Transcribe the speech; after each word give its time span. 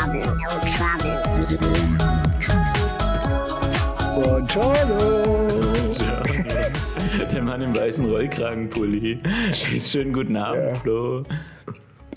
trouble, 0.00 0.26
no 0.36 0.48
trouble. 0.72 2.20
Montano. 4.14 5.48
Der 7.30 7.42
Mann 7.42 7.62
im 7.62 7.76
weißen 7.76 8.06
Rollkragenpulli. 8.06 9.18
Schönen 9.52 10.12
guten 10.12 10.36
Abend, 10.36 10.62
Ja. 10.62 10.74
Flo. 10.74 11.24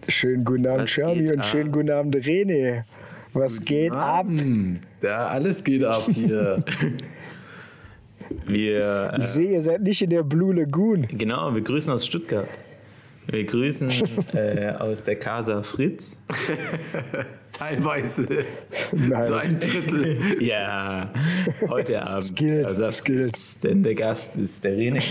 Schönen 0.09 0.43
guten 0.43 0.67
Abend, 0.67 0.87
geht 0.93 1.07
und 1.31 1.39
ab? 1.39 1.45
schönen 1.45 1.71
guten 1.71 1.91
Abend, 1.91 2.15
René. 2.15 2.81
Was 3.33 3.61
geht 3.63 3.91
ab? 3.93 4.25
Ja, 5.01 5.27
alles 5.27 5.63
geht 5.63 5.83
ab 5.83 6.03
hier. 6.11 6.63
Wir, 8.45 9.11
Ich 9.17 9.23
äh, 9.23 9.25
sehe, 9.25 9.51
ihr 9.53 9.61
seid 9.61 9.81
nicht 9.81 10.01
in 10.01 10.09
der 10.09 10.23
Blue 10.23 10.55
Lagoon. 10.55 11.05
genau, 11.09 11.53
wir 11.53 11.61
grüßen 11.61 11.93
aus 11.93 12.05
Stuttgart. 12.05 12.47
Wir 13.27 13.43
grüßen 13.45 13.91
äh, 14.33 14.73
aus 14.79 15.03
der 15.03 15.17
Casa 15.17 15.61
Fritz. 15.61 16.17
Teilweise 17.53 18.25
Nein. 18.91 19.25
so 19.27 19.35
ein 19.35 19.59
Drittel. 19.59 20.17
Ja, 20.41 21.11
heute 21.69 22.01
Abend. 22.05 22.23
Es 22.23 22.33
gilt. 22.35 22.67
Fritz, 23.31 23.59
Denn 23.59 23.83
der 23.83 23.95
Gast 23.95 24.35
ist 24.35 24.63
der 24.63 24.75
René. 24.75 25.01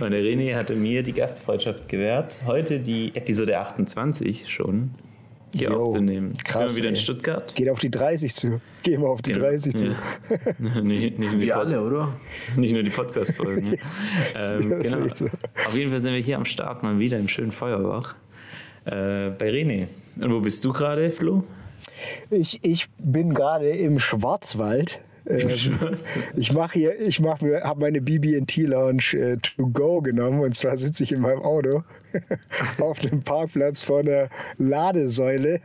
Und 0.00 0.10
der 0.10 0.20
René 0.20 0.54
hatte 0.56 0.74
mir 0.74 1.02
die 1.02 1.12
Gastfreundschaft 1.12 1.88
gewährt, 1.88 2.38
heute 2.44 2.80
die 2.80 3.14
Episode 3.14 3.58
28 3.58 4.48
schon 4.52 4.90
hier 5.56 5.70
Jo, 5.70 5.84
aufzunehmen. 5.84 6.32
krass, 6.44 6.72
wir 6.72 6.78
wieder 6.78 6.88
in 6.88 6.96
ey. 6.96 7.00
Stuttgart. 7.00 7.54
Geht 7.54 7.68
auf 7.68 7.78
die 7.78 7.90
30 7.90 8.34
zu. 8.34 8.60
Geh 8.82 8.98
mal 8.98 9.06
auf 9.06 9.22
die 9.22 9.30
30 9.32 9.74
zu. 9.74 9.84
Ja. 9.86 9.94
Wir 10.84 11.56
alle, 11.56 11.80
oder? 11.80 12.12
nicht 12.56 12.72
nur 12.74 12.82
die 12.82 12.90
Podcast-Folgen. 12.90 13.76
ähm, 14.36 14.68
genau. 14.82 15.06
so. 15.14 15.26
Auf 15.66 15.76
jeden 15.76 15.90
Fall 15.92 16.00
sind 16.00 16.12
wir 16.12 16.20
hier 16.20 16.36
am 16.36 16.44
Start 16.44 16.82
mal 16.82 16.98
wieder 16.98 17.18
im 17.18 17.28
schönen 17.28 17.52
Feuerbach. 17.52 18.16
Äh, 18.84 19.30
bei 19.30 19.50
René. 19.50 19.86
Und 20.20 20.32
wo 20.32 20.40
bist 20.40 20.64
du 20.64 20.72
gerade, 20.72 21.10
Flo? 21.10 21.44
Ich, 22.30 22.60
ich 22.62 22.88
bin 22.98 23.32
gerade 23.34 23.70
im 23.70 23.98
Schwarzwald. 23.98 25.00
Ähm, 25.26 25.48
ich 26.36 26.52
mache 26.52 26.78
hier, 26.78 27.00
ich 27.00 27.20
mache 27.20 27.44
mir, 27.44 27.62
habe 27.62 27.80
meine 27.80 28.00
BB&T 28.00 28.62
Lounge 28.62 29.14
äh, 29.14 29.36
to 29.38 29.66
go 29.68 30.02
genommen 30.02 30.40
und 30.40 30.54
zwar 30.54 30.76
sitze 30.76 31.04
ich 31.04 31.12
in 31.12 31.20
meinem 31.20 31.40
Auto 31.40 31.82
auf 32.78 33.00
einem 33.00 33.22
Parkplatz 33.22 33.82
vor 33.82 34.00
einer 34.00 34.28
Ladesäule 34.58 35.60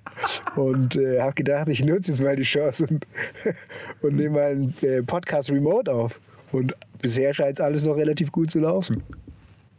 und 0.55 0.95
äh, 0.95 1.19
habe 1.19 1.33
gedacht, 1.33 1.67
ich 1.67 1.83
nutze 1.83 2.11
jetzt 2.11 2.21
mal 2.21 2.35
die 2.35 2.43
Chance 2.43 2.87
und, 2.89 3.07
und 4.01 4.15
nehme 4.15 4.29
mal 4.29 4.51
einen 4.51 4.73
äh, 4.81 5.03
Podcast 5.03 5.51
remote 5.51 5.91
auf. 5.91 6.21
Und 6.51 6.73
bisher 7.01 7.33
scheint 7.33 7.59
es 7.59 7.61
alles 7.61 7.85
noch 7.85 7.95
relativ 7.97 8.31
gut 8.31 8.49
zu 8.49 8.59
laufen. 8.59 9.03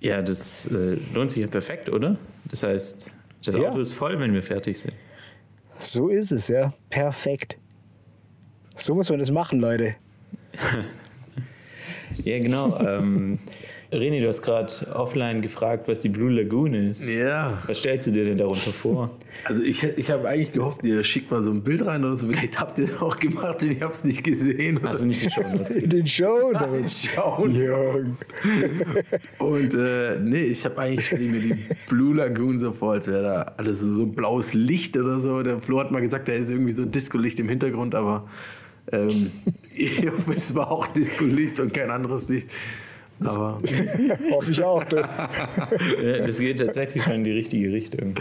Ja, 0.00 0.22
das 0.22 0.66
äh, 0.66 0.98
lohnt 1.12 1.30
sich 1.33 1.42
ja 1.42 1.48
perfekt, 1.48 1.88
oder? 1.88 2.16
Das 2.48 2.62
heißt, 2.62 3.11
das 3.44 3.55
Ja. 3.56 3.70
Auto 3.70 3.80
ist 3.80 3.94
voll, 3.94 4.19
wenn 4.20 4.33
wir 4.33 4.42
fertig 4.42 4.78
sind. 4.78 4.94
So 5.78 6.08
ist 6.08 6.30
es, 6.30 6.48
ja. 6.48 6.72
Perfekt. 6.91 7.56
So 8.77 8.94
muss 8.94 9.08
man 9.10 9.19
das 9.19 9.30
machen, 9.30 9.60
Leute. 9.60 9.96
Ja, 12.24 12.38
genau. 12.41 12.77
ähm, 12.80 13.38
René, 13.92 14.20
du 14.20 14.28
hast 14.28 14.42
gerade 14.42 14.72
offline 14.94 15.42
gefragt, 15.42 15.88
was 15.88 15.98
die 15.98 16.08
Blue 16.08 16.30
Lagoon 16.30 16.74
ist. 16.74 17.08
Ja. 17.08 17.60
Was 17.66 17.78
stellst 17.78 18.06
du 18.06 18.12
dir 18.12 18.24
denn 18.24 18.36
darunter 18.36 18.70
vor? 18.70 19.10
Also 19.44 19.62
ich, 19.62 19.83
ich 19.83 20.10
habe 20.10 20.28
eigentlich 20.28 20.52
gehofft, 20.52 20.84
ihr 20.84 21.02
schickt 21.02 21.30
mal 21.30 21.42
so 21.42 21.50
ein 21.50 21.62
Bild 21.62 21.86
rein 21.86 22.05
oder 22.05 22.14
so. 22.14 22.28
Vielleicht 22.28 22.61
habt 22.61 22.78
ihr 22.78 22.84
es 22.84 23.00
auch 23.00 23.18
gemacht 23.18 23.62
und 23.62 23.70
ich 23.70 23.80
habe 23.80 23.91
es 23.91 24.05
nicht 24.05 24.22
gesehen. 24.22 24.84
Also 24.84 25.06
nicht 25.06 25.24
die 25.24 25.30
Show 25.30 25.48
Notes. 25.50 25.70
In 25.70 25.88
den 25.88 26.06
Show 26.06 26.52
Notes. 26.52 27.02
Schauen. 27.06 27.55
Jungs. 27.55 28.27
Und 29.38 29.72
äh, 29.72 30.18
nee, 30.20 30.42
ich 30.42 30.62
habe 30.66 30.78
eigentlich 30.78 31.12
mir 31.12 31.41
die 31.41 31.56
Blue 31.88 32.16
Lagoon 32.16 32.58
so 32.58 32.72
vor, 32.72 32.92
als 32.92 33.08
wäre 33.08 33.22
da 33.22 33.55
alles 33.56 33.80
so 33.80 33.86
ein 33.86 34.12
blaues 34.12 34.52
Licht 34.52 34.95
oder 34.98 35.20
so. 35.20 35.42
Der 35.42 35.62
Flo 35.62 35.80
hat 35.80 35.90
mal 35.90 36.02
gesagt, 36.02 36.28
da 36.28 36.33
ist 36.33 36.51
irgendwie 36.51 36.72
so 36.72 36.83
ein 36.83 36.90
Disco-Licht 36.90 37.40
im 37.40 37.48
Hintergrund, 37.48 37.95
aber 37.95 38.28
ähm, 38.92 39.30
ich 39.74 40.07
hoffe, 40.07 40.34
es 40.36 40.55
war 40.55 40.70
auch 40.70 40.86
Disco-Licht 40.89 41.61
und 41.61 41.72
kein 41.72 41.90
anderes 41.90 42.28
Licht. 42.28 42.51
Aber 43.25 43.61
Hoffe 44.31 44.51
ich 44.51 44.63
auch. 44.63 44.85
Ja, 46.03 46.27
das 46.27 46.39
geht 46.39 46.58
tatsächlich 46.58 47.03
schon 47.05 47.13
in 47.14 47.25
die 47.25 47.33
richtige 47.33 47.73
Richtung. 47.73 48.14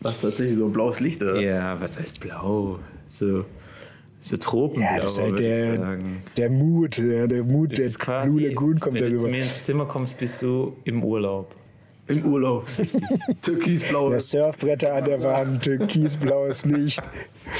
was 0.00 0.20
tatsächlich 0.20 0.56
so 0.56 0.66
ein 0.66 0.72
blaues 0.72 1.00
Licht, 1.00 1.20
oder? 1.22 1.40
Ja, 1.40 1.80
was 1.80 1.98
heißt 1.98 2.20
blau? 2.20 2.78
So, 3.06 3.44
so 4.20 4.36
Tropenblau, 4.36 4.90
Ja, 4.94 5.00
das 5.00 5.12
ist 5.12 5.18
halt 5.20 5.30
würde 5.32 5.42
ich 5.44 5.48
der, 5.50 5.76
sagen. 5.78 6.16
der 6.36 6.50
Mut. 6.50 6.98
Ja, 6.98 7.26
der 7.26 7.42
Mut 7.44 7.78
der 7.78 7.88
Blue 8.24 8.40
Lagoon 8.40 8.78
kommt 8.80 8.96
wenn 9.00 9.04
du 9.04 9.08
zu 9.10 9.14
darüber. 9.22 9.30
mir 9.30 9.38
ins 9.42 9.62
Zimmer 9.62 9.86
kommst, 9.86 10.18
bist 10.18 10.42
du 10.42 10.76
im 10.84 11.02
Urlaub. 11.02 11.54
Im 12.08 12.24
Urlaub. 12.24 12.66
Türkisblau. 13.42 14.10
Der 14.10 14.20
Surfbretter 14.20 14.94
an 14.94 15.04
der 15.04 15.22
Wand, 15.22 15.62
türkisblaues 15.62 16.64
Licht. 16.66 17.00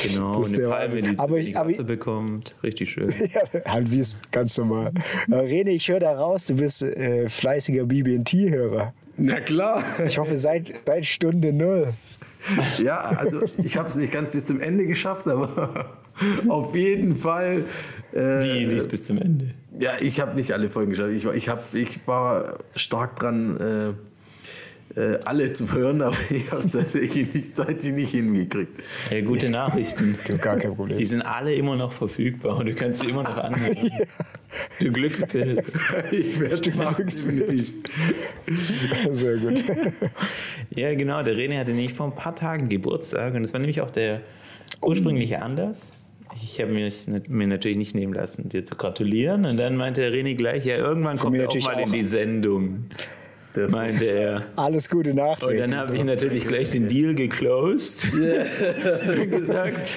Genau, 0.03 0.38
Das 0.38 0.53
ist 0.53 0.59
und 0.59 0.64
eine 0.64 0.69
der 0.69 0.69
Palme, 0.98 1.03
die 1.12 1.19
Aber 1.19 1.36
ich- 1.38 1.44
wenig 1.47 1.56
aber 1.59 1.70
ich- 1.70 1.76
Wasser 1.78 1.84
bekommt. 1.86 2.54
Richtig 2.62 2.91
schön. 2.91 3.12
Ja, 3.28 3.42
halt 3.72 3.92
wie 3.92 3.98
es 4.00 4.20
ganz 4.31 4.56
normal. 4.59 4.92
Äh, 5.31 5.34
René, 5.34 5.70
ich 5.70 5.88
höre 5.88 6.00
da 6.00 6.12
raus, 6.12 6.47
du 6.47 6.54
bist 6.56 6.82
äh, 6.82 7.28
fleißiger 7.28 7.84
BB&T-Hörer. 7.84 8.92
Na 9.16 9.41
klar. 9.41 9.82
Ich 10.06 10.19
hoffe, 10.19 10.36
seit, 10.36 10.72
seit 10.86 11.04
Stunde 11.04 11.53
Null. 11.53 11.88
Ja, 12.82 13.00
also 13.00 13.42
ich 13.62 13.76
habe 13.76 13.88
es 13.88 13.97
nicht 13.97 14.12
ganz 14.12 14.30
bis 14.30 14.44
zum 14.47 14.60
Ende 14.60 14.86
geschafft, 14.86 15.26
aber 15.26 15.86
auf 16.48 16.75
jeden 16.75 17.16
Fall. 17.16 17.65
Äh, 18.12 18.19
Wie, 18.20 18.66
dies 18.69 18.86
bis 18.88 19.04
zum 19.04 19.19
Ende. 19.19 19.50
Ja, 19.80 19.92
ich 20.00 20.20
habe 20.20 20.34
nicht 20.36 20.53
alle 20.53 20.70
Folgen 20.70 20.91
geschafft. 20.91 21.10
Ich 21.15 21.25
war, 21.26 21.34
ich 21.34 21.48
hab, 21.48 21.75
ich 21.75 22.00
war 22.06 22.59
stark 22.76 23.16
dran, 23.19 23.97
äh, 24.97 25.19
alle 25.25 25.53
zu 25.53 25.72
hören, 25.72 26.03
aber 26.03 26.16
ich 26.31 26.50
habe 26.50 26.62
es 26.62 26.72
tatsächlich 26.72 27.32
nicht, 27.34 27.93
nicht 27.93 28.10
hingekriegt. 28.10 28.82
Ja, 29.10 29.21
gute 29.21 29.50
Nachrichten. 29.50 30.16
Gar 30.41 30.56
kein 30.56 30.71
Die 30.71 30.76
Problem. 30.76 31.04
sind 31.06 31.22
alle 31.22 31.54
immer 31.54 31.76
noch 31.76 31.93
verfügbar 31.93 32.56
und 32.56 32.66
du 32.66 32.75
kannst 32.75 33.00
sie 33.00 33.09
immer 33.09 33.22
noch 33.22 33.37
anhören. 33.37 33.77
Du 34.81 34.91
Glückspilz. 34.91 35.78
Ich 36.10 36.41
werde 36.41 36.75
machen, 36.77 37.06
definitiv. 37.06 37.72
Sehr 39.12 39.37
gut. 39.37 39.62
Ja, 40.71 40.94
genau. 40.94 41.22
Der 41.22 41.34
René 41.34 41.59
hatte 41.59 41.72
nämlich 41.72 41.94
vor 41.94 42.06
ein 42.06 42.15
paar 42.15 42.34
Tagen 42.34 42.69
Geburtstag 42.69 43.34
und 43.34 43.43
das 43.43 43.53
war 43.53 43.60
nämlich 43.60 43.81
auch 43.81 43.91
der 43.91 44.21
ursprüngliche 44.81 45.43
Anlass. 45.43 45.93
Ich 46.43 46.60
habe 46.60 46.72
mir 46.72 47.47
natürlich 47.47 47.77
nicht 47.77 47.94
nehmen 47.94 48.12
lassen, 48.12 48.48
dir 48.48 48.65
zu 48.65 48.77
gratulieren. 48.77 49.44
Und 49.44 49.56
dann 49.56 49.77
meinte 49.77 50.00
der 50.03 50.12
René 50.12 50.34
gleich, 50.37 50.65
ja, 50.65 50.77
irgendwann 50.77 51.19
kommt 51.19 51.32
mir 51.32 51.43
er 51.43 51.48
auch 51.48 51.54
natürlich 51.54 51.66
mal 51.66 51.81
in 51.81 51.88
auch. 51.88 51.93
die 51.93 52.04
Sendung. 52.04 52.87
Der- 53.58 53.70
Meinte 53.70 54.04
er. 54.04 54.46
Alles 54.54 54.88
Gute 54.88 55.10
Und 55.10 55.16
nachträglich. 55.16 55.60
dann 55.60 55.74
habe 55.76 55.96
ich 55.96 56.04
natürlich 56.04 56.46
gleich 56.46 56.70
den 56.70 56.86
Deal 56.86 57.14
geclosed. 57.14 58.06
und 58.12 59.30
gesagt, 59.30 59.91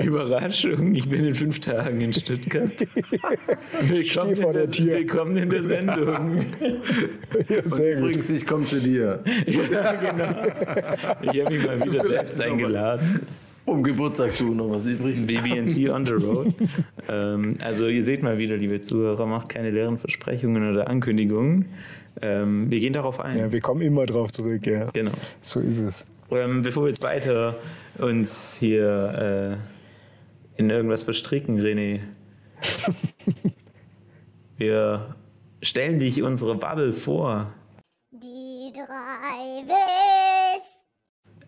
Überraschung, 0.00 0.94
ich 0.94 1.08
bin 1.08 1.24
in 1.26 1.34
fünf 1.34 1.58
Tagen 1.58 2.00
in 2.00 2.12
Stuttgart. 2.12 2.70
Willkommen, 3.82 4.36
vor 4.36 4.50
in 4.50 4.56
der 4.56 4.66
der, 4.66 4.70
Tür. 4.70 4.86
willkommen 4.98 5.36
in 5.36 5.50
der 5.50 5.64
Sendung. 5.64 6.46
Ja, 7.48 7.62
sehr 7.66 7.96
gut. 7.96 8.04
Übrigens, 8.10 8.30
ich 8.30 8.46
komme 8.46 8.64
zu 8.66 8.78
dir. 8.80 9.20
ja, 9.46 9.92
genau. 9.92 10.34
Ich 11.32 11.40
habe 11.44 11.54
mich 11.54 11.66
mal 11.66 11.82
wieder 11.92 12.06
selbst 12.06 12.40
eingeladen. 12.40 13.26
Um 13.64 13.82
Geburtstagsschuh 13.82 14.54
noch 14.54 14.70
was 14.70 14.86
übrig. 14.86 15.24
BB&T 15.24 15.88
on 15.90 16.04
the 16.04 16.14
road. 16.14 16.52
ähm, 17.08 17.56
also 17.62 17.86
ihr 17.86 18.02
seht 18.02 18.22
mal 18.22 18.36
wieder, 18.38 18.56
liebe 18.56 18.80
Zuhörer, 18.80 19.26
macht 19.26 19.50
keine 19.50 19.70
leeren 19.70 19.98
Versprechungen 19.98 20.70
oder 20.70 20.88
Ankündigungen. 20.88 21.66
Ähm, 22.20 22.70
wir 22.70 22.80
gehen 22.80 22.92
darauf 22.92 23.20
ein. 23.20 23.38
Ja, 23.38 23.52
wir 23.52 23.60
kommen 23.60 23.82
immer 23.82 24.04
drauf 24.06 24.32
zurück, 24.32 24.66
ja. 24.66 24.86
Genau. 24.92 25.12
So 25.40 25.60
ist 25.60 25.78
es. 25.78 26.04
Ähm, 26.30 26.62
bevor 26.62 26.84
wir 26.84 26.88
jetzt 26.88 27.02
weiter 27.02 27.56
uns 27.98 28.56
hier 28.58 29.58
äh, 30.56 30.60
in 30.60 30.68
irgendwas 30.68 31.04
verstricken, 31.04 31.60
René, 31.60 32.00
wir 34.56 35.14
stellen 35.62 35.98
dich 35.98 36.22
unsere 36.22 36.56
Bubble 36.56 36.92
vor. 36.92 37.52
Die 38.10 38.72
drei 38.74 39.66
Ws. 39.66 40.71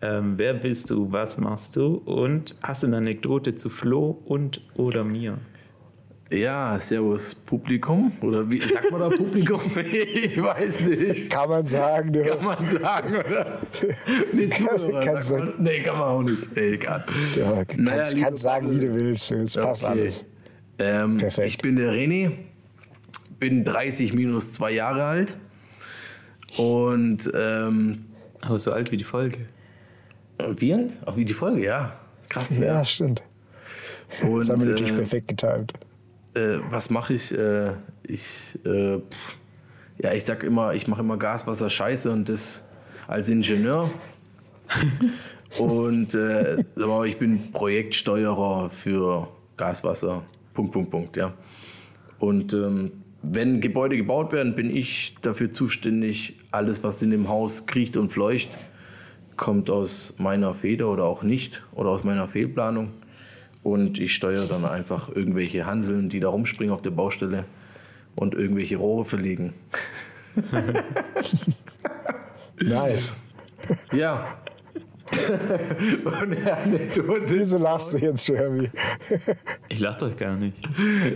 Ähm, 0.01 0.33
wer 0.37 0.53
bist 0.53 0.89
du? 0.89 1.11
Was 1.11 1.37
machst 1.37 1.75
du? 1.75 1.95
Und 2.05 2.55
hast 2.63 2.83
du 2.83 2.87
eine 2.87 2.97
Anekdote 2.97 3.55
zu 3.55 3.69
Flo 3.69 4.21
und 4.25 4.61
oder 4.75 5.03
mir? 5.03 5.37
Ja, 6.31 6.77
Servus 6.79 7.35
Publikum. 7.35 8.11
Oder 8.21 8.49
wie 8.49 8.59
sagt 8.59 8.91
man 8.91 8.99
da 8.99 9.09
Publikum? 9.09 9.61
ich 9.75 10.41
weiß 10.41 10.81
nicht. 10.87 11.29
Kann 11.29 11.49
man 11.49 11.65
sagen, 11.65 12.11
du. 12.11 12.23
Kann 12.23 12.43
man 12.43 12.65
sagen, 12.67 13.15
oder? 13.15 13.61
Nee, 14.33 14.49
Zuhörer. 14.49 15.21
Sagt 15.21 15.47
du- 15.47 15.51
man. 15.51 15.63
Nee, 15.63 15.81
kann 15.81 15.97
man 15.99 16.07
auch 16.09 16.21
nicht. 16.23 16.55
Nee, 16.55 16.61
egal. 16.73 17.05
Ja, 17.35 17.51
kannst, 17.63 17.77
Naja, 17.79 18.23
kannst 18.23 18.43
sagen, 18.43 18.71
wie 18.71 18.79
du 18.79 18.93
willst. 18.93 19.31
Es 19.31 19.55
passt 19.55 19.83
Okay. 19.83 19.91
alles. 19.99 20.25
Ähm, 20.79 21.17
Perfekt. 21.17 21.47
Ich 21.47 21.57
bin 21.59 21.75
der 21.77 21.93
René, 21.93 22.31
bin 23.39 23.63
30 23.63 24.13
minus 24.13 24.51
zwei 24.53 24.71
Jahre 24.71 25.03
alt 25.05 25.37
und 26.57 27.31
ähm, 27.33 28.05
Aber 28.41 28.59
so 28.59 28.71
alt 28.73 28.91
wie 28.91 28.97
die 28.97 29.03
Folge. 29.03 29.37
Wie 30.57 30.73
alt? 30.73 30.91
Auch 31.05 31.17
wie 31.17 31.25
die 31.25 31.33
Folge, 31.33 31.63
ja. 31.65 31.99
Krass, 32.29 32.57
Ja, 32.57 32.65
ja. 32.65 32.85
stimmt. 32.85 33.23
Und, 34.23 34.39
Das 34.39 34.49
haben 34.49 34.61
wir 34.61 34.69
natürlich 34.69 34.91
äh, 34.93 34.95
perfekt 34.97 35.27
getimt. 35.29 35.73
äh, 36.35 36.59
was 36.69 36.89
mache 36.89 37.13
ich? 37.13 37.31
Äh, 37.37 37.71
ich, 38.03 38.57
äh, 38.65 38.97
pff, 38.99 39.37
ja, 40.01 40.13
ich 40.13 40.23
sag 40.25 40.43
immer, 40.43 40.73
ich 40.73 40.87
mache 40.87 41.01
immer 41.01 41.17
Gas, 41.17 41.47
Wasser, 41.47 41.69
Scheiße 41.69 42.11
und 42.11 42.29
das 42.29 42.63
als 43.07 43.29
Ingenieur. 43.29 43.89
Und 45.59 46.13
äh, 46.15 46.57
ich 47.05 47.17
bin 47.17 47.51
Projektsteuerer 47.53 48.69
für 48.71 49.29
Gaswasser. 49.55 50.23
Punkt, 50.53 50.73
Punkt, 50.73 50.91
Punkt, 50.91 51.15
ja. 51.15 51.33
Und 52.19 52.53
ähm, 52.53 52.91
wenn 53.21 53.61
Gebäude 53.61 53.95
gebaut 53.95 54.33
werden, 54.33 54.55
bin 54.55 54.75
ich 54.75 55.15
dafür 55.21 55.51
zuständig. 55.53 56.35
Alles, 56.51 56.83
was 56.83 57.01
in 57.01 57.11
dem 57.11 57.29
Haus 57.29 57.67
kriecht 57.67 57.95
und 57.95 58.11
fleucht, 58.11 58.49
kommt 59.37 59.69
aus 59.69 60.15
meiner 60.17 60.53
Feder 60.53 60.89
oder 60.89 61.05
auch 61.05 61.23
nicht 61.23 61.63
oder 61.73 61.89
aus 61.89 62.03
meiner 62.03 62.27
Fehlplanung. 62.27 62.91
Und 63.63 63.99
ich 63.99 64.13
steuere 64.13 64.45
dann 64.45 64.63
einfach 64.65 65.09
irgendwelche 65.09 65.65
Hanseln, 65.65 66.09
die 66.09 66.19
da 66.19 66.29
rumspringen 66.29 66.73
auf 66.73 66.81
der 66.81 66.91
Baustelle 66.91 67.45
und 68.15 68.35
irgendwelche 68.35 68.77
Rohre 68.77 69.05
verlegen. 69.05 69.53
Nice. 72.61 73.15
Ja. 73.91 74.37
und 76.03 76.15
eine 76.15 76.57
Anekdote, 76.57 77.39
Wieso 77.39 77.57
lachst 77.59 77.93
du 77.93 77.97
jetzt, 77.99 78.27
Jeremy? 78.27 78.69
Ich 79.69 79.79
lach 79.79 79.95
doch 79.95 80.15
gar 80.17 80.35
nicht. 80.35 80.57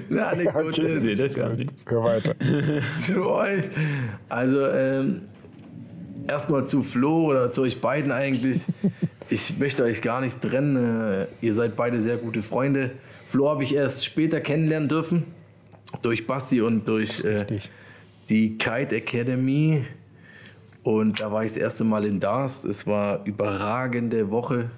eine 0.10 0.28
Anekdote 0.28 0.68
Okay. 0.68 0.94
Ich 0.94 1.00
sehe 1.00 1.16
das 1.16 1.36
gar 1.36 1.54
nichts. 1.54 1.86
Hör 1.90 2.04
weiter. 2.04 2.36
zu 3.00 3.26
euch. 3.26 3.66
Also 4.28 4.68
ähm, 4.68 5.22
erstmal 6.30 6.68
zu 6.68 6.84
Flo 6.84 7.26
oder 7.26 7.52
zu 7.52 7.64
euch 7.64 7.82
beiden 7.82 8.12
eigentlich. 8.12 8.66
Ich 9.32 9.60
möchte 9.60 9.84
euch 9.84 10.02
gar 10.02 10.22
nicht 10.22 10.42
trennen. 10.42 10.76
Äh, 10.76 11.28
ihr 11.42 11.54
seid 11.54 11.76
beide 11.76 12.02
sehr 12.02 12.18
gute 12.18 12.42
Freunde. 12.42 12.94
Flo 13.28 13.48
habe 13.48 13.62
ich 13.62 13.76
erst 13.76 14.04
später 14.04 14.42
kennenlernen 14.42 14.90
dürfen. 14.90 15.24
Durch 16.02 16.26
Basti 16.26 16.62
und 16.62 16.88
durch 16.88 17.24
äh, 17.24 17.46
die 18.28 18.58
Kite 18.58 18.96
Academy. 18.96 19.86
Und 20.82 21.20
da 21.20 21.32
war 21.32 21.44
ich 21.44 21.52
das 21.52 21.58
erste 21.58 21.84
Mal 21.84 22.06
in 22.06 22.20
Dars. 22.20 22.64
Es 22.64 22.88
war 22.88 23.24
überragende 23.26 24.32
Woche, 24.32 24.72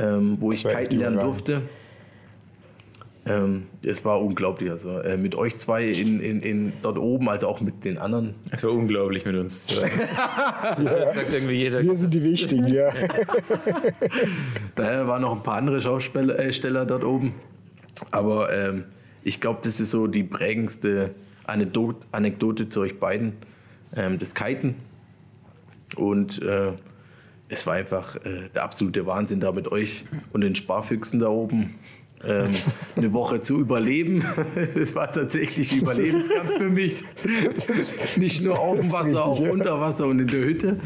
ähm, 0.00 0.38
wo 0.40 0.50
ich 0.50 0.64
war 0.64 0.72
echt 0.72 0.90
kiten 0.90 0.98
lernen 0.98 1.20
durfte. 1.20 1.62
Ähm, 3.28 3.66
es 3.84 4.04
war 4.04 4.20
unglaublich. 4.20 4.70
Also 4.70 4.98
äh, 5.00 5.16
mit 5.16 5.34
euch 5.34 5.58
zwei 5.58 5.84
in, 5.84 6.20
in, 6.20 6.40
in 6.40 6.72
dort 6.82 6.98
oben, 6.98 7.28
also 7.28 7.48
auch 7.48 7.60
mit 7.60 7.84
den 7.84 7.98
anderen. 7.98 8.34
Es 8.50 8.64
war 8.64 8.72
unglaublich 8.72 9.24
mit 9.26 9.36
uns 9.36 9.64
zwei. 9.66 9.90
Das 10.76 11.14
sagt 11.14 11.32
irgendwie 11.32 11.54
jeder. 11.54 11.82
Wir 11.82 11.94
sind 11.94 12.12
die 12.12 12.22
Wichtigen, 12.22 12.68
ja. 12.68 12.92
Da 14.74 15.06
waren 15.06 15.22
noch 15.22 15.34
ein 15.36 15.42
paar 15.42 15.56
andere 15.56 15.80
Schauspieler 15.80 16.38
äh, 16.38 16.86
dort 16.86 17.04
oben. 17.04 17.34
Aber 18.10 18.52
ähm, 18.52 18.84
ich 19.22 19.40
glaube, 19.40 19.60
das 19.62 19.80
ist 19.80 19.90
so 19.90 20.06
die 20.06 20.22
prägendste 20.22 21.14
Anekdote, 21.44 22.06
Anekdote 22.12 22.68
zu 22.68 22.80
euch 22.80 22.98
beiden. 22.98 23.34
Ähm, 23.96 24.18
das 24.18 24.34
Kiten. 24.34 24.76
Und 25.96 26.42
äh, 26.42 26.72
es 27.48 27.66
war 27.66 27.74
einfach 27.74 28.16
äh, 28.16 28.48
der 28.54 28.62
absolute 28.62 29.06
Wahnsinn, 29.06 29.40
da 29.40 29.52
mit 29.52 29.68
euch 29.72 30.04
und 30.32 30.42
den 30.42 30.54
Sparfüchsen 30.54 31.20
da 31.20 31.28
oben 31.28 31.76
ähm, 32.26 32.50
eine 32.96 33.12
Woche 33.12 33.40
zu 33.40 33.60
überleben. 33.60 34.24
Es 34.74 34.94
war 34.94 35.10
tatsächlich 35.12 35.72
ein 35.72 35.80
Überlebenskampf 35.80 36.56
für 36.56 36.68
mich. 36.68 37.04
Nicht 38.16 38.44
nur 38.44 38.58
auf 38.58 38.78
dem 38.78 38.90
Wasser, 38.92 39.04
richtig, 39.04 39.18
auch 39.18 39.40
ja. 39.40 39.50
unter 39.50 39.80
Wasser 39.80 40.06
und 40.06 40.18
in 40.20 40.26
der 40.28 40.40
Hütte. 40.40 40.76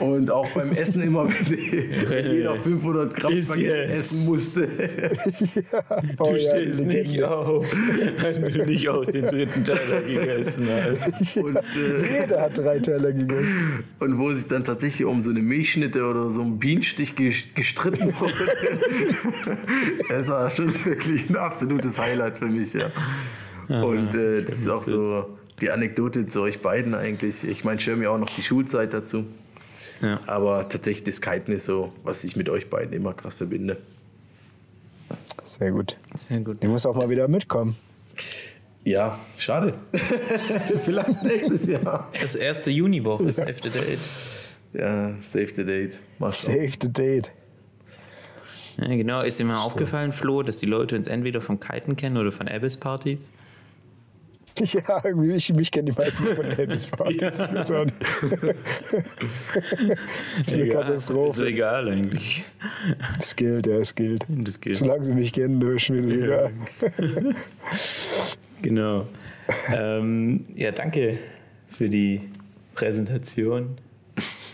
Und 0.00 0.30
auch 0.30 0.48
beim 0.50 0.72
Essen 0.72 1.02
immer, 1.02 1.28
wenn 1.28 2.30
jeder 2.32 2.56
500 2.56 3.14
Gramm 3.14 3.32
Spaghetti 3.42 3.92
essen 3.92 4.24
musste. 4.26 4.68
Oh, 6.18 6.30
Du 6.30 6.36
ja, 6.36 6.50
stehst 6.56 6.84
nicht 6.86 7.06
Legende. 7.06 7.30
auf, 7.36 7.66
wenn 8.20 8.52
du 8.52 8.66
nicht 8.66 8.88
auch 8.88 9.04
den 9.06 9.26
dritten 9.26 9.64
Teller 9.64 10.02
gegessen 10.02 10.68
hast. 10.70 11.36
Und, 11.36 11.56
äh, 11.56 12.20
Jeder 12.22 12.40
hat 12.42 12.56
drei 12.58 12.78
Teller 12.78 13.12
gegessen. 13.12 13.84
und 14.00 14.18
wo 14.18 14.32
sich 14.32 14.46
dann 14.46 14.64
tatsächlich 14.64 15.04
um 15.06 15.22
so 15.22 15.30
eine 15.30 15.40
Milchschnitte 15.40 16.04
oder 16.04 16.30
so 16.30 16.40
einen 16.42 16.58
Bienenstich 16.58 17.12
ges- 17.12 17.54
gestritten 17.54 18.12
wurde. 18.18 18.34
Es 20.08 20.28
war 20.28 20.35
schon 20.50 20.72
wirklich 20.84 21.28
ein 21.30 21.36
absolutes 21.36 21.98
Highlight 21.98 22.38
für 22.38 22.46
mich, 22.46 22.74
ja. 22.74 22.90
Und 23.68 24.14
äh, 24.14 24.42
das 24.42 24.58
ist 24.58 24.68
auch 24.68 24.82
so 24.82 25.36
die 25.60 25.70
Anekdote 25.70 26.26
zu 26.26 26.42
euch 26.42 26.60
beiden 26.60 26.94
eigentlich. 26.94 27.44
Ich 27.44 27.64
meine, 27.64 27.80
Schirmi 27.80 28.06
auch 28.06 28.18
noch 28.18 28.30
die 28.30 28.42
Schulzeit 28.42 28.92
dazu. 28.92 29.24
Ja. 30.02 30.20
Aber 30.26 30.68
tatsächlich 30.68 31.04
das 31.04 31.20
Kiten 31.20 31.52
ist 31.52 31.64
so, 31.64 31.92
was 32.04 32.22
ich 32.24 32.36
mit 32.36 32.48
euch 32.48 32.68
beiden 32.68 32.92
immer 32.92 33.14
krass 33.14 33.34
verbinde. 33.34 33.78
Sehr 35.42 35.72
gut. 35.72 35.96
Sehr 36.14 36.40
gut. 36.40 36.58
Ich 36.60 36.68
muss 36.68 36.86
auch 36.86 36.94
mal 36.94 37.08
wieder 37.08 37.28
mitkommen. 37.28 37.76
Ja, 38.84 39.18
schade. 39.36 39.74
Vielleicht 40.80 41.22
nächstes 41.22 41.66
Jahr. 41.66 42.10
Das 42.20 42.36
erste 42.36 42.70
Juniwoche 42.70 43.24
ist 43.24 43.40
After 43.40 43.70
Date. 43.70 43.98
Ja, 44.72 45.14
save 45.20 45.48
the 45.56 45.64
date. 45.64 46.00
Save 46.30 46.72
the 46.80 46.92
date. 46.92 47.32
Ja, 48.78 48.88
genau. 48.88 49.22
Ist 49.22 49.38
dir 49.40 49.44
mal 49.44 49.58
aufgefallen, 49.62 50.12
Flo, 50.12 50.42
dass 50.42 50.58
die 50.58 50.66
Leute 50.66 50.96
uns 50.96 51.06
entweder 51.06 51.40
vom 51.40 51.58
Kiten 51.60 51.96
kennen 51.96 52.16
oder 52.18 52.30
von 52.32 52.46
Abyss-Partys? 52.48 53.32
Ja, 54.58 55.02
irgendwie, 55.04 55.32
ich, 55.32 55.52
mich 55.52 55.70
kennen 55.70 55.86
die 55.86 55.92
meisten 55.92 56.24
von 56.34 56.44
Elvis 56.58 56.86
Partys. 56.86 57.20
Ja. 57.20 57.46
Das 57.56 57.70
ist 57.70 57.72
eine 60.54 60.66
Ist 60.66 60.72
Katastrophe. 60.72 61.46
egal 61.46 61.88
eigentlich. 61.88 62.42
Es 63.18 63.36
gilt, 63.36 63.66
ja, 63.66 63.76
es 63.76 63.94
gilt. 63.94 64.24
Das 64.28 64.60
geht. 64.60 64.76
Solange 64.76 65.04
sie 65.04 65.12
mich 65.14 65.32
kennen, 65.32 65.60
ist 65.76 65.90
mir 65.90 66.02
das 66.02 66.12
egal. 66.12 66.52
Genau. 68.62 69.06
ähm, 69.72 70.46
ja, 70.54 70.70
danke 70.72 71.18
für 71.66 71.88
die 71.90 72.22
Präsentation. 72.74 73.76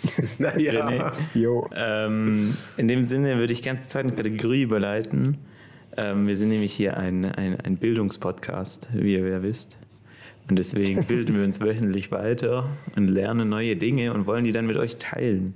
Naja. 0.39 0.89
René. 0.89 1.13
Jo. 1.35 1.69
Ähm, 1.75 2.57
in 2.77 2.89
dem 2.89 3.05
Sinne 3.05 3.39
würde 3.39 3.53
ich 3.53 3.63
ganz 3.63 3.89
zur 3.89 4.01
zweiten 4.03 4.17
Kategorie 4.17 4.63
überleiten. 4.63 5.39
Ähm, 5.97 6.27
wir 6.27 6.37
sind 6.37 6.49
nämlich 6.49 6.73
hier 6.73 6.97
ein, 6.97 7.25
ein, 7.25 7.61
ein 7.61 7.77
Bildungspodcast, 7.77 8.91
wie 8.93 9.15
ihr 9.15 9.27
ja 9.29 9.43
wisst. 9.43 9.79
Und 10.49 10.59
deswegen 10.59 11.05
bilden 11.07 11.37
wir 11.37 11.45
uns 11.45 11.61
wöchentlich 11.61 12.11
weiter 12.11 12.69
und 12.97 13.09
lernen 13.09 13.49
neue 13.49 13.77
Dinge 13.77 14.13
und 14.13 14.27
wollen 14.27 14.45
die 14.45 14.53
dann 14.53 14.67
mit 14.67 14.77
euch 14.77 14.97
teilen, 14.97 15.55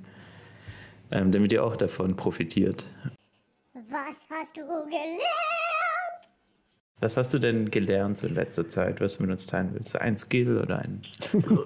ähm, 1.10 1.30
damit 1.32 1.52
ihr 1.52 1.64
auch 1.64 1.76
davon 1.76 2.16
profitiert. 2.16 2.86
Was 3.74 4.16
hast 4.30 4.56
du 4.56 4.62
gelernt? 4.62 5.75
Was 6.98 7.18
hast 7.18 7.34
du 7.34 7.38
denn 7.38 7.70
gelernt 7.70 8.16
so 8.16 8.26
in 8.26 8.34
letzter 8.34 8.68
Zeit, 8.70 9.02
was 9.02 9.18
du 9.18 9.24
mit 9.24 9.30
uns 9.30 9.46
teilen 9.46 9.68
willst? 9.74 10.00
Ein 10.00 10.16
Skill 10.16 10.56
oder 10.56 10.78
ein, 10.78 11.02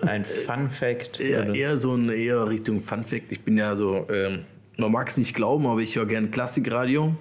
ein 0.02 0.24
Fun 0.46 0.68
Fact? 0.70 1.20
Eher, 1.20 1.54
eher 1.54 1.78
so 1.78 1.94
ein 1.94 2.08
eher 2.10 2.48
Richtung 2.48 2.82
Fun 2.82 3.04
Fact. 3.04 3.30
Ich 3.30 3.42
bin 3.42 3.56
ja 3.56 3.76
so, 3.76 4.08
ähm, 4.12 4.40
man 4.76 4.90
mag 4.90 5.08
es 5.08 5.16
nicht 5.16 5.34
glauben, 5.34 5.66
aber 5.68 5.80
ich 5.80 5.94
höre 5.94 6.06
gerne 6.06 6.30
Klassikradio. 6.30 7.14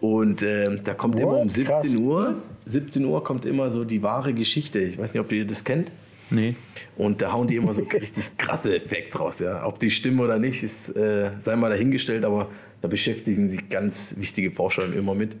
Und 0.00 0.42
ähm, 0.42 0.80
da 0.82 0.94
kommt 0.94 1.14
immer 1.20 1.38
um 1.38 1.48
What? 1.48 1.64
Krass. 1.64 1.82
17 1.82 2.02
Uhr, 2.02 2.42
17 2.64 3.04
Uhr 3.04 3.22
kommt 3.22 3.46
immer 3.46 3.70
so 3.70 3.84
die 3.84 4.02
wahre 4.02 4.34
Geschichte. 4.34 4.80
Ich 4.80 4.98
weiß 4.98 5.14
nicht, 5.14 5.20
ob 5.20 5.30
ihr 5.30 5.46
das 5.46 5.62
kennt. 5.62 5.92
Nee. 6.30 6.56
Und 6.96 7.22
da 7.22 7.32
hauen 7.32 7.46
die 7.46 7.54
immer 7.54 7.74
so 7.74 7.82
richtig 7.92 8.36
krasse 8.38 8.80
Facts 8.80 9.20
raus. 9.20 9.38
Ja. 9.38 9.64
Ob 9.64 9.78
die 9.78 9.92
stimmen 9.92 10.18
oder 10.18 10.40
nicht, 10.40 10.64
ist, 10.64 10.88
äh, 10.96 11.30
sei 11.40 11.54
mal 11.54 11.70
dahingestellt, 11.70 12.24
aber 12.24 12.48
da 12.82 12.88
beschäftigen 12.88 13.48
sich 13.48 13.68
ganz 13.68 14.16
wichtige 14.18 14.50
Forscher 14.50 14.92
immer 14.92 15.14
mit. 15.14 15.36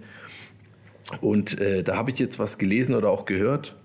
Und 1.20 1.60
äh, 1.60 1.82
da 1.82 1.96
habe 1.96 2.10
ich 2.10 2.18
jetzt 2.18 2.38
was 2.38 2.58
gelesen 2.58 2.94
oder 2.94 3.10
auch 3.10 3.24
gehört. 3.24 3.76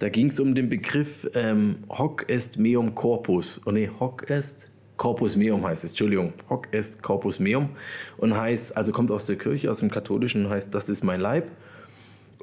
Da 0.00 0.08
ging 0.08 0.28
es 0.28 0.40
um 0.40 0.54
den 0.54 0.68
Begriff 0.68 1.28
ähm, 1.34 1.76
Hoc 1.88 2.28
est 2.28 2.58
meum 2.58 2.94
corpus. 2.94 3.60
Oh 3.64 3.70
nee, 3.70 3.88
Hoc 4.00 4.28
est 4.28 4.68
corpus 4.96 5.36
meum 5.36 5.64
heißt 5.64 5.84
es, 5.84 5.92
Entschuldigung. 5.92 6.32
Hoc 6.48 6.68
est 6.72 7.02
corpus 7.02 7.38
meum. 7.38 7.70
Und 8.16 8.36
heißt, 8.36 8.76
also 8.76 8.92
kommt 8.92 9.10
aus 9.10 9.26
der 9.26 9.36
Kirche, 9.36 9.70
aus 9.70 9.80
dem 9.80 9.90
Katholischen, 9.90 10.48
heißt, 10.48 10.74
das 10.74 10.88
ist 10.88 11.04
mein 11.04 11.20
Leib. 11.20 11.48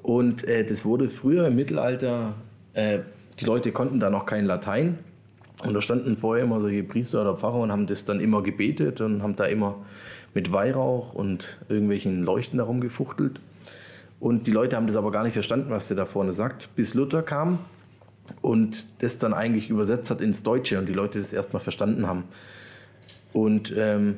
Und 0.02 0.48
äh, 0.48 0.66
das 0.66 0.86
wurde 0.86 1.10
früher 1.10 1.48
im 1.48 1.56
Mittelalter, 1.56 2.36
äh, 2.74 3.00
die 3.40 3.46
Leute 3.46 3.72
konnten 3.72 4.00
da 4.00 4.10
noch 4.10 4.26
kein 4.26 4.46
Latein. 4.46 5.00
Und 5.64 5.74
da 5.74 5.82
standen 5.82 6.18
vorher 6.18 6.44
immer 6.46 6.60
solche 6.60 6.84
Priester 6.84 7.22
oder 7.22 7.38
Pfarrer 7.38 7.60
und 7.60 7.72
haben 7.72 7.86
das 7.86 8.06
dann 8.06 8.20
immer 8.20 8.42
gebetet 8.42 9.02
und 9.02 9.22
haben 9.22 9.36
da 9.36 9.46
immer 9.46 9.76
mit 10.34 10.52
Weihrauch 10.52 11.14
und 11.14 11.60
irgendwelchen 11.70 12.24
Leuchten 12.24 12.58
darum 12.58 12.82
gefuchtelt. 12.82 13.40
Und 14.22 14.46
die 14.46 14.52
Leute 14.52 14.76
haben 14.76 14.86
das 14.86 14.96
aber 14.96 15.12
gar 15.12 15.24
nicht 15.24 15.34
verstanden, 15.34 15.72
was 15.72 15.88
der 15.88 15.98
da 15.98 16.06
vorne 16.06 16.32
sagt, 16.32 16.70
bis 16.76 16.94
Luther 16.94 17.24
kam 17.24 17.58
und 18.42 18.86
das 19.00 19.18
dann 19.18 19.34
eigentlich 19.34 19.72
übersetzt 19.72 20.12
hat 20.12 20.22
ins 20.22 20.44
Deutsche 20.44 20.78
und 20.78 20.88
die 20.88 20.94
Leute 20.94 21.18
das 21.18 21.34
erstmal 21.34 21.60
verstanden 21.60 22.06
haben. 22.06 22.26
Und 23.34 23.74
ähm, 23.76 24.18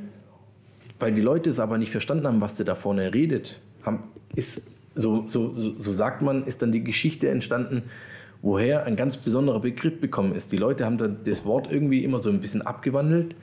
weil 0.99 1.13
die 1.13 1.21
Leute 1.21 1.49
es 1.49 1.61
aber 1.61 1.77
nicht 1.77 1.89
verstanden 1.89 2.27
haben, 2.27 2.41
was 2.41 2.55
der 2.55 2.65
da 2.65 2.75
vorne 2.75 3.13
redet, 3.13 3.61
haben, 3.85 4.03
ist, 4.35 4.67
so, 4.93 5.25
so, 5.25 5.53
so, 5.53 5.93
sagt 5.93 6.21
man, 6.21 6.45
ist 6.45 6.61
dann 6.61 6.73
die 6.73 6.83
Geschichte 6.83 7.29
entstanden, 7.29 7.83
woher 8.41 8.83
ein 8.83 8.97
ganz 8.97 9.15
besonderer 9.15 9.61
Begriff 9.61 10.01
bekommen 10.01 10.35
ist. 10.35 10.51
Die 10.51 10.57
Leute 10.57 10.83
haben 10.83 10.97
dann 10.97 11.19
das 11.23 11.45
Wort 11.45 11.71
irgendwie 11.71 12.03
immer 12.03 12.19
so 12.19 12.29
ein 12.29 12.41
bisschen 12.41 12.61
abgewandelt 12.61 13.35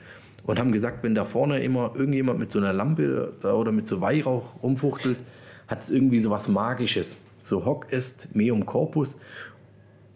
und 0.45 0.59
haben 0.59 0.71
gesagt, 0.71 1.03
wenn 1.03 1.15
da 1.15 1.25
vorne 1.25 1.63
immer 1.63 1.93
irgendjemand 1.95 2.37
mit 2.37 2.51
so 2.51 2.59
einer 2.59 2.71
Lampe 2.71 3.33
oder 3.41 3.71
mit 3.71 3.87
so 3.87 3.99
Weihrauch 3.99 4.61
rumfuchtelt, 4.61 5.17
hat 5.71 5.81
es 5.81 5.89
irgendwie 5.89 6.19
so 6.19 6.29
was 6.29 6.47
Magisches. 6.47 7.17
So 7.39 7.65
hoc 7.65 7.87
est 7.91 8.35
meum 8.35 8.65
corpus. 8.65 9.15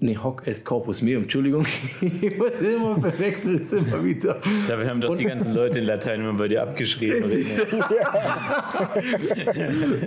Nee, 0.02 0.18
Hoc 0.18 0.46
est 0.46 0.66
Corpus 0.66 1.02
Meum, 1.02 1.24
Entschuldigung. 1.24 1.66
Ich 2.02 2.38
muss 2.38 2.52
immer 2.60 3.00
verwechseln, 3.00 3.60
ist 3.60 3.72
immer 3.72 4.04
wieder. 4.04 4.42
Dabei 4.68 4.90
haben 4.90 5.00
doch 5.00 5.16
die 5.16 5.24
ganzen 5.24 5.56
Leute 5.56 5.80
in 5.80 5.86
Latein 5.86 6.20
immer 6.20 6.34
bei 6.34 6.50
dir 6.50 6.64
abgeschrieben. 6.64 7.32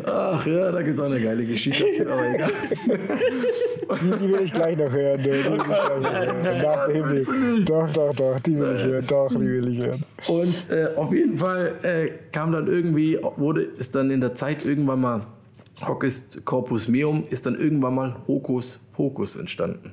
Ach 0.05 0.47
ja, 0.47 0.71
da 0.73 0.83
gibt 0.83 0.95
es 0.95 1.01
auch 1.01 1.07
eine 1.07 1.21
geile 1.21 1.45
Geschichte 1.47 1.85
dazu, 1.97 2.11
aber 2.11 2.35
egal. 2.35 2.53
Die, 4.21 4.31
will 4.31 4.41
ich 4.45 4.53
gleich 4.53 4.77
noch 4.77 4.93
hören. 4.93 5.23
Die 5.23 5.31
will 5.31 5.39
ich 5.39 5.45
gleich 5.45 5.67
noch 5.67 6.13
hören. 6.13 6.63
Nach 6.63 6.87
dem 6.87 7.25
Ding. 7.25 7.65
Doch, 7.65 7.91
doch, 7.91 8.15
doch, 8.15 8.41
die 8.41 8.59
will 8.59 8.75
ich 8.77 8.85
hören. 8.85 9.07
Doch, 9.09 9.29
die 9.31 9.41
will 9.41 9.69
ich 9.69 9.87
hören. 9.87 10.05
Und 10.29 10.71
äh, 10.71 10.95
auf 10.97 11.15
jeden 11.15 11.39
Fall 11.39 11.73
äh, 11.83 12.11
kam 12.31 12.53
dann 12.53 12.67
irgendwie, 12.67 13.19
wurde, 13.37 13.63
ist 13.63 13.95
dann 13.95 14.11
in 14.11 14.21
der 14.21 14.35
Zeit 14.35 14.67
irgendwann 14.67 15.01
mal, 15.01 15.27
Hoc 15.87 16.05
est 16.05 16.45
Corpus 16.45 16.89
Meum, 16.89 17.25
ist 17.31 17.47
dann 17.47 17.55
irgendwann 17.55 17.95
mal 17.95 18.17
Hokus 18.27 18.81
Pokus 18.93 19.37
entstanden. 19.37 19.93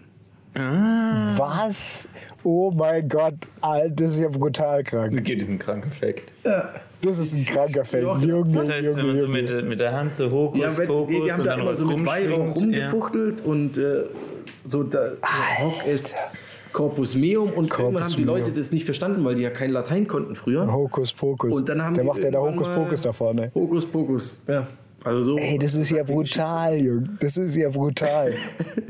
Was? 1.37 2.07
Oh 2.43 2.71
mein 2.71 3.07
Gott, 3.09 3.35
Alter, 3.61 3.89
das 3.89 4.11
ist 4.13 4.19
ja 4.19 4.29
brutal 4.29 4.83
krank. 4.83 5.13
Okay, 5.19 5.35
diesen 5.35 5.59
kranken 5.59 5.91
Fakt. 5.91 6.31
Das 7.01 7.19
ist 7.19 7.35
ein 7.35 7.45
kranker 7.45 7.83
Feld. 7.83 8.05
Doch, 8.05 8.21
Junge, 8.21 8.57
Das 8.59 8.69
heißt, 8.69 8.97
wenn 8.97 9.05
Junge, 9.05 9.27
man 9.27 9.47
so 9.47 9.53
mit, 9.57 9.65
mit 9.67 9.79
der 9.81 9.91
Hand 9.93 10.15
so 10.15 10.31
Hokus 10.31 10.59
Ja, 10.59 10.77
wenn, 10.77 10.87
Pokus 10.87 11.09
nee, 11.09 11.21
die 11.25 11.31
haben 11.31 11.39
und 11.41 11.45
da 11.45 11.55
dann 11.57 11.65
was 11.65 11.79
so 11.79 11.87
mit 11.87 12.05
Weihrauch 12.05 12.37
rumschwingt. 12.55 12.73
Ja. 12.75 12.89
rumgefuchtelt 12.89 13.41
und 13.45 13.77
äh, 13.77 14.05
so 14.65 14.83
da, 14.83 15.11
Hoc 15.59 15.85
est 15.87 16.15
Corpus 16.71 17.15
Meum 17.15 17.51
und 17.51 17.71
irgendwann 17.71 18.03
haben 18.03 18.11
die 18.15 18.23
Meum. 18.23 18.37
Leute 18.37 18.51
das 18.51 18.71
nicht 18.71 18.85
verstanden, 18.85 19.23
weil 19.25 19.35
die 19.35 19.41
ja 19.41 19.49
kein 19.49 19.71
Latein 19.71 20.07
konnten 20.07 20.35
früher. 20.35 20.71
Hokus 20.71 21.11
Pokus. 21.13 21.53
Und 21.53 21.67
dann 21.69 21.81
haben 21.83 21.93
Der 21.95 22.03
die 22.03 22.07
macht 22.09 22.23
ja 22.23 22.31
da 22.31 22.39
Hokus 22.39 22.67
Pokus 22.69 23.01
da 23.01 23.11
vorne. 23.11 23.51
Hokus 23.53 23.85
Pokus, 23.85 24.41
ja. 24.47 24.65
Also 25.05 25.23
so. 25.23 25.37
Ey, 25.37 25.57
das 25.57 25.75
ist 25.75 25.91
ja 25.91 26.03
brutal, 26.13 26.75
Junge. 26.75 27.09
Das 27.19 27.37
ist 27.37 27.55
ja 27.55 27.69
brutal. 27.69 28.33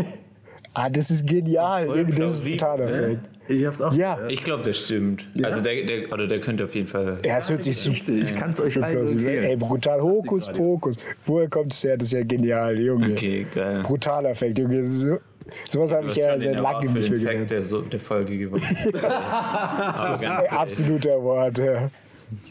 ah, 0.74 0.90
das 0.90 1.12
ist 1.12 1.28
genial. 1.28 1.86
Voll 1.86 1.98
Junge, 2.00 2.14
das 2.16 2.38
ist 2.38 2.46
ein 2.46 2.52
totaler 2.58 2.90
Fakt. 2.90 3.30
Ich 3.48 3.64
hab's 3.64 3.80
auch. 3.80 3.94
Ja. 3.94 4.18
Ich 4.28 4.44
glaube, 4.44 4.64
das 4.64 4.78
stimmt. 4.78 5.24
Also 5.44 5.62
der, 5.62 5.86
der, 5.86 6.12
oder 6.12 6.26
der 6.26 6.40
könnte 6.40 6.64
auf 6.66 6.74
jeden 6.74 6.88
Fall. 6.88 7.20
Ja, 7.24 7.38
es 7.38 7.50
hört 7.50 7.62
sich 7.62 7.78
super 7.78 8.14
Richtig, 8.14 8.24
ich 8.32 8.36
kann 8.36 8.52
es 8.52 8.62
euch 8.62 8.74
plausibel. 8.74 9.24
empfehlen. 9.24 9.44
Ey, 9.44 9.56
brutal. 9.56 10.02
Hokus 10.02 10.52
Pokus. 10.52 10.96
Woher 11.26 11.48
kommt 11.48 11.72
es 11.72 11.84
her? 11.84 11.96
Das 11.98 12.08
ist 12.08 12.14
ja 12.14 12.24
genial, 12.24 12.80
Junge. 12.80 13.12
Okay, 13.12 13.46
geil. 13.54 13.82
Brutaler 13.84 14.34
Fakt, 14.34 14.58
Junge. 14.58 14.90
So, 14.90 15.20
sowas 15.68 15.94
habe 15.94 16.08
ich 16.08 16.16
ja 16.16 16.40
seit 16.40 16.58
langem 16.58 16.94
nicht 16.94 17.06
den 17.08 17.12
mehr 17.12 17.34
gelernt. 17.34 17.52
der, 17.52 17.64
so, 17.64 17.82
der 17.82 18.00
Folge 18.00 18.36
gewonnen. 18.36 18.64
Absoluter 20.50 21.22
Wort, 21.22 21.60
ja. 21.60 21.92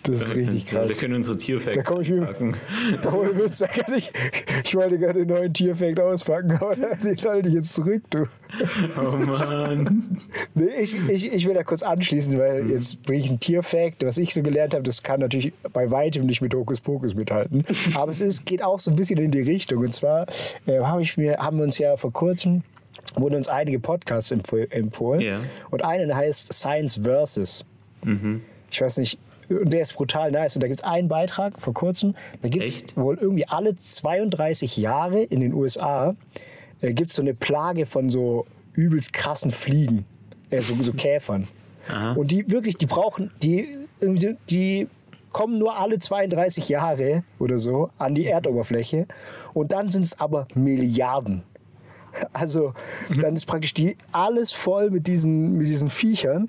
Das 0.04 0.22
ist 0.22 0.34
richtig 0.34 0.66
krass. 0.66 0.88
Wir 0.88 0.96
können 0.96 1.14
unsere 1.14 1.36
Tierfacts 1.36 1.82
Da 1.82 2.00
ich 2.00 2.20
packen. 2.20 2.56
Ohne 3.06 3.36
Witz, 3.36 3.58
da 3.58 3.66
kann 3.66 3.94
ich, 3.94 4.12
ich 4.64 4.74
wollte 4.74 4.98
gerade 4.98 5.20
einen 5.20 5.28
neuen 5.28 5.52
Tierfact 5.52 5.98
auspacken, 6.00 6.52
aber 6.52 6.74
den 6.74 7.16
halte 7.24 7.48
ich 7.48 7.54
jetzt 7.54 7.74
zurück, 7.74 8.02
du. 8.10 8.24
Oh 8.96 9.16
Mann. 9.16 10.16
Nee, 10.54 10.70
ich, 10.80 10.96
ich, 11.08 11.32
ich 11.32 11.46
will 11.46 11.54
da 11.54 11.62
kurz 11.62 11.82
anschließen, 11.82 12.38
weil 12.38 12.70
jetzt 12.70 13.02
bringe 13.02 13.20
ich 13.20 13.28
einen 13.28 13.40
Tierfact. 13.40 14.04
Was 14.04 14.18
ich 14.18 14.32
so 14.32 14.42
gelernt 14.42 14.74
habe, 14.74 14.84
das 14.84 15.02
kann 15.02 15.20
natürlich 15.20 15.52
bei 15.72 15.90
weitem 15.90 16.26
nicht 16.26 16.40
mit 16.40 16.54
Hokuspokus 16.54 17.14
mithalten. 17.14 17.64
Aber 17.94 18.10
es 18.10 18.20
ist, 18.20 18.46
geht 18.46 18.62
auch 18.62 18.80
so 18.80 18.90
ein 18.90 18.96
bisschen 18.96 19.18
in 19.18 19.30
die 19.30 19.40
Richtung. 19.40 19.80
Und 19.80 19.94
zwar 19.94 20.26
äh, 20.66 20.80
habe 20.80 21.02
ich 21.02 21.16
mir, 21.16 21.38
haben 21.38 21.58
wir 21.58 21.64
uns 21.64 21.78
ja 21.78 21.96
vor 21.96 22.12
kurzem 22.12 22.62
wurden 23.16 23.34
uns 23.34 23.48
einige 23.48 23.78
Podcasts 23.78 24.32
empf 24.32 24.52
empfohlen. 24.70 25.20
Ja. 25.20 25.38
Und 25.70 25.84
einer 25.84 26.06
der 26.06 26.16
heißt 26.16 26.52
Science 26.52 27.00
Versus. 27.02 27.64
Ich 28.70 28.80
weiß 28.80 28.98
nicht, 28.98 29.18
der 29.48 29.80
ist 29.80 29.94
brutal 29.94 30.30
nice. 30.30 30.56
Und 30.56 30.62
da 30.62 30.68
gibt 30.68 30.80
es 30.80 30.84
einen 30.84 31.08
Beitrag 31.08 31.60
vor 31.60 31.74
kurzem, 31.74 32.14
da 32.42 32.48
gibt 32.48 32.64
es 32.64 32.84
wohl 32.96 33.18
irgendwie 33.20 33.46
alle 33.46 33.74
32 33.74 34.76
Jahre 34.76 35.22
in 35.22 35.40
den 35.40 35.52
USA 35.52 36.14
äh, 36.80 36.92
gibt 36.92 37.10
es 37.10 37.16
so 37.16 37.22
eine 37.22 37.34
Plage 37.34 37.86
von 37.86 38.10
so 38.10 38.46
übelst 38.74 39.12
krassen 39.12 39.50
Fliegen, 39.50 40.04
äh, 40.50 40.60
so, 40.60 40.74
so 40.82 40.92
Käfern. 40.96 41.48
Und 42.14 42.30
die 42.30 42.50
wirklich, 42.50 42.76
die 42.76 42.86
brauchen, 42.86 43.30
die, 43.42 43.68
irgendwie, 44.00 44.36
die 44.48 44.88
kommen 45.32 45.58
nur 45.58 45.76
alle 45.76 45.98
32 45.98 46.70
Jahre 46.70 47.24
oder 47.38 47.58
so 47.58 47.90
an 47.98 48.14
die 48.14 48.26
Erdoberfläche. 48.26 49.06
Und 49.52 49.72
dann 49.72 49.90
sind 49.90 50.06
es 50.06 50.18
aber 50.18 50.46
Milliarden. 50.54 51.42
Also 52.32 52.74
dann 53.20 53.34
ist 53.34 53.46
praktisch 53.46 53.74
die 53.74 53.96
alles 54.12 54.52
voll 54.52 54.90
mit 54.90 55.08
diesen, 55.08 55.58
mit 55.58 55.66
diesen 55.66 55.88
Viechern 55.88 56.48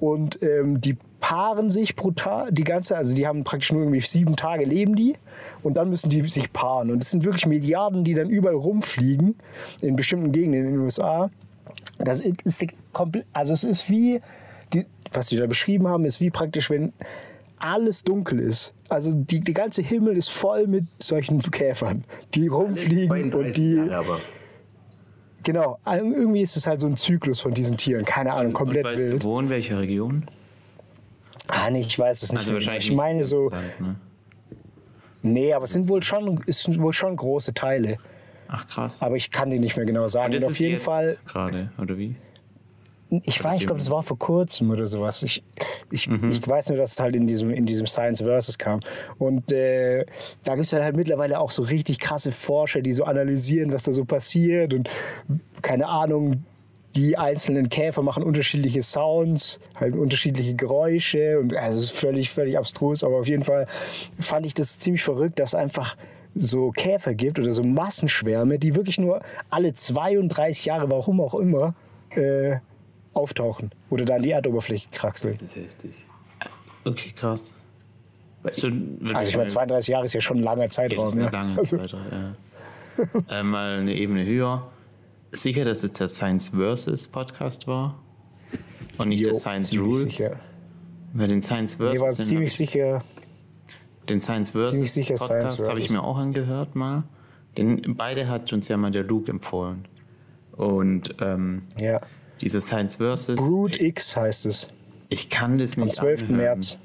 und 0.00 0.42
ähm, 0.42 0.80
die 0.80 0.96
paaren 1.24 1.70
sich 1.70 1.96
brutal, 1.96 2.52
die 2.52 2.64
ganze, 2.64 2.98
also 2.98 3.14
die 3.14 3.26
haben 3.26 3.44
praktisch 3.44 3.72
nur 3.72 3.80
irgendwie 3.80 4.00
sieben 4.00 4.36
Tage 4.36 4.66
leben 4.66 4.94
die 4.94 5.14
und 5.62 5.78
dann 5.78 5.88
müssen 5.88 6.10
die 6.10 6.20
sich 6.28 6.52
paaren 6.52 6.90
und 6.90 7.02
es 7.02 7.12
sind 7.12 7.24
wirklich 7.24 7.46
Milliarden, 7.46 8.04
die 8.04 8.12
dann 8.12 8.28
überall 8.28 8.56
rumfliegen 8.56 9.34
in 9.80 9.96
bestimmten 9.96 10.32
Gegenden 10.32 10.66
in 10.66 10.72
den 10.72 10.80
USA. 10.80 11.30
Das 11.96 12.20
ist, 12.20 12.66
komplett, 12.92 13.24
also 13.32 13.54
es 13.54 13.64
ist 13.64 13.88
wie, 13.88 14.20
die, 14.74 14.84
was 15.14 15.28
die 15.28 15.38
da 15.38 15.46
beschrieben 15.46 15.88
haben, 15.88 16.04
ist 16.04 16.20
wie 16.20 16.28
praktisch, 16.28 16.68
wenn 16.68 16.92
alles 17.56 18.04
dunkel 18.04 18.40
ist. 18.40 18.74
Also 18.90 19.12
die, 19.14 19.40
der 19.40 19.54
ganze 19.54 19.80
Himmel 19.80 20.18
ist 20.18 20.28
voll 20.28 20.66
mit 20.66 20.84
solchen 20.98 21.40
Käfern, 21.40 22.04
die 22.34 22.48
rumfliegen 22.48 23.32
und 23.32 23.56
die, 23.56 23.76
Jahre. 23.76 24.20
Genau, 25.42 25.78
irgendwie 25.86 26.42
ist 26.42 26.58
es 26.58 26.66
halt 26.66 26.82
so 26.82 26.86
ein 26.86 26.98
Zyklus 26.98 27.40
von 27.40 27.54
diesen 27.54 27.78
Tieren. 27.78 28.04
Keine 28.04 28.34
Ahnung, 28.34 28.52
komplett 28.52 28.84
weißt 28.84 29.08
wild. 29.08 29.22
du 29.22 29.26
wo, 29.26 29.40
in 29.40 29.48
welcher 29.48 29.80
Region? 29.80 30.26
Ah, 31.48 31.70
nee, 31.70 31.80
ich 31.80 31.98
weiß 31.98 32.22
es 32.22 32.32
nicht. 32.32 32.38
Also 32.38 32.54
wahrscheinlich 32.54 32.90
ich 32.90 32.96
meine 32.96 33.24
so, 33.24 33.50
Land, 33.50 33.80
ne? 33.80 33.96
nee, 35.22 35.52
aber 35.52 35.64
es 35.64 35.72
sind 35.72 35.88
wohl 35.88 36.02
schon, 36.02 36.42
es 36.46 36.62
sind 36.62 36.80
wohl 36.80 36.92
schon 36.92 37.16
große 37.16 37.54
Teile. 37.54 37.98
Ach 38.48 38.66
krass. 38.66 39.02
Aber 39.02 39.16
ich 39.16 39.30
kann 39.30 39.50
die 39.50 39.58
nicht 39.58 39.76
mehr 39.76 39.86
genau 39.86 40.08
sagen. 40.08 40.32
Und 40.32 40.38
Und, 40.38 40.44
auf 40.44 40.50
ist 40.52 40.58
jeden 40.60 40.74
jetzt 40.74 40.84
Fall, 40.84 41.18
Gerade, 41.26 41.70
oder 41.78 41.98
wie? 41.98 42.16
ich 43.22 43.42
weiß, 43.42 43.60
ich 43.60 43.66
glaube, 43.66 43.78
das 43.78 43.90
war 43.90 44.02
vor 44.02 44.18
kurzem 44.18 44.70
oder 44.70 44.86
sowas. 44.86 45.22
Ich, 45.22 45.42
ich, 45.90 46.10
ich 46.10 46.48
weiß 46.48 46.70
nur, 46.70 46.78
dass 46.78 46.92
es 46.92 47.00
halt 47.00 47.14
in 47.14 47.26
diesem, 47.26 47.50
in 47.50 47.64
diesem 47.66 47.86
Science 47.86 48.22
Versus 48.22 48.58
kam. 48.58 48.80
Und 49.18 49.52
äh, 49.52 50.04
da 50.42 50.54
gibt 50.54 50.66
es 50.66 50.72
halt 50.72 50.96
mittlerweile 50.96 51.38
auch 51.38 51.50
so 51.50 51.62
richtig 51.62 51.98
krasse 52.00 52.32
Forscher, 52.32 52.80
die 52.80 52.92
so 52.92 53.04
analysieren, 53.04 53.72
was 53.72 53.84
da 53.84 53.92
so 53.92 54.04
passiert. 54.04 54.74
Und 54.74 54.90
keine 55.62 55.86
Ahnung, 55.86 56.44
die 56.96 57.16
einzelnen 57.18 57.68
Käfer 57.68 58.02
machen 58.02 58.22
unterschiedliche 58.22 58.82
Sounds, 58.82 59.58
halt 59.74 59.94
unterschiedliche 59.94 60.54
Geräusche. 60.54 61.38
Und 61.40 61.54
also 61.56 61.80
es 61.80 61.86
ist 61.86 61.92
völlig, 61.98 62.30
völlig 62.30 62.56
abstrus. 62.56 63.02
Aber 63.04 63.16
auf 63.18 63.26
jeden 63.28 63.42
Fall 63.42 63.66
fand 64.18 64.46
ich 64.46 64.54
das 64.54 64.78
ziemlich 64.78 65.02
verrückt, 65.02 65.38
dass 65.40 65.54
einfach 65.54 65.96
so 66.36 66.70
Käfer 66.70 67.14
gibt 67.14 67.38
oder 67.38 67.52
so 67.52 67.62
Massenschwärme, 67.62 68.58
die 68.58 68.74
wirklich 68.74 68.98
nur 68.98 69.20
alle 69.50 69.72
32 69.72 70.64
Jahre, 70.64 70.90
warum 70.90 71.20
auch 71.20 71.34
immer, 71.34 71.74
äh, 72.10 72.56
auftauchen 73.12 73.70
oder 73.90 74.04
da 74.04 74.16
an 74.16 74.22
die 74.22 74.30
Erdoberfläche 74.32 74.88
kraxeln. 74.90 75.34
Das 75.34 75.42
ist 75.42 75.56
heftig. 75.56 76.06
Okay, 76.84 77.12
krass. 77.14 77.56
So, 78.52 78.68
Also 79.14 79.30
ich 79.30 79.36
meine, 79.36 79.46
32 79.48 79.88
Jahre 79.92 80.04
ist 80.04 80.12
ja 80.12 80.20
schon 80.20 80.38
ein 80.38 80.42
langer 80.42 80.66
Das 80.66 80.74
Zeitraum. 80.74 81.06
ist 81.06 81.14
eine 81.14 81.24
Ja. 81.24 81.30
lange 81.30 81.56
Also, 81.58 81.76
Zeit, 81.78 81.94
ja. 83.30 83.40
äh, 83.40 83.42
mal 83.42 83.78
eine 83.78 83.94
Ebene 83.94 84.24
höher. 84.26 84.68
Sicher, 85.34 85.64
dass 85.64 85.82
es 85.82 85.92
der 85.92 86.08
Science 86.08 86.50
Versus 86.50 87.08
Podcast 87.08 87.66
war 87.66 87.98
und 88.98 89.08
nicht 89.08 89.20
jo, 89.24 89.30
der 89.30 89.38
Science 89.38 89.76
Rules. 89.76 90.00
Sicher. 90.02 90.38
Weil 91.12 91.28
den 91.28 91.42
Science 91.42 91.78
war 91.78 91.94
Versus, 91.94 92.16
den, 92.16 92.26
ziemlich 92.26 92.54
sicher, 92.56 93.04
den 94.08 94.20
Science 94.20 94.52
Versus 94.52 94.94
sicher 94.94 95.14
Podcast 95.16 95.68
habe 95.68 95.80
ich 95.80 95.90
mir 95.90 96.02
auch 96.02 96.18
angehört 96.18 96.74
mal. 96.76 97.04
Den, 97.56 97.96
beide 97.96 98.28
hat 98.28 98.52
uns 98.52 98.68
ja 98.68 98.76
mal 98.76 98.90
der 98.90 99.04
Luke 99.04 99.30
empfohlen. 99.30 99.86
Und 100.52 101.14
ähm, 101.20 101.62
ja. 101.80 102.00
diese 102.40 102.60
Science 102.60 102.96
Versus, 102.96 103.36
Brood 103.36 103.80
X 103.80 104.16
heißt 104.16 104.46
es. 104.46 104.68
ich 105.08 105.30
kann 105.30 105.58
das 105.58 105.76
Am 105.78 105.84
nicht 105.84 105.96
12. 105.96 106.22
anhören. 106.22 106.36
März. 106.36 106.78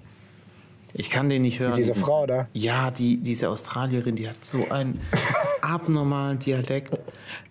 Ich 0.94 1.12
kann 1.12 1.30
den 1.30 1.44
nicht 1.44 1.60
hören. 1.60 1.76
diese 1.76 1.92
diesen- 1.92 2.04
Frau 2.04 2.26
da? 2.26 2.48
Ja, 2.54 2.90
die, 2.90 3.18
diese 3.18 3.50
Australierin, 3.50 4.16
die 4.16 4.28
hat 4.28 4.44
so 4.44 4.68
einen 4.70 5.00
abnormalen 5.62 6.40
Dialekt. 6.40 6.98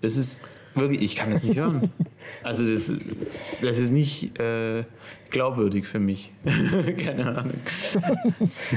Das 0.00 0.16
ist 0.16 0.40
wirklich, 0.78 1.02
ich 1.02 1.16
kann 1.16 1.30
das 1.30 1.44
nicht 1.44 1.58
hören. 1.58 1.92
Also 2.42 2.70
das, 2.70 2.92
das 3.62 3.78
ist 3.78 3.90
nicht 3.90 4.38
äh, 4.38 4.84
glaubwürdig 5.30 5.86
für 5.86 5.98
mich. 5.98 6.32
Keine 7.04 7.26
Ahnung. 7.38 7.54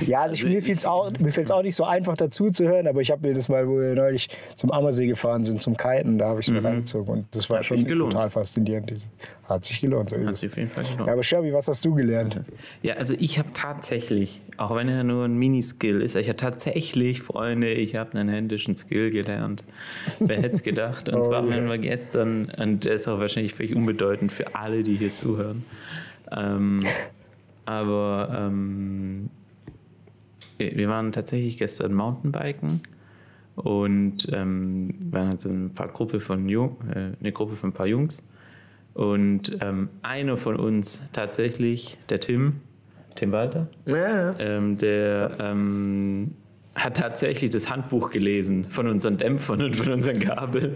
Ja, 0.06 0.22
also 0.24 0.36
ich, 0.36 0.44
mir 0.44 0.62
fiel 0.62 0.78
es 0.78 0.86
auch, 0.86 1.12
mir 1.20 1.32
auch 1.52 1.64
nicht 1.64 1.76
so 1.76 1.84
einfach 1.84 2.18
dazu 2.18 2.50
zu 2.50 2.68
hören, 2.68 2.88
aber 2.88 3.02
ich 3.02 3.12
habe 3.12 3.28
mir 3.28 3.34
das 3.34 3.50
mal, 3.50 3.68
wo 3.68 3.80
wir 3.80 3.96
neulich 3.96 4.30
zum 4.56 4.72
Ammersee 4.72 5.08
gefahren 5.08 5.44
sind, 5.46 5.62
zum 5.62 5.78
Kiten, 5.78 6.18
da 6.18 6.30
habe 6.30 6.40
ich 6.42 6.48
es 6.48 6.54
mir 6.54 6.64
reingezogen 6.64 7.14
und 7.14 7.26
das 7.32 7.50
war 7.50 7.62
Mhm. 7.62 7.62
Hat 7.62 7.68
schon 7.68 7.86
total 7.86 8.30
faszinierend. 8.30 9.08
Hat 9.44 9.66
sich 9.66 9.82
gelohnt, 9.82 10.10
so 10.10 10.26
Hat 10.26 10.38
sich 10.38 10.50
auf 10.50 10.58
jeden 10.58 10.70
Fall 10.70 10.84
gelohnt. 10.84 11.08
Ja, 11.08 11.14
aber 11.14 11.24
Sherby, 11.24 11.54
was 11.54 11.68
hast 11.68 11.84
du 11.86 11.94
gelernt? 11.94 12.42
Ja, 12.82 12.96
also 12.96 13.14
ich 13.20 13.38
habe 13.38 13.50
tatsächlich, 13.54 14.42
auch 14.58 14.76
wenn 14.76 14.88
er 14.90 15.04
nur 15.04 15.26
ein 15.26 15.36
Miniskill 15.36 16.02
ist, 16.02 16.16
ich 16.16 16.28
habe 16.28 16.38
tatsächlich, 16.38 17.22
Freunde, 17.22 17.72
ich 17.72 17.96
habe 17.96 18.18
einen 18.18 18.30
händischen 18.30 18.76
Skill 18.76 19.12
gelernt. 19.12 19.64
Wer 20.20 20.38
hätte 20.42 20.56
es 20.56 20.64
gedacht? 20.64 21.10
Und 21.10 21.16
Oh, 21.22 21.24
zwar 21.24 21.46
ja. 21.46 21.56
haben 21.56 21.68
wir 21.68 21.78
gestern, 21.78 22.52
und 22.58 22.86
der 22.86 22.94
ist 22.94 23.08
auch 23.08 23.20
wahrscheinlich 23.20 23.41
völlig 23.50 23.76
unbedeutend 23.76 24.32
für 24.32 24.56
alle, 24.56 24.84
die 24.84 24.96
hier 24.96 25.14
zuhören. 25.16 25.64
Ähm, 26.32 26.82
aber 27.66 28.30
ähm, 28.34 29.30
wir 30.58 30.90
waren 30.90 31.12
tatsächlich 31.12 31.58
gestern 31.58 31.94
Mountainbiken 31.94 32.82
und 33.56 34.28
ähm, 34.32 34.94
waren 35.12 35.30
halt 35.30 35.42
so 35.42 35.50
ein 35.50 35.74
paar 35.74 35.88
Gruppe 35.90 36.20
von 36.20 36.48
Jung, 36.48 36.78
äh, 36.94 37.12
eine 37.20 37.32
Gruppe 37.32 37.56
von 37.56 37.70
ein 37.72 37.74
paar 37.74 37.88
Jungs. 37.88 38.24
Und 38.94 39.58
ähm, 39.62 39.90
einer 40.02 40.38
von 40.38 40.58
uns 40.58 41.04
tatsächlich, 41.14 41.98
der 42.10 42.20
Tim, 42.20 42.58
Tim 43.16 43.32
Walter, 43.32 43.68
Ja, 43.86 43.96
ja. 44.32 44.36
ähm, 44.40 44.78
der 44.78 45.32
ähm, 45.40 46.36
hat 46.74 46.98
tatsächlich 46.98 47.50
das 47.50 47.70
Handbuch 47.70 48.12
gelesen 48.12 48.66
von 48.70 48.88
unseren 48.88 49.18
Dämpfern 49.18 49.62
und 49.62 49.76
von 49.76 49.92
unseren 49.92 50.20
Gabeln. 50.20 50.76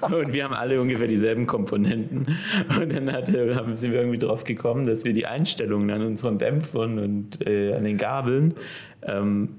und 0.00 0.32
wir 0.32 0.44
haben 0.44 0.54
alle 0.54 0.80
ungefähr 0.80 1.06
dieselben 1.06 1.46
Komponenten. 1.46 2.38
Und 2.80 2.92
dann 2.92 3.12
hat, 3.12 3.28
haben, 3.28 3.76
sind 3.76 3.92
wir 3.92 4.00
irgendwie 4.00 4.18
drauf 4.18 4.44
gekommen, 4.44 4.86
dass 4.86 5.04
wir 5.04 5.12
die 5.12 5.26
Einstellungen 5.26 5.90
an 5.90 6.02
unseren 6.02 6.38
Dämpfern 6.38 6.98
und 6.98 7.46
äh, 7.46 7.74
an 7.74 7.84
den 7.84 7.98
Gabeln 7.98 8.54
ähm, 9.02 9.50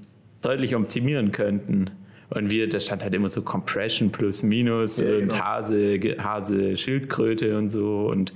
deutlich 0.42 0.74
optimieren 0.74 1.30
könnten. 1.30 1.90
Und 2.30 2.50
wir, 2.50 2.68
da 2.68 2.78
stand 2.78 3.02
halt 3.02 3.14
immer 3.14 3.28
so 3.28 3.42
Compression 3.42 4.10
plus 4.10 4.42
minus 4.42 4.98
Ja, 4.98 5.06
und 5.06 5.20
genau. 5.28 5.34
Hase, 5.34 6.00
Hase, 6.18 6.76
Schildkröte 6.76 7.58
und 7.58 7.70
so. 7.70 8.06
Und 8.10 8.32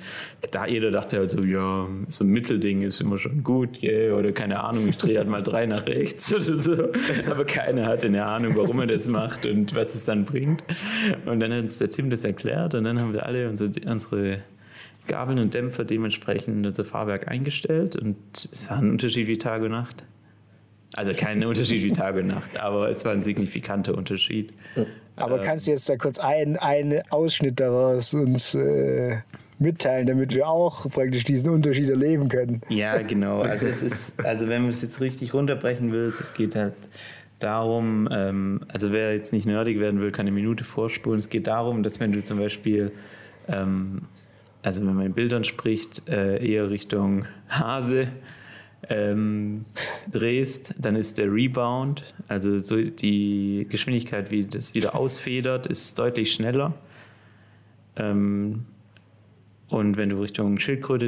da 0.51 0.67
jeder 0.67 0.91
dachte 0.91 1.19
halt 1.19 1.31
so, 1.31 1.43
ja, 1.43 1.87
so 2.09 2.25
ein 2.25 2.29
Mittelding 2.29 2.83
ist 2.83 3.01
immer 3.01 3.19
schon 3.19 3.45
gut, 3.45 3.83
yeah. 3.83 4.17
oder 4.17 4.33
keine 4.33 4.61
Ahnung, 4.63 4.89
ich 4.89 4.97
drehe 4.97 5.19
halt 5.19 5.29
mal 5.29 5.43
drei 5.43 5.67
nach 5.67 5.87
rechts 5.87 6.35
oder 6.37 6.57
so. 6.57 6.89
Aber 7.31 7.45
keiner 7.45 7.87
hatte 7.87 8.09
eine 8.09 8.25
Ahnung, 8.25 8.57
warum 8.57 8.81
er 8.81 8.87
das 8.87 9.09
macht 9.09 9.47
und 9.47 9.75
was 9.75 9.95
es 9.95 10.05
dann 10.05 10.25
bringt. 10.25 10.65
Und 11.27 11.41
dann 11.41 11.53
hat 11.53 11.63
uns 11.63 11.79
der 11.79 11.91
Tim 11.91 12.11
das 12.11 12.25
erklärt 12.25 12.75
und 12.75 12.85
dann 12.85 13.01
haben 13.01 13.13
wir 13.13 13.27
alle 13.27 13.49
unsere, 13.49 13.71
unsere 13.87 14.41
Gabeln 15.07 15.39
und 15.39 15.55
Dämpfer 15.55 15.85
dementsprechend 15.85 16.57
in 16.57 16.67
unser 16.67 16.85
Fahrwerk 16.85 17.29
eingestellt 17.29 17.95
und 17.97 18.17
es 18.35 18.71
war 18.71 18.79
ein 18.79 18.91
Unterschied 18.91 19.27
wie 19.27 19.39
Tag 19.39 19.63
und 19.63 19.71
Nacht. 19.71 20.05
Also 20.97 21.13
kein 21.15 21.45
Unterschied 21.45 21.83
wie 21.83 21.93
Tag 21.93 22.17
und 22.17 22.29
Nacht, 22.29 22.57
aber 22.57 22.89
es 22.89 23.05
war 23.05 23.13
ein 23.13 23.23
signifikanter 23.23 23.97
Unterschied. 23.97 24.53
Aber 25.17 25.39
kannst 25.41 25.67
du 25.67 25.73
jetzt 25.73 25.89
da 25.89 25.97
kurz 25.97 26.19
einen, 26.19 26.59
Ausschnitt 27.11 27.61
daraus 27.61 28.15
uns 28.15 28.55
äh, 28.55 29.19
mitteilen, 29.59 30.07
damit 30.07 30.35
wir 30.35 30.49
auch 30.49 30.89
praktisch 30.91 31.25
diesen 31.25 31.51
Unterschied 31.51 31.89
erleben 31.89 32.29
können? 32.29 32.63
Ja, 32.69 33.01
genau. 33.03 33.43
Also 33.43 33.67
es 33.67 33.83
ist, 33.83 34.25
also 34.25 34.49
wenn 34.49 34.63
man 34.63 34.71
es 34.71 34.83
jetzt 34.83 35.01
richtig 35.01 35.35
runterbrechen 35.35 35.93
will, 35.93 36.05
es 36.05 36.35
geht 36.35 36.57
halt 36.57 36.75
darum, 37.39 38.09
ähm, 38.11 38.61
also 38.73 38.93
wer 38.93 39.13
jetzt 39.13 39.33
nicht 39.33 39.47
nerdig 39.47 39.79
werden 39.79 40.01
will, 40.01 40.11
kann 40.11 40.27
eine 40.27 40.35
Minute 40.35 40.65
vorspulen. 40.65 41.19
Es 41.19 41.29
geht 41.29 41.47
darum, 41.47 41.83
dass 41.83 42.01
wenn 42.01 42.13
du 42.13 42.23
zum 42.23 42.39
Beispiel, 42.39 42.91
ähm, 43.49 44.03
also 44.63 44.85
wenn 44.85 44.95
man 44.95 45.07
in 45.07 45.13
Bildern 45.13 45.45
spricht, 45.45 46.09
äh, 46.09 46.45
eher 46.45 46.71
Richtung 46.71 47.27
Hase 47.49 48.09
ähm, 48.89 49.65
drehst, 50.11 50.75
dann 50.79 50.97
ist 50.97 51.19
der 51.19 51.33
Rebound, 51.33 52.15
also 52.29 52.59
so 52.59 52.81
die 52.81 53.67
Geschwindigkeit, 53.69 54.31
wie 54.31 54.45
das 54.47 54.75
wieder 54.75 54.95
ausfedert, 54.95 55.67
ist 55.67 55.99
deutlich 55.99 56.33
schneller. 56.33 56.75
Ähm, 57.97 58.67
und 59.69 59.97
wenn 59.97 60.11
du 60.11 60.21
Richtung 60.21 60.59
Schildkröte 60.59 61.07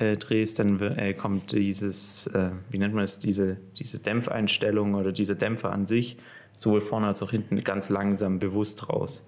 äh, 0.00 0.16
drehst, 0.16 0.58
dann 0.58 0.80
äh, 0.80 1.14
kommt 1.14 1.52
dieses, 1.52 2.26
äh, 2.28 2.50
wie 2.70 2.78
nennt 2.78 2.94
man 2.94 3.04
es, 3.04 3.18
diese, 3.18 3.58
diese 3.78 3.98
Dämpfeinstellung 3.98 4.94
oder 4.94 5.12
dieser 5.12 5.34
Dämpfer 5.34 5.72
an 5.72 5.86
sich, 5.86 6.16
sowohl 6.56 6.80
vorne 6.80 7.06
als 7.06 7.22
auch 7.22 7.30
hinten, 7.30 7.62
ganz 7.62 7.90
langsam 7.90 8.38
bewusst 8.38 8.88
raus. 8.88 9.24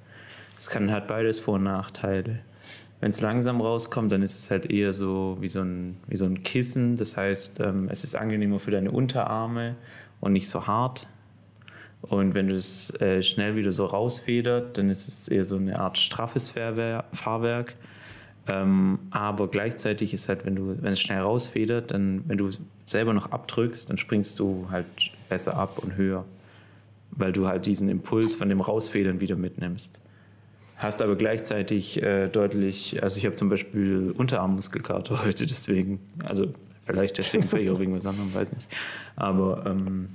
Das 0.57 0.71
kann 0.71 0.91
halt 0.91 1.07
beides 1.07 1.41
Vor- 1.41 1.55
und 1.55 1.65
Nachteile. 1.65 2.41
Wenn 3.01 3.11
es 3.11 3.21
langsam 3.21 3.61
rauskommt, 3.61 4.13
dann 4.13 4.23
ist 4.23 4.39
es 4.39 4.51
halt 4.51 4.71
eher 4.71 4.93
so 4.93 5.39
wie 5.41 5.49
so 5.49 5.61
ein, 5.61 5.97
wie 6.07 6.17
so 6.17 6.27
ein 6.27 6.43
Kissen. 6.43 6.97
Das 6.97 7.17
heißt, 7.17 7.61
ähm, 7.61 7.89
es 7.91 8.05
ist 8.05 8.15
angenehmer 8.15 8.59
für 8.59 8.71
deine 8.71 8.91
Unterarme 8.91 9.77
und 10.21 10.33
nicht 10.35 10.49
so 10.49 10.67
hart. 10.67 11.07
Und 12.03 12.35
wenn 12.35 12.49
du 12.49 12.57
es 12.57 12.91
äh, 13.01 13.23
schnell 13.23 13.57
wieder 13.57 13.73
so 13.73 13.87
rausfedert, 13.87 14.77
dann 14.79 14.91
ist 14.91 15.09
es 15.09 15.29
eher 15.29 15.45
so 15.45 15.57
eine 15.57 15.79
Art 15.79 15.99
straffes 15.99 16.51
Fahrwer- 16.51 17.05
Fahrwerk. 17.13 17.75
Ähm, 18.47 18.99
aber 19.11 19.49
gleichzeitig 19.49 20.13
ist 20.15 20.29
halt, 20.29 20.45
wenn 20.45 20.57
du, 20.57 20.77
wenn 20.81 20.93
es 20.93 21.01
schnell 21.01 21.21
rausfedert, 21.21 21.91
dann, 21.91 22.25
wenn 22.27 22.39
du 22.39 22.51
selber 22.85 23.13
noch 23.13 23.31
abdrückst, 23.31 23.91
dann 23.91 23.99
springst 23.99 24.39
du 24.39 24.67
halt 24.71 24.87
besser 25.29 25.57
ab 25.57 25.79
und 25.79 25.97
höher. 25.97 26.25
Weil 27.11 27.33
du 27.33 27.47
halt 27.47 27.67
diesen 27.67 27.89
Impuls 27.89 28.37
von 28.37 28.49
dem 28.49 28.61
Rausfedern 28.61 29.21
wieder 29.21 29.37
mitnimmst. 29.37 30.01
Hast 30.81 31.03
aber 31.03 31.15
gleichzeitig 31.15 32.03
äh, 32.03 32.29
deutlich, 32.29 33.03
also 33.03 33.19
ich 33.19 33.27
habe 33.27 33.35
zum 33.35 33.51
Beispiel 33.51 34.13
Unterarmmuskelkater 34.17 35.23
heute, 35.25 35.47
deswegen, 35.47 36.01
also 36.25 36.55
vielleicht 36.87 37.19
deswegen, 37.19 37.47
vielleicht 37.49 37.69
auch 37.71 37.79
wegen 37.79 37.95
was 37.95 38.07
anderem, 38.07 38.35
weiß 38.35 38.53
nicht. 38.53 38.67
Aber 39.15 39.65
ähm, 39.67 40.09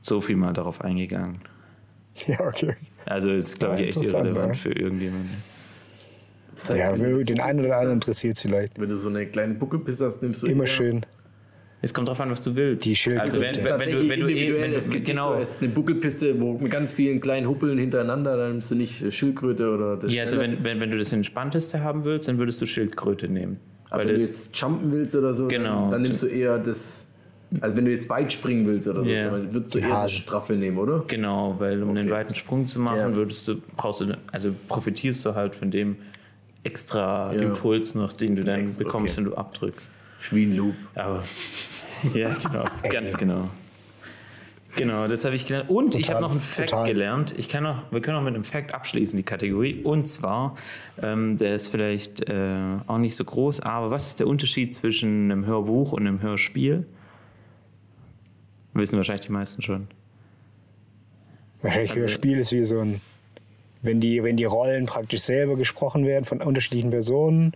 so 0.00 0.22
viel 0.22 0.36
mal 0.36 0.54
darauf 0.54 0.80
eingegangen. 0.80 1.38
Ja, 2.26 2.40
okay. 2.40 2.76
Also 3.04 3.30
ist, 3.30 3.58
glaube 3.58 3.82
ich, 3.82 3.88
echt 3.88 4.02
irrelevant 4.04 4.54
ja. 4.56 4.60
für 4.62 4.72
irgendjemanden. 4.72 5.30
Das 6.54 6.70
heißt, 6.70 6.78
Ja, 6.78 6.92
den 7.24 7.40
einen 7.40 7.60
oder 7.64 7.76
anderen 7.76 7.94
interessiert 7.98 8.36
es 8.36 8.42
vielleicht. 8.42 8.80
wenn 8.80 8.88
du 8.88 8.96
so 8.96 9.08
eine 9.10 9.26
kleine 9.26 9.54
Buckelpisse 9.54 10.06
hast, 10.06 10.22
nimmst 10.22 10.42
du 10.42 10.46
Immer 10.46 10.64
eher- 10.64 10.66
schön. 10.68 11.06
Es 11.80 11.94
kommt 11.94 12.08
drauf 12.08 12.20
an, 12.20 12.30
was 12.30 12.42
du 12.42 12.56
willst. 12.56 12.84
Die 12.84 12.96
Schildkröte. 12.96 13.24
Also 13.36 13.40
wenn, 13.40 13.56
wenn, 13.64 13.78
wenn, 13.78 13.90
du, 13.92 14.08
wenn 14.08 14.20
du, 14.20 14.26
eh, 14.26 14.32
individuell, 14.32 14.72
wenn 14.74 14.90
gibt 14.90 15.06
genau, 15.06 15.34
so, 15.34 15.40
es 15.40 15.50
ist 15.52 15.62
eine 15.62 15.70
Buckelpiste, 15.70 16.40
wo 16.40 16.58
mit 16.58 16.72
ganz 16.72 16.92
vielen 16.92 17.20
kleinen 17.20 17.48
Huppeln 17.48 17.78
hintereinander, 17.78 18.36
dann 18.36 18.50
nimmst 18.52 18.70
du 18.70 18.74
nicht 18.74 19.12
Schildkröte 19.12 19.70
oder 19.72 19.96
das 19.96 20.12
ja, 20.12 20.24
also 20.24 20.38
wenn, 20.38 20.64
wenn, 20.64 20.80
wenn 20.80 20.90
du 20.90 20.98
das 20.98 21.12
Entspannteste 21.12 21.82
haben 21.84 22.04
willst, 22.04 22.26
dann 22.28 22.38
würdest 22.38 22.60
du 22.60 22.66
Schildkröte 22.66 23.28
nehmen. 23.28 23.58
Aber 23.90 24.00
Weil 24.00 24.08
wenn 24.08 24.14
du 24.16 24.20
das, 24.20 24.28
jetzt 24.28 24.60
jumpen 24.60 24.92
willst 24.92 25.14
oder 25.14 25.34
so, 25.34 25.46
Genau. 25.46 25.82
dann, 25.82 25.90
dann 25.92 26.02
nimmst 26.02 26.24
du 26.24 26.26
eher 26.26 26.58
das, 26.58 27.06
also 27.60 27.76
wenn 27.76 27.84
du 27.84 27.92
jetzt 27.92 28.10
weit 28.10 28.32
springen 28.32 28.66
willst 28.66 28.88
oder 28.88 29.04
so, 29.04 29.10
Ja. 29.10 29.30
dann 29.30 29.54
würdest 29.54 29.74
du 29.74 29.78
eher 29.78 29.88
das 29.88 29.96
Hase. 29.98 30.14
Straffe 30.16 30.54
nehmen, 30.54 30.78
oder? 30.78 31.04
genau, 31.06 31.54
weil 31.60 31.80
um 31.82 31.90
einen 31.90 32.08
Okay. 32.08 32.10
weiten 32.10 32.34
Sprung 32.34 32.66
zu 32.66 32.80
machen, 32.80 33.14
würdest 33.14 33.46
du, 33.46 33.62
brauchst 33.76 34.00
du, 34.00 34.18
also 34.32 34.52
profitierst 34.66 35.24
du 35.24 35.34
halt 35.36 35.54
von 35.54 35.70
dem 35.70 35.96
extra 36.64 37.32
Ja. 37.32 37.40
Impuls 37.42 37.94
noch, 37.94 38.12
den 38.12 38.34
du 38.36 38.42
dann 38.44 38.60
Extra, 38.62 38.82
bekommst, 38.82 39.16
okay. 39.16 39.24
wenn 39.26 39.30
du 39.32 39.36
abdrückst. 39.36 39.92
Schwienloop. 40.20 40.74
Aber 40.94 41.22
ja, 42.14 42.34
genau, 42.42 42.64
ganz 42.90 43.16
genau. 43.16 43.48
Genau, 44.76 45.08
das 45.08 45.24
habe 45.24 45.34
ich 45.34 45.46
gelernt. 45.46 45.70
Und 45.70 45.94
ich 45.96 46.10
habe 46.10 46.20
noch 46.20 46.30
einen 46.30 46.40
Fact 46.40 46.70
total. 46.70 46.86
gelernt. 46.86 47.34
Ich 47.36 47.48
kann 47.48 47.64
noch, 47.64 47.90
wir 47.90 48.00
können 48.00 48.16
auch 48.18 48.22
mit 48.22 48.34
einem 48.34 48.44
Fact 48.44 48.74
abschließen, 48.74 49.16
die 49.16 49.22
Kategorie. 49.24 49.80
Und 49.82 50.06
zwar, 50.06 50.56
ähm, 51.02 51.36
der 51.36 51.54
ist 51.54 51.68
vielleicht 51.68 52.28
äh, 52.28 52.54
auch 52.86 52.98
nicht 52.98 53.16
so 53.16 53.24
groß, 53.24 53.60
aber 53.60 53.90
was 53.90 54.06
ist 54.06 54.20
der 54.20 54.28
Unterschied 54.28 54.74
zwischen 54.74 55.32
einem 55.32 55.46
Hörbuch 55.46 55.92
und 55.92 56.06
einem 56.06 56.22
Hörspiel? 56.22 56.86
Wissen 58.74 58.96
wahrscheinlich 58.98 59.26
die 59.26 59.32
meisten 59.32 59.62
schon. 59.62 59.88
Wahrscheinlich 61.62 61.90
Also- 61.92 62.02
Hörspiel 62.02 62.38
ist 62.38 62.52
wie 62.52 62.62
so 62.62 62.80
ein, 62.80 63.00
wenn 63.82 64.00
die, 64.00 64.22
wenn 64.22 64.36
die 64.36 64.44
Rollen 64.44 64.86
praktisch 64.86 65.22
selber 65.22 65.56
gesprochen 65.56 66.06
werden 66.06 66.24
von 66.24 66.40
unterschiedlichen 66.40 66.90
Personen 66.90 67.52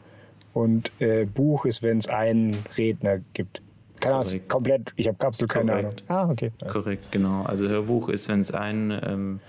und 0.52 0.90
äh, 1.00 1.24
Buch 1.24 1.64
ist, 1.64 1.82
wenn 1.82 1.98
es 1.98 2.08
einen 2.08 2.56
Redner 2.76 3.20
gibt. 3.34 3.62
Keine 4.00 4.16
Ahnung, 4.16 4.40
komplett, 4.48 4.92
ich 4.96 5.06
habe 5.06 5.24
absolut 5.26 5.50
keine 5.50 5.70
Korrekt. 5.72 6.04
Ahnung. 6.08 6.28
Ah, 6.28 6.30
okay. 6.32 6.50
Korrekt, 6.68 7.12
genau. 7.12 7.44
Also 7.44 7.68
Hörbuch 7.68 8.08
ist, 8.08 8.28
wenn 8.28 8.40
es 8.40 8.52
einen 8.52 8.90
ähm, 8.90 9.40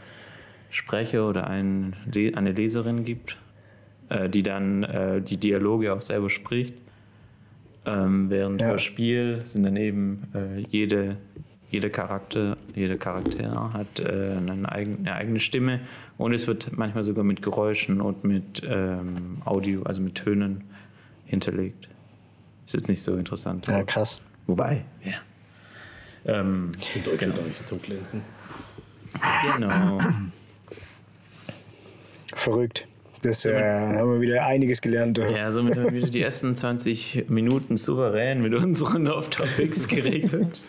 Sprecher 0.69 1.27
oder 1.27 1.47
einen, 1.47 1.95
eine 2.35 2.51
Leserin 2.51 3.03
gibt, 3.03 3.37
äh, 4.09 4.29
die 4.29 4.43
dann 4.43 4.83
äh, 4.83 5.21
die 5.21 5.37
Dialoge 5.37 5.91
auch 5.93 6.01
selber 6.01 6.29
spricht. 6.29 6.75
Ähm, 7.85 8.29
während 8.29 8.61
Ja. 8.61 8.67
Hörspiel 8.67 9.41
sind 9.43 9.63
dann 9.63 9.75
eben 9.75 10.23
äh, 10.33 10.59
jede, 10.69 11.17
jede 11.69 11.89
Charakter, 11.89 12.55
jeder 12.75 12.97
Charakter 12.97 13.73
hat 13.73 13.99
äh, 13.99 14.35
eine, 14.37 14.71
eigene, 14.71 14.97
eine 14.99 15.13
eigene 15.15 15.39
Stimme 15.39 15.79
und 16.17 16.33
es 16.33 16.45
wird 16.47 16.77
manchmal 16.77 17.03
sogar 17.03 17.23
mit 17.23 17.41
Geräuschen 17.41 17.99
und 18.01 18.23
mit 18.23 18.61
ähm, 18.65 19.41
Audio, 19.45 19.81
also 19.83 19.99
mit 20.01 20.15
Tönen 20.15 20.63
hinterlegt. 21.33 21.89
Ist 22.65 22.73
jetzt 22.75 22.89
nicht 22.89 23.01
so 23.01 23.15
interessant. 23.17 23.67
Ja, 23.67 23.83
krass. 23.83 24.19
Wobei, 24.47 24.85
ja. 25.03 25.15
Ähm, 26.25 26.71
genau. 27.17 27.41
nicht 27.41 27.67
zum 27.67 27.81
Glänzen. 27.81 28.21
genau. 29.55 29.99
Verrückt. 32.33 32.87
Das 33.23 33.45
äh, 33.45 33.53
haben 33.63 34.11
wir 34.13 34.21
wieder 34.21 34.45
einiges 34.45 34.81
gelernt. 34.81 35.17
Ja, 35.17 35.49
somit 35.49 35.75
haben 35.75 35.85
wir 35.85 35.93
wieder 35.93 36.09
die 36.09 36.21
ersten 36.23 36.55
20 36.55 37.25
Minuten 37.29 37.77
souverän 37.77 38.41
mit 38.41 38.53
unseren 38.53 39.07
Off-Topics 39.07 39.87
geregelt. 39.87 40.65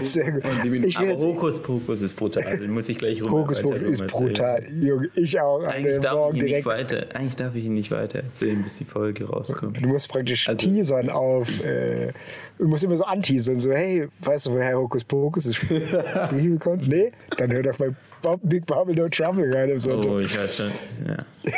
Sehr 0.00 0.32
gut. 0.32 0.42
Ich 0.64 0.70
will 0.70 0.92
Aber 0.96 1.06
jetzt, 1.06 1.24
Hokus 1.24 1.62
Pokus 1.62 2.02
ist 2.02 2.14
brutal. 2.14 2.58
Den 2.58 2.72
muss 2.72 2.88
ich 2.88 2.98
gleich 2.98 3.22
rum. 3.24 3.30
Hokus 3.32 3.62
Pokus 3.62 3.82
ist 3.82 4.06
brutal. 4.08 4.64
Junge, 4.80 5.08
ich 5.14 5.40
auch. 5.40 5.62
Eigentlich 5.62 6.00
darf, 6.00 6.34
ich 6.34 6.40
ihn 6.40 6.44
nicht 6.46 6.66
weiter, 6.66 7.06
eigentlich 7.14 7.36
darf 7.36 7.54
ich 7.54 7.64
ihn 7.64 7.74
nicht 7.74 7.90
weiter 7.90 8.18
erzählen, 8.18 8.60
bis 8.62 8.78
die 8.78 8.84
Folge 8.84 9.24
rauskommt. 9.28 9.82
Du 9.82 9.88
musst 9.88 10.08
praktisch 10.08 10.48
Also- 10.48 10.66
teasern 10.66 11.08
auf. 11.08 11.48
Äh, 11.64 12.10
du 12.58 12.66
musst 12.66 12.82
immer 12.82 12.96
so 12.96 13.04
anteasern, 13.04 13.60
so, 13.60 13.70
hey, 13.72 14.08
weißt 14.20 14.46
du, 14.46 14.52
woher 14.52 14.76
Hokus 14.76 15.04
Pokus 15.04 15.46
ist? 15.46 15.60
Kommt? 16.58 16.88
Nee? 16.88 17.12
Dann 17.36 17.52
hör 17.52 17.62
doch 17.62 17.76
bei 17.76 17.86
Bob, 17.88 17.96
Big 18.42 18.66
Bubble 18.66 18.94
No 18.94 19.08
Trouble 19.08 19.54
rein 19.54 19.70
am 19.70 19.78
Sonntag. 19.78 20.10
Oh, 20.10 20.18
ich 20.18 20.36
weiß 20.38 20.56
schon. 20.56 20.70
Ja. 21.06 21.24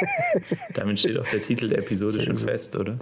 Damit 0.75 1.01
steht 1.01 1.19
auch 1.19 1.27
der 1.29 1.41
Titel 1.41 1.69
der 1.69 1.79
Episode 1.79 2.23
schon 2.23 2.37
fest, 2.37 2.77
oder? 2.77 2.99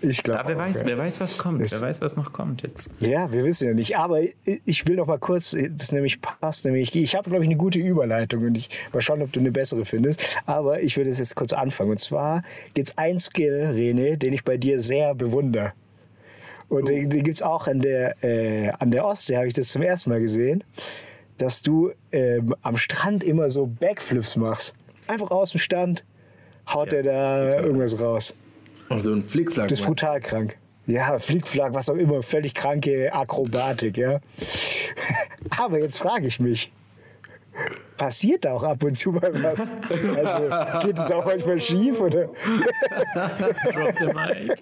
Ich 0.00 0.22
glaube. 0.22 0.40
Aber 0.40 0.50
wer 0.50 0.58
weiß, 0.58 0.80
ja. 0.80 0.86
wer 0.86 0.98
weiß, 0.98 1.20
was 1.20 1.38
kommt. 1.38 1.60
Ist- 1.60 1.72
wer 1.72 1.88
weiß, 1.88 2.00
was 2.00 2.16
noch 2.16 2.32
kommt 2.32 2.62
jetzt. 2.62 2.94
Ja, 3.00 3.32
wir 3.32 3.44
wissen 3.44 3.66
ja 3.66 3.74
nicht. 3.74 3.96
Aber 3.96 4.20
ich 4.44 4.86
will 4.86 4.96
noch 4.96 5.06
mal 5.06 5.18
kurz, 5.18 5.56
das 5.70 5.92
nämlich 5.92 6.20
passt 6.20 6.64
nämlich. 6.64 6.94
Ich 6.94 7.16
habe, 7.16 7.28
glaube 7.30 7.44
ich, 7.44 7.48
eine 7.48 7.56
gute 7.58 7.78
Überleitung 7.78 8.44
und 8.44 8.54
ich 8.54 8.70
mal 8.92 9.02
schauen, 9.02 9.22
ob 9.22 9.32
du 9.32 9.40
eine 9.40 9.50
bessere 9.50 9.84
findest. 9.84 10.40
Aber 10.46 10.80
ich 10.82 10.96
würde 10.96 11.10
es 11.10 11.18
jetzt 11.18 11.34
kurz 11.34 11.52
anfangen. 11.52 11.90
Und 11.90 12.00
zwar 12.00 12.42
gibt 12.74 12.88
es 12.88 12.98
einen 12.98 13.18
Skill, 13.18 13.70
Rene, 13.74 14.16
den 14.18 14.32
ich 14.32 14.44
bei 14.44 14.56
dir 14.56 14.80
sehr 14.80 15.14
bewundere. 15.14 15.72
Und 16.68 16.88
den, 16.88 17.08
den 17.08 17.24
gibt 17.24 17.36
es 17.36 17.42
auch 17.42 17.66
an 17.66 17.80
der, 17.80 18.22
äh, 18.22 18.70
an 18.78 18.90
der 18.90 19.04
Ostsee, 19.04 19.36
habe 19.36 19.46
ich 19.46 19.54
das 19.54 19.68
zum 19.68 19.80
ersten 19.82 20.10
Mal 20.10 20.20
gesehen, 20.20 20.62
dass 21.38 21.62
du 21.62 21.92
ähm, 22.12 22.54
am 22.62 22.76
Strand 22.76 23.24
immer 23.24 23.48
so 23.50 23.66
Backflips 23.66 24.36
machst. 24.36 24.74
Einfach 25.06 25.30
aus 25.30 25.52
dem 25.52 25.60
Stand 25.60 26.04
haut 26.68 26.92
Ja, 26.92 26.98
er 26.98 27.02
da 27.04 27.60
irgendwas 27.60 28.00
raus. 28.00 28.34
Und 28.88 29.00
so 29.00 29.12
ein 29.12 29.24
Flickflack. 29.24 29.68
Das 29.68 29.80
ist 29.80 29.86
brutal 29.86 30.20
krank. 30.20 30.56
Ja, 30.86 31.18
Flickflack, 31.18 31.74
was 31.74 31.88
auch 31.90 31.96
immer, 31.96 32.22
völlig 32.22 32.54
kranke 32.54 33.12
Akrobatik, 33.12 33.98
ja. 33.98 34.20
Aber 35.58 35.78
jetzt 35.78 35.98
frage 35.98 36.26
ich 36.26 36.40
mich, 36.40 36.72
passiert 37.98 38.44
da 38.46 38.54
auch 38.54 38.62
ab 38.62 38.82
und 38.82 38.94
zu 38.94 39.12
mal 39.12 39.32
was? 39.42 39.70
Also 39.90 40.86
geht 40.86 40.98
es 40.98 41.12
auch 41.12 41.26
manchmal 41.26 41.60
schief 41.60 42.00
oder? 42.00 42.28
Drop 43.14 43.94
the 43.98 44.06
mic. 44.06 44.58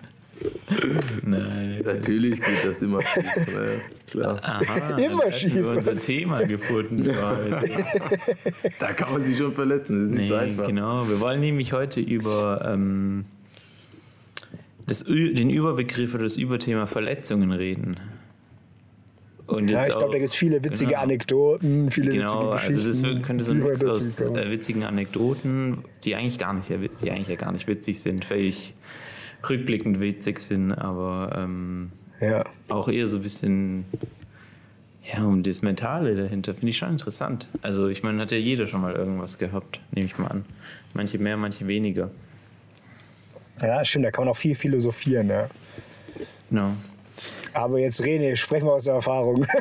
Nein. 1.24 1.82
Natürlich 1.84 2.40
geht 2.40 2.64
das 2.64 2.80
immer. 2.82 3.02
schief, 3.02 3.24
klar. 4.10 4.40
Aha, 4.42 4.96
Immer 4.96 5.30
schief. 5.32 5.54
wir 5.54 5.68
unser 5.68 5.98
Thema 5.98 6.42
gefunden. 6.44 7.02
Da 8.78 8.92
kann 8.92 9.12
man 9.12 9.22
sich 9.24 9.36
schon 9.38 9.52
verletzen. 9.52 10.10
Das 10.10 10.12
ist 10.12 10.18
nicht 10.20 10.28
so 10.28 10.34
Nee, 10.36 10.40
einfach. 10.42 10.66
genau. 10.66 11.08
Wir 11.08 11.20
wollen 11.20 11.40
nämlich 11.40 11.72
heute 11.72 12.00
über 12.00 12.62
ähm, 12.72 13.24
das, 14.86 15.04
den 15.04 15.50
Überbegriff 15.50 16.14
oder 16.14 16.24
das 16.24 16.36
Überthema 16.36 16.86
Verletzungen 16.86 17.52
reden. 17.52 17.96
Und 19.46 19.68
Ja, 19.68 19.82
ich 19.82 19.88
glaube, 19.88 20.06
da 20.12 20.18
gibt 20.18 20.24
es 20.28 20.34
viele 20.36 20.62
witzige 20.62 20.90
genau. 20.90 21.02
Anekdoten, 21.02 21.90
viele 21.90 22.12
Genau, 22.12 22.24
witzige 22.24 22.50
also 22.52 22.66
Geschichten. 22.68 22.88
das 22.90 23.02
wird- 23.02 23.22
könnte 23.24 23.44
so 23.44 23.52
ein 23.52 23.62
Mix 23.64 23.84
aus 23.84 24.20
äh, 24.20 24.48
witzigen 24.50 24.84
Anekdoten, 24.84 25.78
die 26.04 26.14
eigentlich 26.14 26.38
gar 26.38 26.54
nicht, 26.54 26.68
die 27.02 27.10
eigentlich 27.10 27.26
ja 27.28 27.34
gar 27.34 27.50
nicht 27.50 27.66
witzig 27.66 28.00
sind, 28.00 28.24
völlig 28.24 28.74
rückblickend 29.48 30.00
witzig 30.00 30.40
sind, 30.40 30.72
aber 30.72 31.36
ähm, 31.36 31.92
ja. 32.20 32.44
auch 32.68 32.88
eher 32.88 33.08
so 33.08 33.18
ein 33.18 33.22
bisschen 33.22 33.84
ja, 35.12 35.24
um 35.24 35.42
das 35.42 35.62
Mentale 35.62 36.14
dahinter. 36.14 36.54
Finde 36.54 36.70
ich 36.70 36.78
schon 36.78 36.90
interessant. 36.90 37.48
Also 37.62 37.88
ich 37.88 38.02
meine, 38.02 38.20
hat 38.20 38.32
ja 38.32 38.38
jeder 38.38 38.66
schon 38.66 38.80
mal 38.80 38.94
irgendwas 38.94 39.38
gehabt, 39.38 39.80
nehme 39.92 40.06
ich 40.06 40.18
mal 40.18 40.28
an. 40.28 40.44
Manche 40.94 41.18
mehr, 41.18 41.36
manche 41.36 41.66
weniger. 41.66 42.10
ja, 43.60 43.84
stimmt, 43.84 44.04
da 44.04 44.10
kann 44.10 44.24
man 44.24 44.32
auch 44.32 44.36
viel 44.36 44.54
philosophieren. 44.54 45.28
Ja. 45.28 45.48
Genau. 46.48 46.72
Aber 47.52 47.78
jetzt, 47.78 48.04
Rene, 48.04 48.36
sprechen 48.36 48.66
wir 48.66 48.74
aus 48.74 48.84
der 48.84 48.94
Erfahrung. 48.94 49.46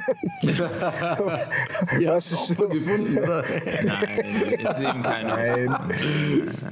Ja, 2.00 2.14
Was 2.16 2.32
ist 2.32 2.52
Opfer 2.52 2.68
gefunden, 2.68 3.18
oder? 3.18 3.44
Nein, 3.84 4.20
ist 4.52 4.80
eben 4.80 5.04
keiner. 5.04 5.36
Nein, 5.36 5.76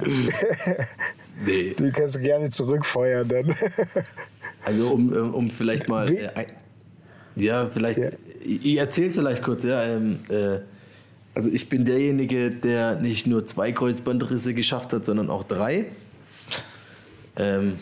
Nee. 1.44 1.74
du 1.76 1.90
kannst 1.92 2.20
gerne 2.20 2.50
zurückfeuern 2.50 3.28
dann. 3.28 3.54
Also 4.64 4.90
um, 4.90 5.14
ähm, 5.14 5.34
um 5.34 5.50
vielleicht 5.50 5.88
mal. 5.88 6.08
Wie- 6.08 6.16
Äh, 6.16 6.46
ja, 7.36 7.68
vielleicht. 7.68 7.98
Ja. 7.98 8.10
Ich, 8.44 8.76
erzähle 8.76 9.06
es 9.08 9.14
vielleicht 9.16 9.42
kurz, 9.42 9.62
ja. 9.64 9.82
Ähm, 9.84 10.18
äh, 10.28 10.58
also 11.34 11.48
ich 11.50 11.68
bin 11.68 11.84
derjenige, 11.84 12.50
der 12.50 12.96
nicht 12.96 13.26
nur 13.28 13.46
zwei 13.46 13.70
Kreuzbandrisse 13.72 14.54
geschafft 14.54 14.92
hat, 14.92 15.04
sondern 15.04 15.30
auch 15.30 15.44
drei. 15.44 15.86
Ähm, 17.36 17.74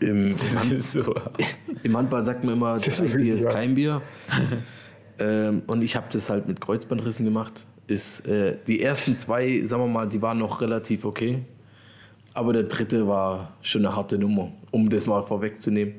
im, 0.00 0.28
ist 0.72 0.92
so. 0.92 1.14
Im 1.82 1.96
Handball 1.96 2.22
sagt 2.24 2.44
man 2.44 2.54
immer, 2.54 2.78
Das 2.78 3.00
ist 3.00 3.16
Bier 3.16 3.34
ist 3.36 3.48
kein 3.48 3.74
Bier. 3.74 4.02
ähm, 5.18 5.62
und 5.66 5.82
ich 5.82 5.96
habe 5.96 6.06
das 6.12 6.28
halt 6.30 6.46
mit 6.48 6.60
Kreuzbandrissen 6.60 7.24
gemacht. 7.24 7.64
Ist, 7.86 8.26
äh, 8.26 8.56
die 8.66 8.82
ersten 8.82 9.16
zwei, 9.18 9.62
sagen 9.64 9.82
wir 9.82 9.88
mal, 9.88 10.08
die 10.08 10.20
waren 10.20 10.38
noch 10.38 10.60
relativ 10.60 11.04
okay. 11.04 11.42
Aber 12.34 12.52
der 12.52 12.64
dritte 12.64 13.06
war 13.06 13.54
schon 13.62 13.86
eine 13.86 13.96
harte 13.96 14.18
Nummer, 14.18 14.52
um 14.70 14.90
das 14.90 15.06
mal 15.06 15.22
vorwegzunehmen. 15.22 15.94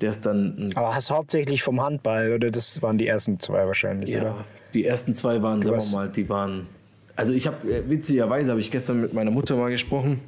Der 0.00 0.10
ist 0.10 0.24
dann. 0.26 0.70
Aber 0.74 0.94
hast 0.94 1.10
du 1.10 1.14
hauptsächlich 1.14 1.62
vom 1.62 1.80
Handball 1.80 2.32
oder 2.32 2.50
das 2.50 2.80
waren 2.82 2.98
die 2.98 3.06
ersten 3.06 3.40
zwei 3.40 3.66
wahrscheinlich, 3.66 4.10
oder? 4.14 4.22
Ja, 4.24 4.44
die 4.74 4.84
ersten 4.84 5.14
zwei 5.14 5.40
waren, 5.42 5.62
sagen 5.62 5.74
hast- 5.76 5.92
wir 5.92 5.98
mal, 5.98 6.08
die 6.08 6.28
waren. 6.28 6.66
Also 7.16 7.32
ich 7.32 7.46
habe 7.46 7.72
äh, 7.72 7.88
witzigerweise 7.88 8.50
habe 8.50 8.60
ich 8.60 8.70
gestern 8.72 9.00
mit 9.00 9.14
meiner 9.14 9.30
Mutter 9.30 9.56
mal 9.56 9.70
gesprochen, 9.70 10.20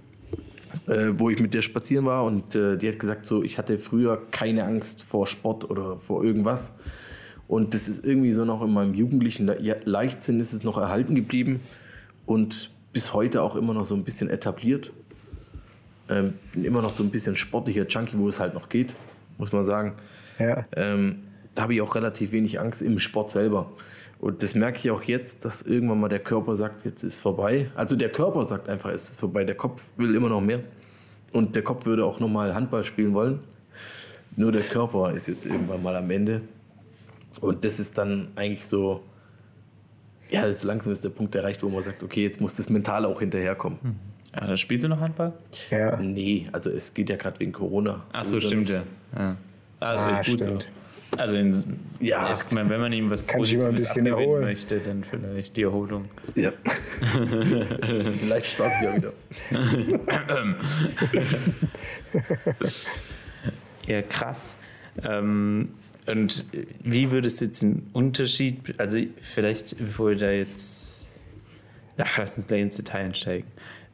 äh, 0.86 1.08
wo 1.18 1.30
ich 1.30 1.40
mit 1.40 1.54
der 1.54 1.62
spazieren 1.62 2.04
war 2.04 2.24
und 2.24 2.54
äh, 2.54 2.76
die 2.76 2.88
hat 2.88 2.98
gesagt, 2.98 3.26
so 3.26 3.42
ich 3.42 3.58
hatte 3.58 3.78
früher 3.78 4.22
keine 4.30 4.64
Angst 4.64 5.02
vor 5.02 5.26
Sport 5.26 5.68
oder 5.70 5.98
vor 5.98 6.24
irgendwas 6.24 6.76
und 7.48 7.74
das 7.74 7.88
ist 7.88 8.04
irgendwie 8.04 8.32
so 8.32 8.44
noch 8.44 8.62
in 8.62 8.72
meinem 8.72 8.94
jugendlichen 8.94 9.46
Le 9.46 9.80
Leichtsinn 9.84 10.40
ist 10.40 10.52
es 10.52 10.64
noch 10.64 10.78
erhalten 10.78 11.14
geblieben 11.14 11.60
und 12.26 12.70
bis 12.92 13.12
heute 13.12 13.42
auch 13.42 13.56
immer 13.56 13.74
noch 13.74 13.84
so 13.84 13.94
ein 13.94 14.04
bisschen 14.04 14.30
etabliert. 14.30 14.90
Ähm, 16.08 16.34
bin 16.52 16.64
immer 16.64 16.82
noch 16.82 16.92
so 16.92 17.02
ein 17.02 17.10
bisschen 17.10 17.36
sportlicher 17.36 17.86
Junkie, 17.86 18.16
wo 18.16 18.28
es 18.28 18.38
halt 18.40 18.54
noch 18.54 18.68
geht, 18.68 18.94
muss 19.38 19.52
man 19.52 19.64
sagen 19.64 19.94
Ja. 20.38 20.64
ähm, 20.76 21.18
da 21.54 21.62
habe 21.62 21.74
ich 21.74 21.80
auch 21.80 21.94
relativ 21.94 22.32
wenig 22.32 22.60
Angst 22.60 22.82
im 22.82 22.98
Sport 22.98 23.30
selber. 23.30 23.70
Und 24.18 24.42
das 24.42 24.54
merke 24.54 24.78
ich 24.78 24.90
auch 24.90 25.02
jetzt, 25.02 25.44
dass 25.44 25.62
irgendwann 25.62 26.00
mal 26.00 26.08
der 26.08 26.20
Körper 26.20 26.56
sagt, 26.56 26.84
jetzt 26.84 27.02
ist 27.02 27.20
vorbei. 27.20 27.70
Also 27.74 27.96
der 27.96 28.10
Körper 28.10 28.46
sagt 28.46 28.68
einfach, 28.68 28.90
es 28.90 29.10
ist 29.10 29.20
vorbei. 29.20 29.44
Der 29.44 29.54
Kopf 29.56 29.84
will 29.98 30.14
immer 30.14 30.28
noch 30.28 30.40
mehr. 30.40 30.60
Und 31.32 31.54
der 31.54 31.62
Kopf 31.62 31.84
würde 31.86 32.04
auch 32.04 32.18
nochmal 32.18 32.54
Handball 32.54 32.82
spielen 32.84 33.12
wollen. 33.12 33.40
Nur 34.36 34.52
der 34.52 34.62
Körper 34.62 35.12
ist 35.12 35.28
jetzt 35.28 35.44
irgendwann 35.44 35.82
mal 35.82 35.94
am 35.96 36.10
Ende. 36.10 36.40
Und 37.40 37.64
das 37.64 37.78
ist 37.78 37.98
dann 37.98 38.28
eigentlich 38.36 38.64
so, 38.66 39.02
ja, 40.30 40.46
das 40.46 40.64
langsam 40.64 40.92
ist 40.92 41.04
der 41.04 41.10
Punkt 41.10 41.34
erreicht, 41.34 41.62
wo 41.62 41.68
man 41.68 41.82
sagt, 41.82 42.02
okay, 42.02 42.22
jetzt 42.22 42.40
muss 42.40 42.56
das 42.56 42.70
Mental 42.70 43.04
auch 43.04 43.20
hinterherkommen. 43.20 43.78
Ja, 44.34 44.46
dann 44.46 44.56
spielst 44.56 44.84
du 44.84 44.88
noch 44.88 45.00
Handball? 45.00 45.32
ja. 45.70 45.96
Nee, 45.98 46.44
also 46.52 46.70
es 46.70 46.92
geht 46.94 47.10
ja 47.10 47.16
gerade 47.16 47.38
wegen 47.40 47.52
Corona. 47.52 48.02
Ach 48.12 48.24
so, 48.24 48.40
stimmt 48.40 48.68
ja. 48.70 48.82
ja. 49.14 49.36
Ah, 49.80 49.92
das 49.92 50.00
Ah, 50.02 50.16
gut 50.16 50.24
stimmt. 50.26 50.62
so. 50.62 50.68
Also 51.16 51.34
in, 51.36 51.54
Ja. 52.00 52.30
es, 52.30 52.44
wenn 52.50 52.68
man 52.68 52.92
ihm 52.92 53.10
was 53.10 53.26
Kann 53.26 53.38
Positives 53.38 53.90
abgewinnen 53.90 54.40
möchte, 54.40 54.80
dann 54.80 55.04
vielleicht 55.04 55.56
die 55.56 55.62
Erholung. 55.62 56.06
Ja. 56.34 56.52
Vielleicht 58.18 58.46
startet 58.46 58.82
ja 58.82 58.96
wieder. 58.96 59.12
Ja, 63.86 64.02
krass. 64.02 64.56
Ähm, 65.04 65.70
und 66.06 66.46
wie 66.82 67.10
würdest 67.10 67.40
du 67.40 67.44
jetzt 67.46 67.62
einen 67.62 67.88
Unterschied, 67.92 68.78
also 68.78 68.98
vielleicht, 69.20 69.76
bevor 69.78 70.10
wir 70.10 70.16
da 70.16 70.30
jetzt, 70.30 71.12
ach, 71.98 72.18
lass 72.18 72.36
uns 72.36 72.46
gleich 72.46 72.62
ins 72.62 72.76
Detail 72.76 73.06
einsteigen. 73.06 73.48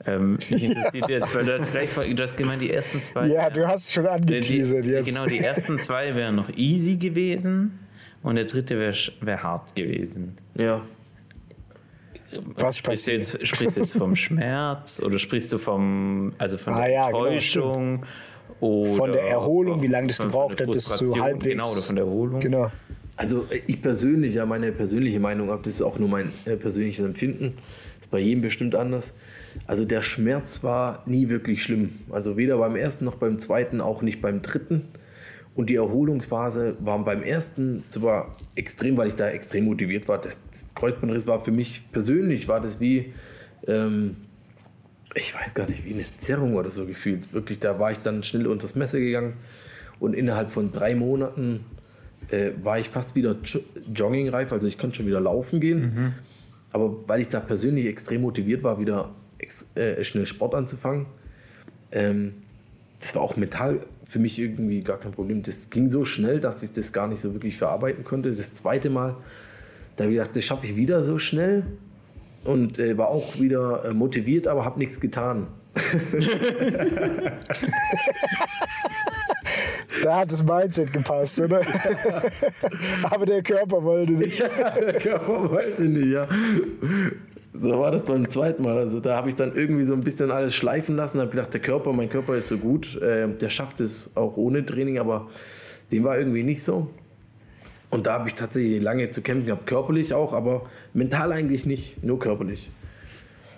Ähm, 0.07 0.33
mich 0.51 0.65
interessiert 0.65 1.09
jetzt, 1.09 1.35
weil 1.35 1.45
du 1.45 1.59
hast 1.61 1.71
gleich, 1.73 1.91
vor- 1.91 2.05
du 2.05 2.23
hast 2.23 2.37
gemeint, 2.37 2.61
die 2.63 2.71
ersten 2.71 3.03
zwei. 3.03 3.27
ja, 3.29 3.49
du 3.51 3.67
hast 3.67 3.93
schon 3.93 4.05
die, 4.05 4.11
angeteasert 4.11 4.85
die, 4.85 4.91
jetzt. 4.91 5.07
Genau, 5.07 5.27
die 5.27 5.39
ersten 5.39 5.79
zwei 5.79 6.15
wären 6.15 6.35
noch 6.37 6.49
easy 6.57 6.97
gewesen 6.97 7.79
und 8.23 8.35
der 8.37 8.45
dritte 8.47 8.79
wäre 8.79 8.97
wär 9.21 9.43
hart 9.43 9.75
gewesen. 9.77 10.37
Ja. 10.55 10.83
Was 12.57 12.79
Sprichst 12.79 13.07
du, 13.07 13.13
passiert? 13.13 13.19
jetzt, 13.41 13.47
sprichst 13.47 13.77
du 13.77 13.81
jetzt 13.81 13.93
vom 13.97 14.17
Schmerz 14.17 15.03
oder 15.05 15.19
sprichst 15.19 15.53
du 15.53 15.59
vom, 15.59 16.33
also 16.39 16.57
von 16.57 16.75
Ah, 16.75 16.81
der 16.83 16.91
ja, 16.91 17.07
genau, 17.09 17.25
Enttäuschung? 17.27 18.07
oder 18.61 18.91
Von 18.95 19.13
der 19.13 19.23
Erholung, 19.25 19.83
wie 19.83 19.89
lange 19.89 20.07
das 20.09 20.19
gebraucht 20.19 20.61
hat, 20.61 20.67
bis 20.71 20.85
du 20.85 20.91
Frustration, 20.91 21.21
halbwegs- 21.21 21.45
Genau, 21.45 21.71
oder 21.73 21.83
von 21.83 21.97
der 21.97 22.05
Erholung. 22.07 22.41
Genau. 22.41 22.71
Also 23.17 23.47
äh, 23.51 23.61
ich 23.67 23.83
persönlich, 23.83 24.35
ja, 24.35 24.47
meine 24.47 24.73
persönliche 24.73 25.21
Meinung 25.21 25.51
habe, 25.51 25.63
das 25.65 25.75
ist 25.75 25.83
auch 25.83 25.99
nur 25.99 26.09
mein 26.09 26.33
äh, 26.47 26.57
persönliches 26.57 27.05
Empfinden. 27.05 27.59
Ist 28.01 28.11
bei 28.11 28.21
jedem 28.21 28.41
bestimmt 28.41 28.75
anders. 28.75 29.13
Also 29.67 29.85
der 29.85 30.03
Schmerz 30.03 30.65
war 30.65 31.03
nie 31.07 31.29
wirklich 31.29 31.63
schlimm. 31.63 32.01
Also 32.11 32.37
weder 32.37 32.59
beim 32.59 32.77
ersten 32.77 33.05
noch 33.05 33.17
beim 33.17 33.39
zweiten, 33.39 33.81
auch 33.81 34.03
nicht 34.03 34.21
beim 34.21 34.43
dritten. 34.43 34.89
Und 35.55 35.69
die 35.69 35.75
Erholungsphase 35.75 36.77
war 36.81 37.05
beim 37.05 37.23
ersten 37.23 37.85
zwar 37.89 38.37
extrem, 38.55 38.97
weil 38.97 39.09
ich 39.09 39.15
da 39.15 39.29
extrem 39.29 39.65
motiviert 39.65 40.09
war. 40.09 40.19
Das, 40.19 40.41
das 40.51 40.75
Kreuzbandriss 40.75 41.27
war 41.27 41.45
für 41.45 41.51
mich 41.51 41.93
persönlich, 41.93 42.49
war 42.49 42.61
das 42.61 42.81
wie, 42.81 43.13
ähm, 43.67 44.17
ich 45.15 45.35
weiß 45.35 45.55
gar 45.55 45.69
nicht, 45.69 45.85
wie 45.85 45.93
eine 45.93 46.07
Zerrung 46.17 46.57
oder 46.57 46.71
so 46.71 46.87
gefühlt. 46.87 47.35
Wirklich, 47.35 47.59
da 47.59 47.79
war 47.79 47.93
ich 47.93 47.99
dann 47.99 48.23
schnell 48.23 48.47
unters 48.47 48.75
Messer 48.77 48.99
gegangen 48.99 49.35
und 50.01 50.15
innerhalb 50.15 50.49
von 50.49 50.73
drei 50.73 50.95
Monaten 50.95 51.67
äh, 52.31 52.53
war 52.63 52.79
ich 52.79 52.89
fast 52.89 53.15
wieder 53.15 53.37
jo 53.45 53.61
joggingreif, 53.93 54.53
also 54.53 54.67
ich 54.67 54.79
konnte 54.79 54.97
schon 54.97 55.07
wieder 55.07 55.21
laufen 55.21 55.61
gehen. 55.61 56.15
Aber 56.73 57.07
weil 57.07 57.21
ich 57.21 57.29
da 57.29 57.41
persönlich 57.41 57.85
extrem 57.87 58.23
motiviert 58.23 58.63
war, 58.63 58.81
wieder 58.81 59.15
äh, 59.75 60.03
schnell 60.05 60.27
Sport 60.27 60.55
anzufangen, 60.55 61.07
ähm, 61.91 62.35
das 63.01 63.15
war 63.15 63.23
auch 63.23 63.37
mental 63.37 63.81
für 64.09 64.19
mich 64.19 64.39
irgendwie 64.39 64.81
gar 64.81 64.99
kein 64.99 65.13
Problem. 65.13 65.43
Das 65.43 65.71
ging 65.71 65.89
so 65.89 66.05
schnell, 66.05 66.41
dass 66.41 66.63
ich 66.63 66.73
das 66.73 66.93
gar 66.93 67.09
nicht 67.09 67.21
so 67.21 67.33
wirklich 67.33 67.57
verarbeiten 67.57 68.05
konnte. 68.05 68.33
Das 68.33 68.55
zweite 68.55 68.91
Mal, 68.91 69.17
da 69.97 70.05
habe 70.05 70.13
ich 70.13 70.19
gedacht, 70.19 70.37
das 70.37 70.45
schaffe 70.45 70.67
ich 70.67 70.77
wieder 70.77 71.03
so 71.05 71.19
schnell 71.19 71.65
und 72.45 72.79
äh, 72.79 72.97
war 72.97 73.09
auch 73.09 73.41
wieder 73.41 73.85
äh, 73.85 73.93
motiviert, 73.93 74.47
aber 74.47 74.65
habe 74.65 74.79
nichts 74.79 75.01
getan. 75.01 75.49
Da 80.03 80.21
hat 80.21 80.33
das 80.33 80.43
Mindset 80.43 80.93
gepasst, 80.93 81.41
oder? 81.41 81.61
Aber 83.11 83.27
der 83.27 83.43
Körper 83.43 83.83
wollte 83.83 84.13
nicht. 84.13 84.41
der 84.41 84.99
Körper 84.99 85.51
wollte 85.51 85.83
nicht, 85.85 86.13
ja. 86.13 86.27
So 87.55 87.79
war 87.79 87.91
das 87.91 88.07
beim 88.07 88.29
zweiten 88.29 88.63
Mal. 88.63 88.79
Also 88.79 89.01
da 89.01 89.17
habe 89.17 89.29
ich 89.29 89.35
dann 89.35 89.55
irgendwie 89.55 89.85
so 89.85 89.93
ein 89.93 90.01
bisschen 90.01 90.31
alles 90.31 90.55
schleifen 90.55 90.97
lassen. 90.97 91.21
Habe 91.21 91.31
gedacht, 91.31 91.53
der 91.53 91.61
Körper, 91.61 91.93
mein 91.93 92.09
Körper 92.09 92.35
ist 92.35 92.49
so 92.49 92.57
gut, 92.57 92.97
äh, 92.97 93.29
der 93.29 93.51
schafft 93.51 93.81
es 93.81 94.17
auch 94.17 94.37
ohne 94.37 94.65
Training, 94.65 94.99
aber 94.99 95.29
dem 95.91 96.05
war 96.05 96.19
irgendwie 96.19 96.43
nicht 96.43 96.63
so. 96.63 96.89
Und 97.91 98.07
da 98.07 98.15
habe 98.15 98.29
ich 98.29 98.35
tatsächlich 98.35 98.83
lange 98.83 99.11
zu 99.11 99.21
kämpfen 99.21 99.45
gehabt, 99.45 99.67
körperlich 99.67 100.15
auch, 100.15 100.33
aber 100.33 100.63
mental 100.95 101.31
eigentlich 101.31 101.67
nicht, 101.67 102.03
nur 102.03 102.19
körperlich. 102.19 102.71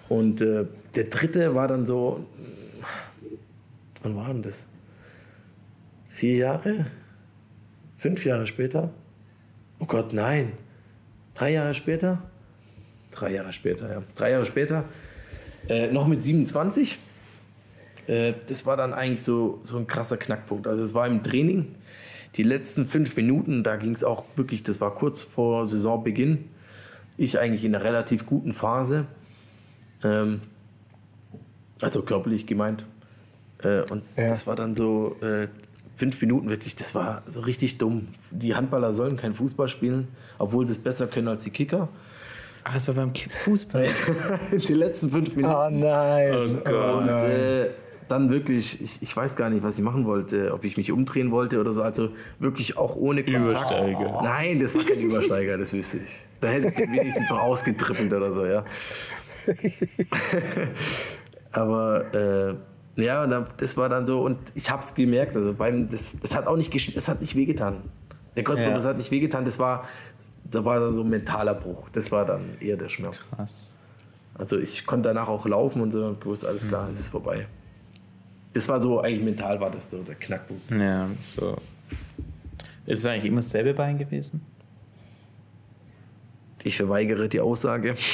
Und 0.09 0.41
äh, 0.41 0.67
der 0.97 1.05
dritte 1.05 1.55
war 1.55 1.69
dann 1.69 1.87
so, 1.87 2.27
wann 4.03 4.17
war 4.17 4.27
denn 4.27 4.43
das? 4.43 4.67
Vier 6.09 6.37
Jahre? 6.37 6.87
Fünf 7.97 8.25
Jahre 8.25 8.49
später? 8.49 8.91
Oh 9.79 9.87
Gott, 9.87 10.13
nein. 10.13 10.53
Drei 11.35 11.53
Jahre 11.53 11.75
später? 11.75 12.23
Drei 13.15 13.33
Jahre 13.33 13.53
später, 13.53 13.91
ja. 13.91 14.03
Drei 14.17 14.31
Jahre 14.33 14.45
später, 14.45 14.85
äh, 15.69 15.91
noch 15.91 16.07
mit 16.07 16.23
27. 16.23 16.99
Äh, 18.07 18.35
das 18.49 18.67
war 18.67 18.77
dann 18.77 18.93
eigentlich 18.93 19.23
so, 19.23 19.61
so 19.63 19.79
ein 19.79 19.87
krasser 19.87 20.17
Knackpunkt. 20.17 20.67
Also 20.67 20.83
es 20.83 20.95
war 20.95 21.07
im 21.07 21.23
Training, 21.23 21.75
die 22.37 22.43
letzten 22.43 22.87
fünf 22.87 23.17
Minuten, 23.17 23.63
da 23.63 23.77
ging 23.77 23.93
es 23.93 24.03
auch 24.05 24.25
wirklich, 24.37 24.63
das 24.63 24.81
war 24.81 24.95
kurz 24.95 25.23
vor 25.23 25.67
Saisonbeginn. 25.67 26.45
Ich 27.17 27.39
eigentlich 27.39 27.65
in 27.65 27.75
einer 27.75 27.85
relativ 27.85 28.27
guten 28.27 28.53
Phase. 28.53 29.07
Ähm, 30.03 30.41
also 31.81 32.03
körperlich 32.03 32.47
gemeint. 32.47 32.85
Äh, 33.63 33.83
und 33.91 34.03
Ja. 34.17 34.29
das 34.29 34.47
war 34.47 34.57
dann 34.57 34.75
so 34.75 35.17
äh, 35.23 35.47
fünf 35.97 36.21
Minuten 36.21 36.49
wirklich, 36.49 36.75
das 36.75 36.95
war 36.97 37.23
so 37.31 37.41
richtig 37.43 37.79
dumm. 37.79 38.09
Die 38.33 38.57
Handballer 38.57 38.93
sollen 38.93 39.17
kein 39.17 39.35
Fußball 39.35 39.69
spielen, 39.69 40.09
obwohl 40.39 40.67
sie 40.67 40.73
es 40.73 40.79
besser 40.79 41.07
können 41.07 41.29
als 41.29 41.45
die 41.45 41.51
Kicker. 41.51 41.89
Ach, 42.65 42.75
es 42.77 42.89
war 42.89 42.95
beim 42.95 43.13
Fußball. 43.45 43.87
die 44.53 44.75
letzten 44.75 45.11
fünf 45.11 45.37
Minuten. 45.37 45.55
Oh 45.55 45.69
nein. 45.71 46.33
Oh 46.35 46.61
Gott. 46.65 46.97
Und 47.03 47.09
äh, 47.23 47.69
dann 48.09 48.31
wirklich, 48.31 48.81
ich, 48.83 49.03
ich 49.03 49.17
weiß 49.17 49.37
gar 49.37 49.51
nicht, 49.51 49.63
was 49.63 49.79
ich 49.79 49.85
machen 49.85 50.07
wollte, 50.07 50.53
ob 50.53 50.65
ich 50.65 50.77
mich 50.77 50.91
umdrehen 50.91 51.31
wollte 51.31 51.61
oder 51.61 51.73
so. 51.73 51.83
Also 51.83 52.11
wirklich 52.39 52.77
auch 52.79 52.97
ohne 52.97 53.23
Kontakt. 53.23 53.45
Übersteiger. 53.71 54.21
Nein, 54.23 54.61
das 54.61 54.75
war 54.75 54.83
kein 54.85 55.01
Übersteiger, 55.01 55.59
das 55.59 55.73
wüsste 55.75 55.99
ich. 55.99 56.25
Da 56.41 56.49
hätte 56.49 56.69
ich 56.69 56.75
den 56.77 56.93
wenigstens 56.93 57.29
noch 57.31 57.41
ausgetrippelt 57.43 58.13
oder 58.13 58.33
so, 58.33 58.45
ja. 58.47 58.65
Aber 61.53 62.15
äh, 62.15 63.03
ja, 63.03 63.27
da- 63.27 63.47
das 63.57 63.77
war 63.77 63.89
dann 63.89 64.07
so 64.07 64.23
und 64.23 64.39
ich 64.55 64.71
habe 64.71 64.83
es 64.83 64.95
gemerkt, 64.95 65.37
also 65.37 65.53
beim, 65.55 65.89
das, 65.89 66.19
das 66.21 66.35
hat 66.35 66.47
auch 66.47 66.57
nicht, 66.57 66.97
das 66.97 67.09
hat 67.09 67.21
nicht 67.21 67.37
wehgetan. 67.37 67.83
Der 68.37 68.43
Kreuzband, 68.45 68.71
Ja. 68.71 68.77
das 68.77 68.85
hat 68.85 68.97
nicht 68.97 69.11
wehgetan, 69.11 69.45
das 69.45 69.59
war, 69.59 69.85
da 70.55 70.65
war 70.65 70.81
dann 70.81 70.95
so 70.95 71.03
ein 71.03 71.11
mentaler 71.11 71.55
Bruch. 71.55 71.89
Das 71.91 72.11
war 72.13 72.25
dann 72.25 72.57
eher 72.61 72.77
der 72.77 72.89
Schmerz. 72.89 73.31
Krass. 73.31 73.77
Also 74.35 74.59
ich 74.59 74.85
konnte 74.87 75.09
danach 75.09 75.29
auch 75.29 75.47
laufen 75.47 75.81
und 75.81 75.93
so 75.93 76.05
und 76.07 76.21
gewusst, 76.21 76.45
alles 76.45 76.67
klar, 76.67 76.89
Mhm. 76.89 76.95
ist 76.95 77.09
vorbei. 77.09 77.47
Das 78.53 78.69
war 78.69 78.81
so, 78.81 79.01
eigentlich 79.01 79.25
mental 79.25 79.61
war 79.61 79.71
das 79.71 79.91
so 79.91 80.03
der 80.03 80.15
Knackpunkt. 80.15 80.71
Ja, 80.71 81.09
so. 81.19 81.57
Ist 82.87 83.01
es 83.01 83.07
eigentlich 83.07 83.25
immer 83.27 83.41
dasselbe 83.41 83.75
Bein 83.75 83.99
gewesen? 83.99 84.43
Ich 86.65 86.77
verweigere 86.79 87.29
die 87.29 87.41
Aussage. 87.41 87.95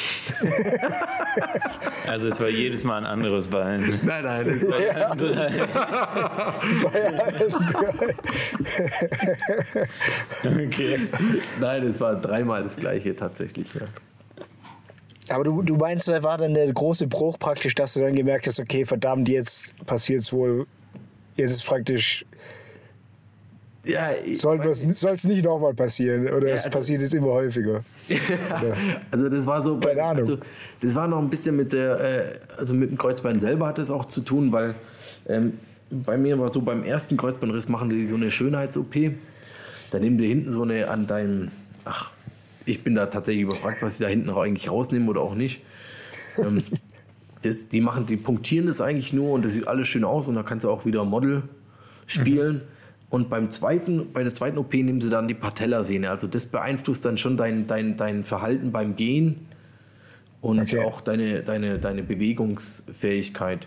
Also 2.06 2.28
es 2.28 2.40
war 2.40 2.48
jedes 2.48 2.82
Mal 2.82 2.98
ein 2.98 3.04
anderes 3.06 3.48
Bein. 3.48 4.00
Nein, 4.02 4.24
nein, 4.24 4.46
das 4.48 4.66
war, 4.66 4.80
Okay. 10.44 10.98
nein, 11.60 11.86
das 11.86 12.00
war 12.00 12.16
dreimal 12.16 12.62
das 12.62 12.76
gleiche 12.76 13.14
tatsächlich. 13.14 13.72
Ja. 13.74 13.82
Aber 15.28 15.44
du, 15.44 15.62
du 15.62 15.76
meinst, 15.76 16.08
da 16.08 16.22
war 16.22 16.38
dann 16.38 16.54
der 16.54 16.72
große 16.72 17.06
Bruch 17.06 17.38
praktisch, 17.38 17.74
dass 17.74 17.94
du 17.94 18.00
dann 18.00 18.16
gemerkt 18.16 18.46
hast, 18.46 18.58
okay, 18.58 18.84
verdammt, 18.84 19.28
jetzt 19.28 19.74
passiert 19.86 20.20
es 20.20 20.32
wohl. 20.32 20.66
Jetzt 21.36 21.50
ist 21.52 21.64
praktisch, 21.64 22.24
Ja, 23.84 24.10
soll 24.36 24.60
es 24.66 25.24
nicht 25.24 25.44
nochmal 25.44 25.72
passieren 25.72 26.28
oder 26.28 26.48
es 26.48 26.66
also- 26.66 26.78
passiert 26.78 27.00
jetzt 27.00 27.14
immer 27.14 27.28
häufiger. 27.28 27.82
Also 29.10 29.28
das 29.28 29.46
war 29.46 29.62
so, 29.62 29.78
Keine 29.78 30.02
Ahnung. 30.02 30.18
Also, 30.18 30.38
das 30.80 30.94
war 30.94 31.08
noch 31.08 31.18
ein 31.18 31.30
bisschen 31.30 31.56
mit 31.56 31.72
der, 31.72 32.00
äh, 32.00 32.38
also 32.58 32.74
mit 32.74 32.90
dem 32.90 32.98
Kreuzbein 32.98 33.40
selber 33.40 33.66
hat 33.66 33.78
es 33.78 33.90
auch 33.90 34.04
zu 34.04 34.20
tun, 34.20 34.52
weil 34.52 34.74
ähm, 35.28 35.54
bei 35.90 36.16
mir 36.16 36.38
war 36.38 36.48
so 36.48 36.60
beim 36.60 36.84
ersten 36.84 37.16
Kreuzbandriss 37.16 37.68
machen 37.68 37.90
die 37.90 38.04
so 38.04 38.16
eine 38.16 38.30
Schönheits-OP. 38.30 39.12
Da 39.90 39.98
nehmen 39.98 40.18
die 40.18 40.28
hinten 40.28 40.50
so 40.50 40.62
eine 40.62 40.88
an 40.88 41.06
deinem, 41.06 41.50
ach, 41.84 42.10
ich 42.66 42.84
bin 42.84 42.94
da 42.94 43.06
tatsächlich 43.06 43.44
überfragt, 43.44 43.82
was 43.82 43.96
sie 43.96 44.04
da 44.04 44.08
hinten 44.08 44.30
auch 44.30 44.42
eigentlich 44.42 44.70
rausnehmen 44.70 45.08
oder 45.08 45.22
auch 45.22 45.34
nicht. 45.34 45.62
Ähm, 46.38 46.62
das, 47.42 47.68
die 47.68 47.80
machen, 47.80 48.06
die 48.06 48.16
punktieren 48.16 48.66
das 48.66 48.80
eigentlich 48.80 49.12
nur 49.12 49.32
und 49.32 49.44
das 49.44 49.52
sieht 49.52 49.66
alles 49.66 49.88
schön 49.88 50.04
aus 50.04 50.28
und 50.28 50.34
da 50.34 50.42
kannst 50.42 50.64
du 50.64 50.70
auch 50.70 50.84
wieder 50.84 51.04
Model 51.04 51.42
spielen. 52.06 52.60
Und 53.10 53.28
beim 53.28 53.50
zweiten, 53.50 54.12
bei 54.12 54.22
der 54.22 54.32
zweiten 54.32 54.56
OP 54.56 54.72
nehmen 54.72 55.00
sie 55.00 55.10
dann 55.10 55.26
die 55.28 55.34
Patellasehne. 55.34 56.08
Also 56.10 56.26
das 56.28 56.46
beeinflusst 56.46 57.04
dann 57.04 57.18
schon 57.18 57.36
dein, 57.36 57.66
dein, 57.66 57.96
dein 57.96 58.22
Verhalten 58.22 58.70
beim 58.72 58.94
Gehen 58.96 59.46
und 60.40 60.60
Okay. 60.60 60.78
auch 60.78 61.00
deine, 61.00 61.42
deine, 61.42 61.78
deine 61.78 62.02
Bewegungsfähigkeit. 62.04 63.66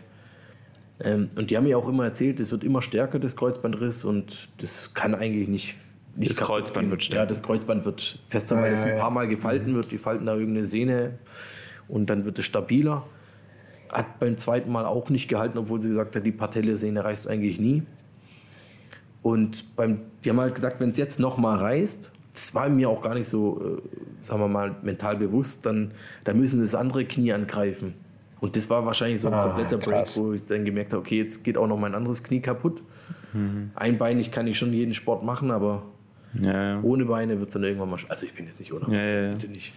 Ähm, 1.01 1.29
und 1.35 1.51
die 1.51 1.57
haben 1.57 1.65
mir 1.65 1.77
auch 1.77 1.89
immer 1.89 2.05
erzählt, 2.05 2.39
es 2.39 2.51
wird 2.51 2.63
immer 2.63 2.81
stärker, 2.81 3.19
das 3.19 3.35
Kreuzbandriss, 3.35 4.05
und 4.05 4.49
das 4.59 4.93
kann 4.93 5.13
eigentlich 5.13 5.49
nicht. 5.49 5.75
nicht 6.15 6.31
Das 6.31 6.37
Kreuzband 6.39 6.85
gehen. 6.85 6.91
wird 6.91 7.03
stärker. 7.03 7.23
Ja, 7.23 7.27
das 7.29 7.43
Kreuzband 7.43 7.83
wird 7.83 8.19
fester, 8.29 8.55
weil 8.57 8.67
Ja, 8.71 8.77
es 8.77 8.83
ein 8.83 8.89
ja. 8.95 8.97
paar 8.99 9.11
Mal 9.11 9.27
gefalten 9.27 9.75
wird. 9.75 9.91
Die 9.91 9.97
falten 9.97 10.25
da 10.27 10.35
irgendeine 10.35 10.65
Sehne 10.65 11.15
und 11.89 12.09
dann 12.09 12.23
wird 12.23 12.39
es 12.39 12.45
stabiler. 12.45 13.03
Hat 13.89 14.19
beim 14.19 14.37
zweiten 14.37 14.71
Mal 14.71 14.85
auch 14.85 15.09
nicht 15.09 15.27
gehalten, 15.27 15.57
obwohl 15.57 15.81
sie 15.81 15.89
gesagt 15.89 16.15
hat, 16.15 16.25
die 16.25 16.31
Patellesehne 16.31 17.03
reißt 17.03 17.27
eigentlich 17.27 17.59
nie. 17.59 17.83
Und 19.23 19.75
beim, 19.75 20.01
die 20.23 20.29
haben 20.29 20.39
halt 20.39 20.53
gesagt, 20.53 20.79
wenn 20.79 20.89
es 20.91 20.97
jetzt 20.97 21.19
noch 21.19 21.37
mal 21.37 21.57
reißt, 21.57 22.11
das 22.33 22.53
war 22.55 22.67
mir 22.69 22.89
auch 22.89 23.01
gar 23.01 23.13
nicht 23.15 23.27
so, 23.27 23.79
äh, 23.79 24.23
sagen 24.23 24.41
wir 24.41 24.47
mal, 24.47 24.75
mental 24.83 25.15
bewusst, 25.17 25.65
dann, 25.65 25.91
dann 26.25 26.37
müssen 26.39 26.59
das 26.61 26.75
andere 26.75 27.05
Knie 27.05 27.31
angreifen. 27.33 27.93
Und 28.41 28.55
das 28.57 28.69
war 28.69 28.85
wahrscheinlich 28.85 29.21
so 29.21 29.29
ein 29.29 29.33
Ah, 29.33 29.43
kompletter 29.47 29.77
Break, 29.77 29.95
krass. 29.99 30.17
wo 30.17 30.33
ich 30.33 30.43
dann 30.45 30.65
gemerkt 30.65 30.91
habe, 30.93 31.01
okay, 31.01 31.17
jetzt 31.19 31.43
geht 31.43 31.57
auch 31.57 31.67
noch 31.67 31.77
mein 31.79 31.95
anderes 31.95 32.21
Knie 32.23 32.41
kaputt. 32.41 32.81
Einbeinig 33.75 34.31
kann 34.31 34.45
ich 34.47 34.57
schon 34.59 34.73
jeden 34.73 34.93
Sport 34.93 35.23
machen, 35.23 35.49
aber 35.51 35.83
Ja, 36.39 36.51
ja. 36.75 36.79
ohne 36.83 37.05
Beine 37.05 37.39
wird 37.39 37.47
es 37.49 37.53
dann 37.53 37.63
irgendwann 37.63 37.89
mal. 37.89 37.95
sch- 37.97 38.07
Also 38.09 38.25
ich 38.25 38.33
bin 38.33 38.45
jetzt 38.45 38.59
nicht, 38.59 38.73
oder? 38.73 38.87
Ja, 38.89 39.01
ja, 39.01 39.21
ja. 39.29 39.33
Bitte 39.35 39.47
nicht 39.51 39.73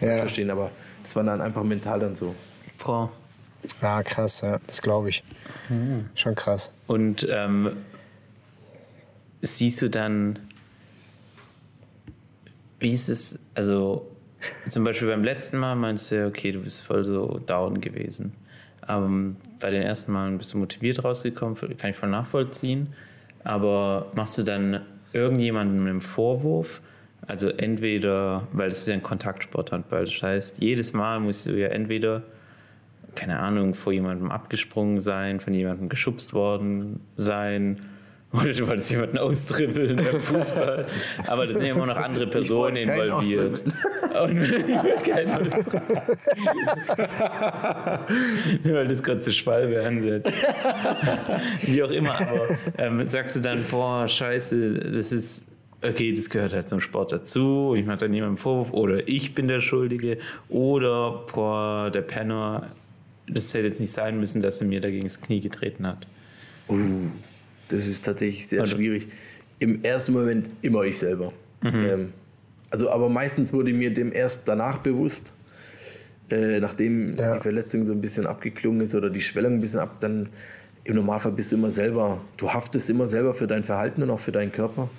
Ja. 0.00 0.16
verstehen, 0.18 0.50
aber 0.50 0.70
das 1.02 1.14
war 1.16 1.22
dann 1.22 1.40
einfach 1.40 1.62
mental 1.64 2.00
dann 2.00 2.14
so. 2.14 2.34
Boah. 2.84 3.10
Ah, 3.80 4.02
krass, 4.02 4.40
ja, 4.42 4.58
das 4.66 4.80
glaube 4.82 5.08
ich. 5.10 5.22
Schon 6.14 6.34
krass. 6.34 6.70
Und 6.86 7.26
ähm, 7.30 7.70
siehst 9.42 9.82
du 9.82 9.90
dann, 9.90 10.38
wie 12.80 12.92
ist 12.92 13.08
es, 13.08 13.38
also 13.54 14.10
zum 14.68 14.84
Beispiel 14.84 15.08
beim 15.08 15.24
letzten 15.24 15.58
Mal 15.58 15.74
meinst 15.74 16.10
du 16.10 16.16
ja, 16.16 16.26
okay, 16.26 16.52
du 16.52 16.60
bist 16.60 16.82
voll 16.82 17.04
so 17.04 17.40
down 17.46 17.80
gewesen. 17.80 18.32
Aber 18.82 19.10
bei 19.60 19.70
den 19.70 19.82
ersten 19.82 20.12
Malen 20.12 20.38
bist 20.38 20.54
du 20.54 20.58
motiviert 20.58 21.04
rausgekommen, 21.04 21.56
kann 21.76 21.90
ich 21.90 21.96
voll 21.96 22.08
nachvollziehen. 22.08 22.88
Aber 23.44 24.10
machst 24.14 24.38
du 24.38 24.42
dann 24.42 24.80
irgendjemandem 25.12 25.86
einen 25.86 26.00
Vorwurf? 26.00 26.80
Also 27.26 27.48
entweder, 27.48 28.46
weil 28.52 28.68
es 28.68 28.78
ist 28.78 28.88
ja 28.88 28.94
ein 28.94 29.02
Kontaktsport 29.02 29.72
Handball, 29.72 30.04
das 30.04 30.22
heißt, 30.22 30.62
jedes 30.62 30.92
Mal 30.92 31.20
musst 31.20 31.46
du 31.46 31.52
ja 31.52 31.68
entweder 31.68 32.22
keine 33.18 33.40
Ahnung, 33.40 33.74
vor 33.74 33.92
jemandem 33.92 34.30
abgesprungen 34.30 35.00
sein, 35.00 35.40
von 35.40 35.52
jemandem 35.52 35.88
geschubst 35.88 36.34
worden 36.34 37.00
sein. 37.16 37.80
Oder 38.30 38.52
du 38.52 38.66
wolltest 38.66 38.90
jemanden 38.90 39.16
austribbeln 39.16 39.96
beim 39.96 40.20
Fußball. 40.20 40.86
Aber 41.26 41.46
das 41.46 41.56
sind 41.56 41.64
ja 41.64 41.72
immer 41.72 41.86
noch 41.86 41.96
andere 41.96 42.26
Personen 42.26 42.76
involviert. 42.76 43.62
Und 44.22 44.42
ich 44.42 44.50
will 44.50 44.96
keinen 45.02 45.30
austribbeln. 45.30 46.02
Nur 48.64 48.74
weil 48.74 48.88
das 48.88 49.02
gerade 49.02 49.20
zu 49.20 49.32
Schwalbe 49.32 49.82
ansetzt. 49.82 50.30
Wie 51.62 51.82
auch 51.82 51.90
immer, 51.90 52.20
aber 52.20 52.58
ähm, 52.76 53.06
sagst 53.06 53.36
du 53.36 53.40
dann, 53.40 53.64
boah, 53.70 54.06
scheiße, 54.06 54.74
das 54.74 55.10
ist, 55.10 55.46
okay, 55.80 56.12
das 56.12 56.28
gehört 56.28 56.52
halt 56.52 56.68
zum 56.68 56.80
Sport 56.80 57.12
dazu, 57.12 57.74
ich 57.78 57.86
mache 57.86 57.98
dann 57.98 58.10
niemandem 58.10 58.36
Vorwurf, 58.36 58.72
oder 58.72 59.08
ich 59.08 59.34
bin 59.34 59.48
der 59.48 59.62
Schuldige, 59.62 60.18
oder, 60.50 61.24
boah, 61.32 61.90
der 61.90 62.02
Penner, 62.02 62.68
das 63.26 63.54
hätte 63.54 63.68
jetzt 63.68 63.80
nicht 63.80 63.92
sein 63.92 64.20
müssen, 64.20 64.42
dass 64.42 64.60
er 64.60 64.66
mir 64.66 64.80
dagegen 64.80 65.04
das 65.04 65.20
Knie 65.20 65.40
getreten 65.40 65.86
hat. 65.86 66.06
Uh, 66.68 67.08
das 67.68 67.86
ist 67.86 68.04
tatsächlich 68.04 68.46
sehr 68.48 68.62
Also- 68.62 68.76
schwierig. 68.76 69.08
Im 69.60 69.82
ersten 69.84 70.12
Moment 70.12 70.50
immer 70.62 70.82
ich 70.84 70.98
selber. 70.98 71.32
Ähm, 71.64 72.12
also, 72.70 72.90
aber 72.90 73.08
meistens 73.08 73.52
wurde 73.52 73.72
mir 73.72 73.92
dem 73.92 74.12
erst 74.12 74.46
danach 74.48 74.78
bewusst. 74.78 75.32
äh, 76.30 76.60
nachdem 76.60 77.10
Ja. 77.12 77.36
die 77.36 77.40
Verletzung 77.40 77.86
so 77.86 77.92
ein 77.94 78.02
bisschen 78.02 78.26
abgeklungen 78.26 78.82
ist 78.82 78.94
oder 78.94 79.08
die 79.08 79.22
Schwellung 79.22 79.54
ein 79.54 79.60
bisschen 79.62 79.80
ab, 79.80 79.96
dann 80.00 80.28
im 80.84 80.96
Normalfall 80.96 81.32
bist 81.32 81.52
du 81.52 81.56
immer 81.56 81.70
selber, 81.70 82.20
du 82.36 82.52
haftest 82.52 82.90
immer 82.90 83.08
selber 83.08 83.32
für 83.32 83.46
dein 83.46 83.62
Verhalten 83.62 84.02
und 84.02 84.10
auch 84.10 84.20
für 84.20 84.30
deinen 84.30 84.52
Körper. 84.52 84.90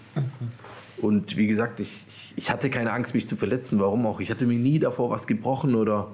Und 0.98 1.38
wie 1.38 1.46
gesagt, 1.46 1.80
ich, 1.80 2.04
ich- 2.08 2.34
ich 2.36 2.50
hatte 2.50 2.72
keine 2.72 2.92
Angst, 2.94 3.14
mich 3.14 3.28
zu 3.28 3.36
verletzen. 3.36 3.80
Warum 3.80 4.08
auch? 4.08 4.20
Ich 4.20 4.32
hatte 4.32 4.48
mir 4.48 4.58
nie 4.58 4.80
davor 4.80 5.12
was 5.12 5.28
gebrochen 5.28 5.76
oder 5.76 6.08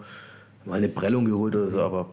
mal 0.65 0.75
eine 0.79 0.89
Prellung 0.89 1.23
geholt 1.23 1.55
oder 1.55 1.69
so, 1.69 1.79
aber 1.79 2.09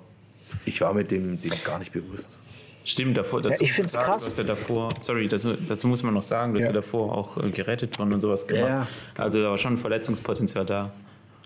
ich 0.64 0.80
war 0.80 0.94
mit 0.94 1.10
dem, 1.10 1.42
dem 1.42 1.50
gar 1.64 1.80
nicht 1.80 1.92
bewusst. 1.92 2.38
Stimmt, 2.84 3.16
davor, 3.16 3.40
dazu, 3.42 3.62
ich 3.62 3.72
find's 3.72 3.92
sagen, 3.92 4.06
krass. 4.06 4.24
Dass 4.24 4.36
wir 4.36 4.44
davor, 4.44 4.92
sorry, 5.00 5.28
dazu, 5.28 5.54
dazu 5.54 5.86
muss 5.86 6.02
man 6.02 6.14
noch 6.14 6.22
sagen, 6.22 6.54
dass 6.54 6.62
Ja. 6.62 6.68
wir 6.70 6.74
davor 6.74 7.16
auch 7.16 7.36
äh, 7.36 7.50
Geräteturnen 7.50 8.14
und 8.14 8.20
sowas 8.20 8.46
gemacht 8.46 8.68
Ja. 8.68 8.86
Also 9.16 9.42
da 9.42 9.50
war 9.50 9.58
schon 9.58 9.78
Verletzungspotenzial 9.78 10.64
da. 10.66 10.90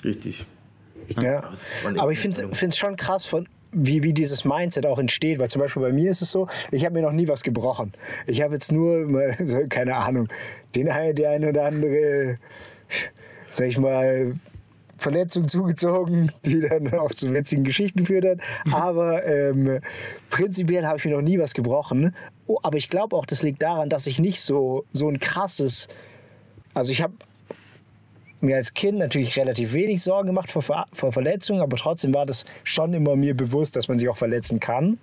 Richtig. 0.03 0.46
Ja. 1.20 1.42
Aber 1.99 2.11
ich 2.12 2.18
finde 2.18 2.49
es 2.51 2.77
schon 2.79 2.96
krass, 2.96 3.27
von, 3.27 3.49
wie, 3.72 4.03
wie 4.03 4.12
dieses 4.12 4.44
Mindset 4.44 4.87
auch 4.87 4.99
entsteht. 4.99 5.38
Weil 5.38 5.49
zum 5.49 5.61
Beispiel 5.61 5.83
bei 5.83 5.92
mir 5.92 6.11
ist 6.11 6.22
es 6.22 6.31
so, 6.31 6.49
ich 6.70 6.85
habe 6.85 6.94
mir 6.94 7.03
noch 7.03 7.12
nie 7.12 7.29
was 7.29 7.42
gebrochen. 7.42 7.92
Ich 8.27 8.42
habe 8.42 8.55
jetzt 8.55 8.72
nur, 8.72 9.07
keine 9.68 9.96
Ahnung, 9.96 10.29
den 10.75 10.88
ein, 10.88 11.14
der 11.14 11.31
eine 11.31 11.51
oder 11.51 11.66
andere, 11.66 12.38
sag 13.51 13.68
ich 13.68 13.79
mal, 13.79 14.35
Verletzung 14.98 15.48
zugezogen, 15.48 16.32
die 16.44 16.61
dann 16.61 16.92
auch 16.94 17.12
zu 17.12 17.32
witzigen 17.32 17.64
Geschichten 17.64 18.00
geführt 18.00 18.24
hat. 18.24 18.38
Aber 18.72 19.26
ähm, 19.26 19.80
prinzipiell 20.30 20.87
habe 20.87 20.98
ich 20.98 21.04
mir 21.04 21.16
noch 21.16 21.22
nie 21.22 21.38
was 21.38 21.54
gebrochen. 21.54 22.14
Oh, 22.46 22.59
aber 22.62 22.78
ich 22.78 22.88
glaube 22.88 23.16
auch, 23.16 23.26
das 23.26 23.42
liegt 23.42 23.62
daran, 23.62 23.88
dass 23.88 24.06
ich 24.06 24.18
nicht 24.18 24.40
so, 24.40 24.85
so 24.92 25.09
ein 25.09 25.18
krasses. 25.18 25.88
Also 26.74 26.92
ich 26.92 27.02
habe 27.02 27.14
mir 28.40 28.56
als 28.56 28.74
Kind 28.74 28.98
natürlich 28.98 29.38
relativ 29.38 29.72
wenig 29.72 30.02
Sorgen 30.02 30.28
gemacht 30.28 30.50
vor, 30.50 30.62
Ver 30.62 30.87
vor 30.92 31.12
Verletzungen, 31.12 31.61
aber 31.61 31.76
trotzdem 31.76 32.14
war 32.14 32.26
das 32.26 32.44
schon 32.64 32.92
immer 32.92 33.16
mir 33.16 33.35
bewusst, 33.37 33.76
dass 33.76 33.88
man 33.88 33.98
sich 33.98 34.09
auch 34.09 34.16
verletzen 34.16 34.61
kann. 34.61 34.98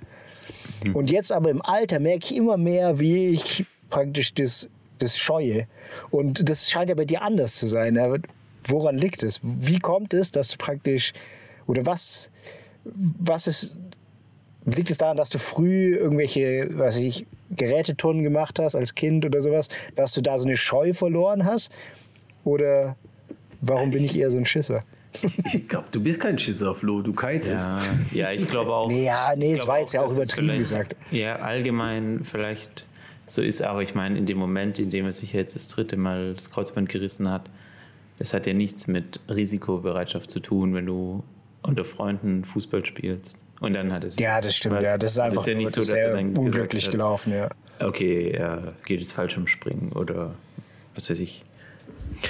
Und 0.93 1.09
jetzt 1.09 1.31
aber 1.31 1.49
im 1.49 1.61
Alter 1.61 1.99
merke 1.99 2.25
ich 2.25 2.35
immer 2.35 2.57
mehr, 2.57 2.99
wie 2.99 3.29
ich 3.29 3.65
praktisch 3.89 4.33
das, 4.33 4.67
das 4.99 5.17
scheue. 5.17 5.67
Und 6.09 6.49
das 6.49 6.69
scheint 6.69 6.89
ja 6.89 6.95
bei 6.95 7.05
dir 7.05 7.21
anders 7.21 7.55
zu 7.57 7.67
sein. 7.67 7.97
Woran 8.65 8.97
liegt 8.97 9.23
es? 9.23 9.39
Wie 9.43 9.79
kommt 9.79 10.13
es, 10.13 10.31
dass 10.31 10.49
du 10.49 10.57
praktisch, 10.57 11.13
oder 11.67 11.85
was, 11.85 12.29
was 12.83 13.47
ist, 13.47 13.77
liegt 14.65 14.89
es 14.89 14.97
daran, 14.97 15.17
dass 15.17 15.29
du 15.29 15.39
früh 15.39 15.95
irgendwelche, 15.95 16.69
was 16.71 16.97
ich, 16.97 17.25
Geräteturnen 17.55 18.23
gemacht 18.23 18.59
hast 18.59 18.75
als 18.75 18.95
Kind 18.95 19.25
oder 19.25 19.41
sowas, 19.41 19.69
dass 19.95 20.13
du 20.13 20.21
da 20.21 20.39
so 20.39 20.45
eine 20.45 20.57
Scheu 20.57 20.93
verloren 20.93 21.45
hast? 21.45 21.71
Oder 22.43 22.95
warum 23.61 23.91
bin 23.91 24.03
ich 24.03 24.17
eher 24.17 24.31
so 24.31 24.37
ein 24.37 24.45
Schisser? 24.45 24.83
Ich 25.45 25.67
glaube, 25.67 25.87
du 25.91 26.01
bist 26.01 26.19
kein 26.19 26.39
Schisser, 26.39 26.73
Flo. 26.73 27.01
Du 27.01 27.13
keizest. 27.13 27.67
Ja, 28.11 28.29
ja 28.29 28.31
ich 28.31 28.47
glaube 28.47 28.73
auch. 28.73 28.87
Nee, 28.87 29.05
ja, 29.05 29.35
nee, 29.35 29.53
ich 29.53 29.61
es 29.61 29.67
war 29.67 29.79
jetzt 29.79 29.93
ja 29.93 30.01
auch 30.01 30.11
übertrieben 30.11 30.57
gesagt. 30.57 30.95
Ja, 31.11 31.35
allgemein 31.35 32.21
vielleicht 32.23 32.87
so 33.27 33.41
ist, 33.41 33.61
aber 33.61 33.83
ich 33.83 33.95
meine, 33.95 34.17
in 34.17 34.25
dem 34.25 34.37
Moment, 34.37 34.79
in 34.79 34.89
dem 34.89 35.05
er 35.05 35.11
sich 35.11 35.33
jetzt 35.33 35.55
das 35.55 35.67
dritte 35.67 35.97
Mal 35.97 36.33
das 36.33 36.49
Kreuzband 36.51 36.89
gerissen 36.89 37.29
hat, 37.29 37.43
das 38.19 38.33
hat 38.33 38.47
ja 38.47 38.53
nichts 38.53 38.87
mit 38.87 39.19
Risikobereitschaft 39.29 40.29
zu 40.29 40.39
tun, 40.39 40.73
wenn 40.73 40.85
du 40.85 41.23
unter 41.61 41.85
Freunden 41.85 42.45
Fußball 42.45 42.85
spielst. 42.85 43.37
Und 43.59 43.73
dann 43.73 43.93
hat 43.93 44.03
es. 44.03 44.19
Ja, 44.19 44.41
das 44.41 44.55
stimmt. 44.55 44.75
Weißt, 44.75 44.85
Ja, 44.85 44.97
das 44.97 45.11
ist 45.13 45.19
also 45.19 45.39
einfach 45.39 45.47
ja 45.47 45.55
nicht 45.55 45.71
so, 45.71 45.81
das 45.81 45.87
dass 45.87 45.95
ist 45.99 46.03
er 46.03 46.11
sehr 46.11 46.21
dann 46.21 46.37
unglücklich 46.37 46.85
hat, 46.85 46.91
gelaufen, 46.91 47.33
ja. 47.33 47.49
Okay, 47.79 48.31
er 48.31 48.73
geht 48.85 48.99
jetzt 48.99 49.13
falsch 49.13 49.37
im 49.37 49.47
Springen 49.47 49.91
oder 49.93 50.33
was 50.95 51.09
weiß 51.09 51.19
ich, 51.19 51.43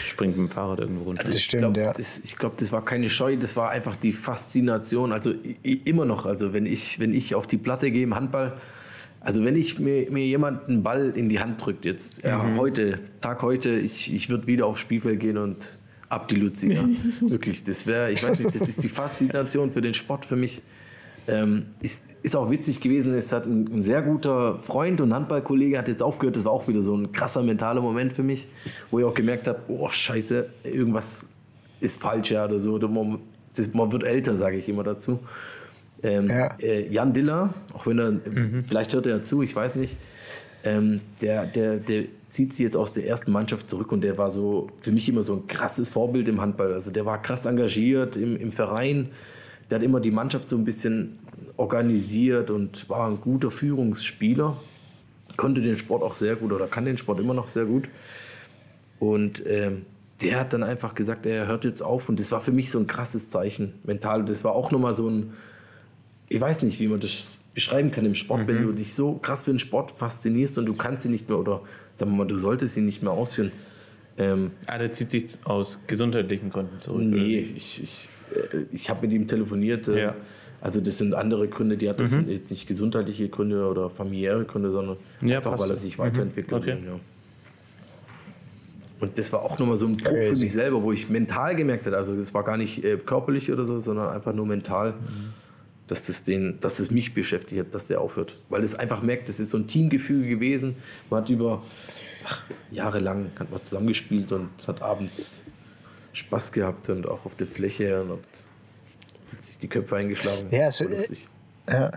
springt 0.07 0.37
mit 0.37 0.49
dem 0.49 0.51
Fahrrad 0.51 0.79
irgendwo 0.79 1.03
runter. 1.05 1.23
Das 1.23 1.35
ich 1.35 1.45
stimmt, 1.45 1.73
glaub, 1.73 1.77
ja. 1.77 1.93
Das, 1.93 2.19
ich 2.19 2.37
glaube, 2.37 2.55
das 2.59 2.71
war 2.71 2.85
keine 2.85 3.09
Scheu, 3.09 3.35
das 3.35 3.55
war 3.55 3.71
einfach 3.71 3.95
die 3.95 4.13
Faszination. 4.13 5.11
Also 5.11 5.33
immer 5.63 6.05
noch, 6.05 6.25
also 6.25 6.53
wenn 6.53 6.65
ich, 6.65 6.99
wenn 6.99 7.13
ich 7.13 7.35
auf 7.35 7.47
die 7.47 7.57
Platte 7.57 7.91
gehe 7.91 8.03
im 8.03 8.15
Handball, 8.15 8.53
also 9.23 9.43
wenn 9.43 9.55
ich 9.55 9.79
mir, 9.79 10.11
mir 10.11 10.25
jemand 10.25 10.67
einen 10.69 10.83
Ball 10.83 11.13
in 11.15 11.29
die 11.29 11.39
Hand 11.39 11.65
drückt, 11.65 11.85
jetzt 11.85 12.23
ja, 12.23 12.43
Mhm. 12.43 12.57
heute, 12.57 12.99
Tag 13.21 13.41
heute, 13.41 13.71
ich, 13.79 14.13
ich 14.13 14.29
würde 14.29 14.45
wieder 14.47 14.67
aufs 14.67 14.81
Spielfeld 14.81 15.19
gehen 15.19 15.37
und 15.37 15.77
ab 16.09 16.27
die 16.27 16.35
Luzinger. 16.35 16.87
Wirklich, 17.21 17.63
das 17.63 17.87
wäre, 17.87 18.11
ich 18.11 18.21
weiß 18.21 18.39
nicht, 18.39 18.53
das 18.53 18.67
ist 18.67 18.83
die 18.83 18.89
Faszination 18.89 19.71
für 19.71 19.81
den 19.81 19.93
Sport 19.93 20.25
für 20.25 20.35
mich. 20.35 20.61
Ähm, 21.25 21.67
ist, 21.79 22.03
ist 22.21 22.35
auch 22.35 22.51
witzig 22.51 22.81
gewesen, 22.81 23.13
es 23.13 23.31
hat 23.31 23.45
ein, 23.45 23.65
ein 23.73 23.81
sehr 23.81 24.01
guter 24.01 24.59
Freund 24.59 24.99
und 24.99 25.13
Handballkollege 25.13 25.77
hat 25.77 25.87
jetzt 25.87 26.03
aufgehört, 26.03 26.35
das 26.35 26.43
war 26.43 26.51
auch 26.51 26.67
wieder 26.67 26.83
so 26.83 26.93
ein 26.97 27.13
krasser 27.13 27.41
mentaler 27.43 27.79
Moment 27.79 28.11
für 28.11 28.23
mich, 28.23 28.45
wo 28.91 28.99
ich 28.99 29.05
auch 29.05 29.13
gemerkt 29.13 29.47
habe, 29.47 29.59
oh 29.69 29.87
scheiße, 29.89 30.49
irgendwas 30.65 31.25
ist 31.79 32.01
falsch 32.01 32.31
ja 32.31 32.43
oder 32.43 32.59
so, 32.59 32.73
oder 32.73 32.89
man, 32.89 33.19
das, 33.55 33.73
man 33.73 33.89
wird 33.93 34.03
älter, 34.03 34.35
sage 34.35 34.57
ich 34.57 34.67
immer 34.67 34.83
dazu. 34.83 35.19
Ähm, 36.03 36.29
Ja. 36.29 36.55
äh, 36.61 36.87
Jan 36.89 37.13
Diller, 37.13 37.53
auch 37.73 37.87
wenn 37.87 37.99
er, 37.99 38.13
vielleicht 38.67 38.93
hört 38.93 39.05
er 39.05 39.17
ja 39.17 39.21
zu, 39.23 39.41
ich 39.41 39.55
weiß 39.55 39.75
nicht, 39.75 39.97
ähm, 40.63 41.01
der, 41.21 41.45
der, 41.45 41.77
der 41.77 42.05
zieht 42.29 42.53
sich 42.53 42.63
jetzt 42.63 42.75
aus 42.77 42.93
der 42.93 43.05
ersten 43.07 43.31
Mannschaft 43.31 43.69
zurück 43.69 43.91
und 43.91 44.01
der 44.01 44.17
war 44.17 44.31
so 44.31 44.69
für 44.81 44.91
mich 44.91 45.07
immer 45.07 45.23
so 45.23 45.35
ein 45.35 45.47
krasses 45.47 45.89
Vorbild 45.91 46.27
im 46.27 46.41
Handball. 46.41 46.73
Also 46.73 46.91
der 46.91 47.05
war 47.05 47.21
krass 47.21 47.45
engagiert 47.45 48.15
im, 48.15 48.35
im 48.37 48.51
Verein, 48.51 49.09
der 49.69 49.79
hat 49.79 49.83
immer 49.83 49.99
die 49.99 50.11
Mannschaft 50.11 50.49
so 50.49 50.57
ein 50.57 50.65
bisschen 50.65 51.19
organisiert 51.57 52.49
und 52.51 52.89
war 52.89 53.07
ein 53.07 53.19
guter 53.21 53.51
Führungsspieler, 53.51 54.57
konnte 55.37 55.61
den 55.61 55.77
Sport 55.77 56.03
auch 56.03 56.15
sehr 56.15 56.35
gut 56.35 56.51
oder 56.51 56.67
kann 56.67 56.85
den 56.85 56.97
Sport 56.97 57.19
immer 57.19 57.33
noch 57.33 57.47
sehr 57.47 57.65
gut. 57.65 57.87
Und 58.99 59.43
ähm, 59.45 59.85
der 60.21 60.39
hat 60.39 60.53
dann 60.53 60.63
einfach 60.63 60.95
gesagt, 60.95 61.25
er 61.25 61.47
hört 61.47 61.65
jetzt 61.65 61.81
auf. 61.81 62.07
Und 62.07 62.19
das 62.19 62.31
war 62.31 62.39
für 62.41 62.51
mich 62.51 62.71
so 62.71 62.79
ein 62.79 62.87
krasses 62.87 63.29
Zeichen 63.29 63.73
mental. 63.83 64.23
Das 64.25 64.43
war 64.43 64.53
auch 64.53 64.71
nochmal 64.71 64.95
so 64.95 65.09
ein, 65.09 65.33
ich 66.33 66.41
weiß 66.41 66.63
nicht, 66.63 66.79
wie 66.79 66.87
man 66.87 66.99
das 66.99 67.35
beschreiben 67.53 67.91
kann 67.91 68.05
im 68.05 68.15
Sport, 68.15 68.47
wenn 68.47 68.63
du 68.63 68.71
dich 68.71 68.93
so 68.95 69.13
krass 69.13 69.43
für 69.43 69.51
den 69.51 69.59
Sport 69.59 69.91
faszinierst 69.91 70.57
und 70.57 70.65
du 70.65 70.73
kannst 70.73 71.05
ihn 71.05 71.11
nicht 71.11 71.29
mehr 71.29 71.37
oder 71.37 71.61
sagen 71.95 72.11
wir 72.11 72.17
mal, 72.17 72.27
du 72.27 72.37
solltest 72.37 72.75
ihn 72.75 72.85
nicht 72.85 73.03
mehr 73.03 73.11
ausführen. 73.11 73.51
Ähm, 74.17 74.51
ah, 74.65 74.77
der 74.79 74.91
zieht 74.91 75.11
sich 75.11 75.37
aus 75.43 75.79
gesundheitlichen 75.85 76.49
Gründen 76.49 76.79
zurück. 76.81 77.01
nee, 77.03 77.37
ich, 77.55 77.83
ich, 77.83 78.09
äh, 78.35 78.65
ich 78.71 78.89
habe 78.89 79.05
mit 79.07 79.11
ihm 79.15 79.27
telefoniert. 79.27 79.87
Äh, 79.87 80.01
Ja. 80.01 80.15
Also 80.61 80.79
das 80.79 80.97
sind 80.97 81.13
andere 81.13 81.49
Gründe, 81.49 81.75
die 81.75 81.89
hat 81.89 81.99
das 81.99 82.11
sind 82.11 82.29
jetzt 82.29 82.49
nicht 82.49 82.67
gesundheitliche 82.67 83.27
Gründe 83.27 83.67
oder 83.67 83.89
familiäre 83.89 84.45
Gründe, 84.45 84.71
sondern 84.71 84.95
Ja, 85.21 85.37
einfach, 85.37 85.51
passt. 85.51 85.63
weil 85.63 85.69
er 85.71 85.75
sich 85.75 85.99
weiterentwickelt. 85.99 86.53
Okay. 86.53 86.77
Ja. 86.85 86.99
Und 89.01 89.17
das 89.17 89.33
war 89.33 89.41
auch 89.41 89.59
nochmal 89.59 89.75
so 89.75 89.85
ein 89.87 89.97
Bruch 89.97 90.09
für 90.09 90.37
mich 90.37 90.53
selber, 90.53 90.81
wo 90.81 90.93
ich 90.93 91.09
mental 91.09 91.55
gemerkt 91.57 91.85
habe, 91.85 91.97
also 91.97 92.15
das 92.15 92.33
war 92.33 92.43
gar 92.43 92.55
nicht 92.55 92.81
äh, 92.83 92.95
körperlich 92.97 93.51
oder 93.51 93.65
so, 93.65 93.77
sondern 93.79 94.09
einfach 94.13 94.33
nur 94.33 94.45
mental, 94.45 94.93
dass, 95.87 96.05
das 96.07 96.23
den, 96.23 96.59
dass 96.61 96.79
es 96.79 96.91
mich 96.91 97.13
beschäftigt 97.13 97.59
hat, 97.59 97.73
dass 97.73 97.87
der 97.87 98.01
aufhört. 98.01 98.37
Weil 98.49 98.63
es 98.63 98.75
einfach 98.75 99.01
merkt, 99.01 99.27
das 99.29 99.39
ist 99.39 99.51
so 99.51 99.57
ein 99.57 99.67
Teamgefühl 99.67 100.27
gewesen. 100.27 100.75
Man 101.09 101.21
hat 101.21 101.29
über 101.29 101.61
ach, 102.25 102.41
jahrelang 102.71 103.31
hat 103.39 103.51
man 103.51 103.63
zusammengespielt 103.63 104.31
und 104.31 104.49
hat 104.67 104.81
abends 104.81 105.43
Spaß 106.13 106.51
gehabt 106.51 106.89
und 106.89 107.07
auch 107.07 107.25
auf 107.25 107.35
der 107.35 107.47
Fläche 107.47 108.01
und 108.01 108.11
hat, 108.11 108.19
sich 109.41 109.57
die 109.57 109.67
Köpfe 109.67 109.95
eingeschlagen. 109.95 110.47
Ja, 110.51 110.67
es- 110.67 110.79
lustig. 110.79 111.27
Ja. 111.67 111.91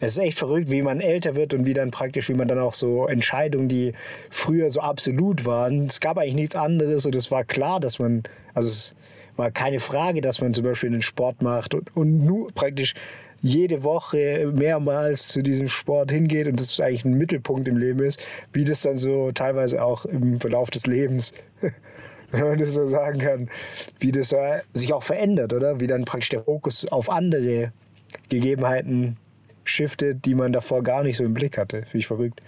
Es 0.00 0.12
ist 0.12 0.18
echt 0.18 0.38
verrückt, 0.38 0.70
wie 0.70 0.82
man 0.82 1.00
älter 1.00 1.34
wird 1.34 1.54
und 1.54 1.64
wie 1.66 1.72
dann 1.72 1.90
praktisch, 1.90 2.28
wie 2.28 2.34
man 2.34 2.48
dann 2.48 2.58
auch 2.58 2.74
so 2.74 3.06
Entscheidungen, 3.06 3.68
die 3.68 3.94
früher 4.28 4.68
so 4.68 4.80
absolut 4.80 5.46
waren, 5.46 5.86
es 5.86 6.00
gab 6.00 6.18
eigentlich 6.18 6.34
nichts 6.34 6.56
anderes 6.56 7.06
und 7.06 7.14
es 7.14 7.30
war 7.30 7.44
klar, 7.44 7.80
dass 7.80 7.98
man, 8.00 8.24
also 8.54 8.68
es 8.68 8.94
war 9.36 9.50
keine 9.50 9.80
Frage, 9.80 10.20
dass 10.20 10.40
man 10.40 10.54
zum 10.54 10.64
Beispiel 10.64 10.90
einen 10.90 11.02
Sport 11.02 11.42
macht 11.42 11.74
und, 11.74 11.94
und 11.96 12.24
nur 12.24 12.52
praktisch 12.52 12.94
jede 13.40 13.84
Woche 13.84 14.50
mehrmals 14.54 15.28
zu 15.28 15.42
diesem 15.42 15.68
Sport 15.68 16.10
hingeht 16.10 16.48
und 16.48 16.58
das 16.58 16.80
eigentlich 16.80 17.04
ein 17.04 17.18
Mittelpunkt 17.18 17.68
im 17.68 17.76
Leben 17.76 18.00
ist, 18.00 18.24
wie 18.54 18.64
das 18.64 18.80
dann 18.82 18.96
so 18.96 19.32
teilweise 19.32 19.84
auch 19.84 20.06
im 20.06 20.40
Verlauf 20.40 20.70
des 20.70 20.86
Lebens, 20.86 21.34
wenn 22.30 22.46
man 22.46 22.58
das 22.58 22.72
so 22.72 22.86
sagen 22.86 23.18
kann, 23.18 23.50
wie 24.00 24.12
das 24.12 24.34
sich 24.72 24.92
auch 24.92 25.02
verändert, 25.02 25.52
oder? 25.52 25.78
Wie 25.78 25.86
dann 25.86 26.06
praktisch 26.06 26.30
der 26.30 26.42
Fokus 26.42 26.86
auf 26.86 27.10
andere 27.10 27.72
Gegebenheiten 28.30 29.18
shiftet, 29.64 30.24
die 30.24 30.34
man 30.34 30.52
davor 30.52 30.82
gar 30.82 31.02
nicht 31.02 31.16
so 31.16 31.24
im 31.24 31.34
Blick 31.34 31.58
hatte. 31.58 31.82
Finde 31.82 31.98
ich 31.98 32.06
verrückt. 32.06 32.40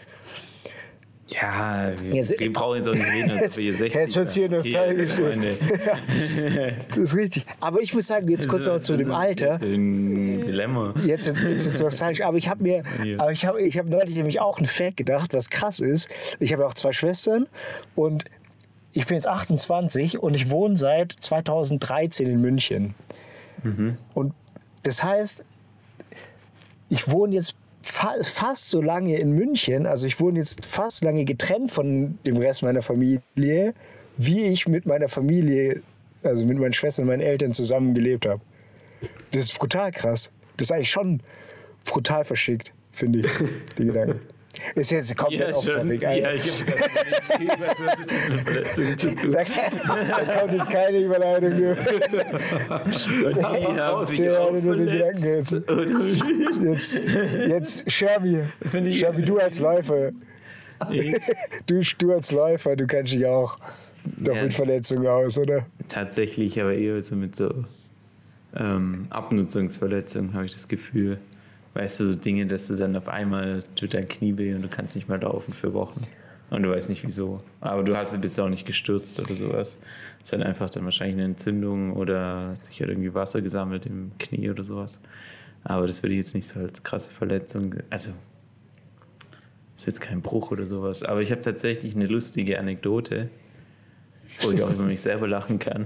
Ja, 1.28 1.90
wir, 2.02 2.14
Jetzt- 2.14 2.38
wir 2.38 2.52
brauchen 2.52 2.76
jetzt 2.76 2.88
auch 2.88 2.94
nicht 2.94 3.04
reden, 3.12 3.38
dass 3.40 3.56
wir 3.56 3.64
hier 3.64 3.74
60 3.74 3.94
Jetzt 4.00 4.16
wird's 4.16 4.34
hier 4.34 4.48
nostalgisch. 4.48 5.12
Freunde. 5.12 5.56
Das 6.88 6.96
ist 6.98 7.16
richtig. 7.16 7.46
Aber 7.60 7.80
ich 7.80 7.92
muss 7.94 8.06
sagen, 8.06 8.28
jetzt 8.28 8.46
kurz 8.48 8.64
noch 8.66 8.78
zu 8.78 8.96
dem 8.96 9.10
Alter. 9.10 9.54
Ein 9.60 10.42
Dilemma. 10.46 10.94
Jetzt 11.04 11.26
jetzt, 11.26 11.42
jetzt, 11.42 11.64
jetzt 11.66 11.80
nostalgisch. 11.80 12.20
Aber 12.22 12.36
ich 12.38 12.48
habe 12.48 12.62
mir, 12.62 12.82
aber 13.18 13.32
ich 13.32 13.44
habe 13.44 13.60
ich 13.60 13.76
hab 13.76 13.86
neulich 13.86 14.14
nämlich 14.16 14.40
auch 14.40 14.58
einen 14.58 14.66
Fact 14.68 14.96
gedacht, 14.96 15.34
was 15.34 15.50
krass 15.50 15.80
ist. 15.80 16.08
Ich 16.38 16.52
habe 16.52 16.64
auch 16.66 16.74
zwei 16.74 16.92
Schwestern 16.92 17.46
und 17.96 18.24
ich 18.92 19.06
bin 19.06 19.16
jetzt 19.16 19.26
28 19.28 20.18
und 20.18 20.34
ich 20.36 20.48
wohne 20.50 20.76
seit 20.76 21.12
2013 21.20 22.28
in 22.28 22.40
München. 22.40 22.94
Und 24.14 24.32
das 24.84 25.02
heißt, 25.02 25.44
ich 26.88 27.10
wohne 27.10 27.34
jetzt 27.34 27.56
fa 27.86 28.14
fast 28.22 28.70
so 28.70 28.82
lange 28.82 29.16
in 29.16 29.32
München, 29.32 29.86
also 29.86 30.06
ich 30.06 30.20
wohne 30.20 30.40
jetzt 30.40 30.66
fast 30.66 30.98
so 30.98 31.06
lange 31.06 31.24
getrennt 31.24 31.70
von 31.70 32.18
dem 32.26 32.36
Rest 32.36 32.62
meiner 32.62 32.82
Familie, 32.82 33.74
wie 34.16 34.46
ich 34.46 34.66
mit 34.66 34.86
meiner 34.86 35.08
Familie, 35.08 35.82
also 36.22 36.44
mit 36.44 36.58
meinen 36.58 36.72
Schwestern 36.72 37.02
und 37.04 37.08
meinen 37.08 37.20
Eltern 37.20 37.52
zusammengelebt 37.52 38.26
habe. 38.26 38.40
Das 39.30 39.42
ist 39.42 39.58
brutal 39.58 39.92
krass. 39.92 40.30
Das 40.56 40.68
ist 40.68 40.72
eigentlich 40.72 40.90
schon 40.90 41.20
brutal 41.84 42.24
verschickt, 42.24 42.72
finde 42.92 43.20
ich, 43.20 43.30
die 43.78 43.84
Gedanken. 43.86 44.20
Ist 44.74 44.90
jetzt 44.90 45.16
komplett 45.16 45.54
off 45.54 45.64
topic. 45.66 46.02
Ja, 46.02 46.32
ich 46.32 46.50
habe. 46.50 46.72
Da, 49.32 49.44
da 50.24 50.38
kommt 50.40 50.52
jetzt 50.54 50.70
keine 50.70 50.98
Überleitung. 50.98 51.50
Du. 51.56 51.70
Und 51.70 53.36
die 53.36 53.42
haben 53.80 54.06
sich 54.06 54.18
Ja, 54.18 54.38
auch 54.40 54.54
jetzt. 56.62 56.98
Jetzt, 57.48 57.90
Sherby. 57.90 58.40
Sherby, 58.92 59.22
du 59.22 59.38
als 59.38 59.58
Läufer. 59.60 60.10
Du, 61.66 61.80
du 61.98 62.12
als 62.12 62.32
Läufer, 62.32 62.76
du 62.76 62.86
kennst 62.86 63.12
dich 63.14 63.24
auch 63.26 63.56
doch 64.04 64.36
Ja. 64.36 64.42
mit 64.42 64.54
Verletzungen 64.54 65.06
aus, 65.06 65.38
oder? 65.38 65.66
Tatsächlich, 65.88 66.60
aber 66.60 66.74
eher 66.74 67.00
so 67.02 67.16
mit 67.16 67.34
so 67.34 67.64
ähm, 68.54 69.06
Abnutzungsverletzungen 69.10 70.34
habe 70.34 70.46
ich 70.46 70.52
das 70.52 70.68
Gefühl. 70.68 71.18
Weißt 71.76 72.00
du, 72.00 72.04
so 72.06 72.14
Dinge, 72.18 72.46
dass 72.46 72.68
du 72.68 72.74
dann 72.74 72.96
auf 72.96 73.06
einmal 73.06 73.60
tut 73.74 73.92
dein 73.92 74.08
Knie 74.08 74.38
weh 74.38 74.54
und 74.54 74.62
du 74.62 74.68
kannst 74.68 74.96
nicht 74.96 75.10
mehr 75.10 75.18
laufen 75.18 75.52
für 75.52 75.74
Wochen. 75.74 76.00
Und 76.48 76.62
du 76.62 76.70
weißt 76.70 76.88
nicht 76.88 77.04
wieso. 77.04 77.42
Aber 77.60 77.82
du 77.82 77.94
hast, 77.94 78.18
bist 78.22 78.40
auch 78.40 78.48
nicht 78.48 78.64
gestürzt 78.64 79.20
oder 79.20 79.36
sowas. 79.36 79.78
Es 80.22 80.28
ist 80.28 80.32
halt 80.32 80.42
einfach 80.42 80.70
dann 80.70 80.86
wahrscheinlich 80.86 81.16
eine 81.16 81.24
Entzündung 81.24 81.92
oder 81.92 82.52
hat 82.52 82.64
sich 82.64 82.80
halt 82.80 82.88
irgendwie 82.88 83.12
Wasser 83.12 83.42
gesammelt 83.42 83.84
im 83.84 84.12
Knie 84.18 84.48
oder 84.48 84.62
sowas. 84.62 85.02
Aber 85.64 85.86
das 85.86 86.02
würde 86.02 86.14
ich 86.14 86.20
jetzt 86.20 86.34
nicht 86.34 86.46
so 86.46 86.60
als 86.60 86.82
krasse 86.82 87.10
Verletzung. 87.10 87.74
Also, 87.90 88.12
ist 89.76 89.86
jetzt 89.86 90.00
kein 90.00 90.22
Bruch 90.22 90.52
oder 90.52 90.64
sowas. 90.66 91.02
Aber 91.02 91.20
ich 91.20 91.30
habe 91.30 91.42
tatsächlich 91.42 91.94
eine 91.94 92.06
lustige 92.06 92.58
Anekdote, 92.58 93.28
wo 94.40 94.50
ich 94.50 94.62
auch 94.62 94.70
über 94.70 94.84
mich 94.84 95.02
selber 95.02 95.28
lachen 95.28 95.58
kann. 95.58 95.84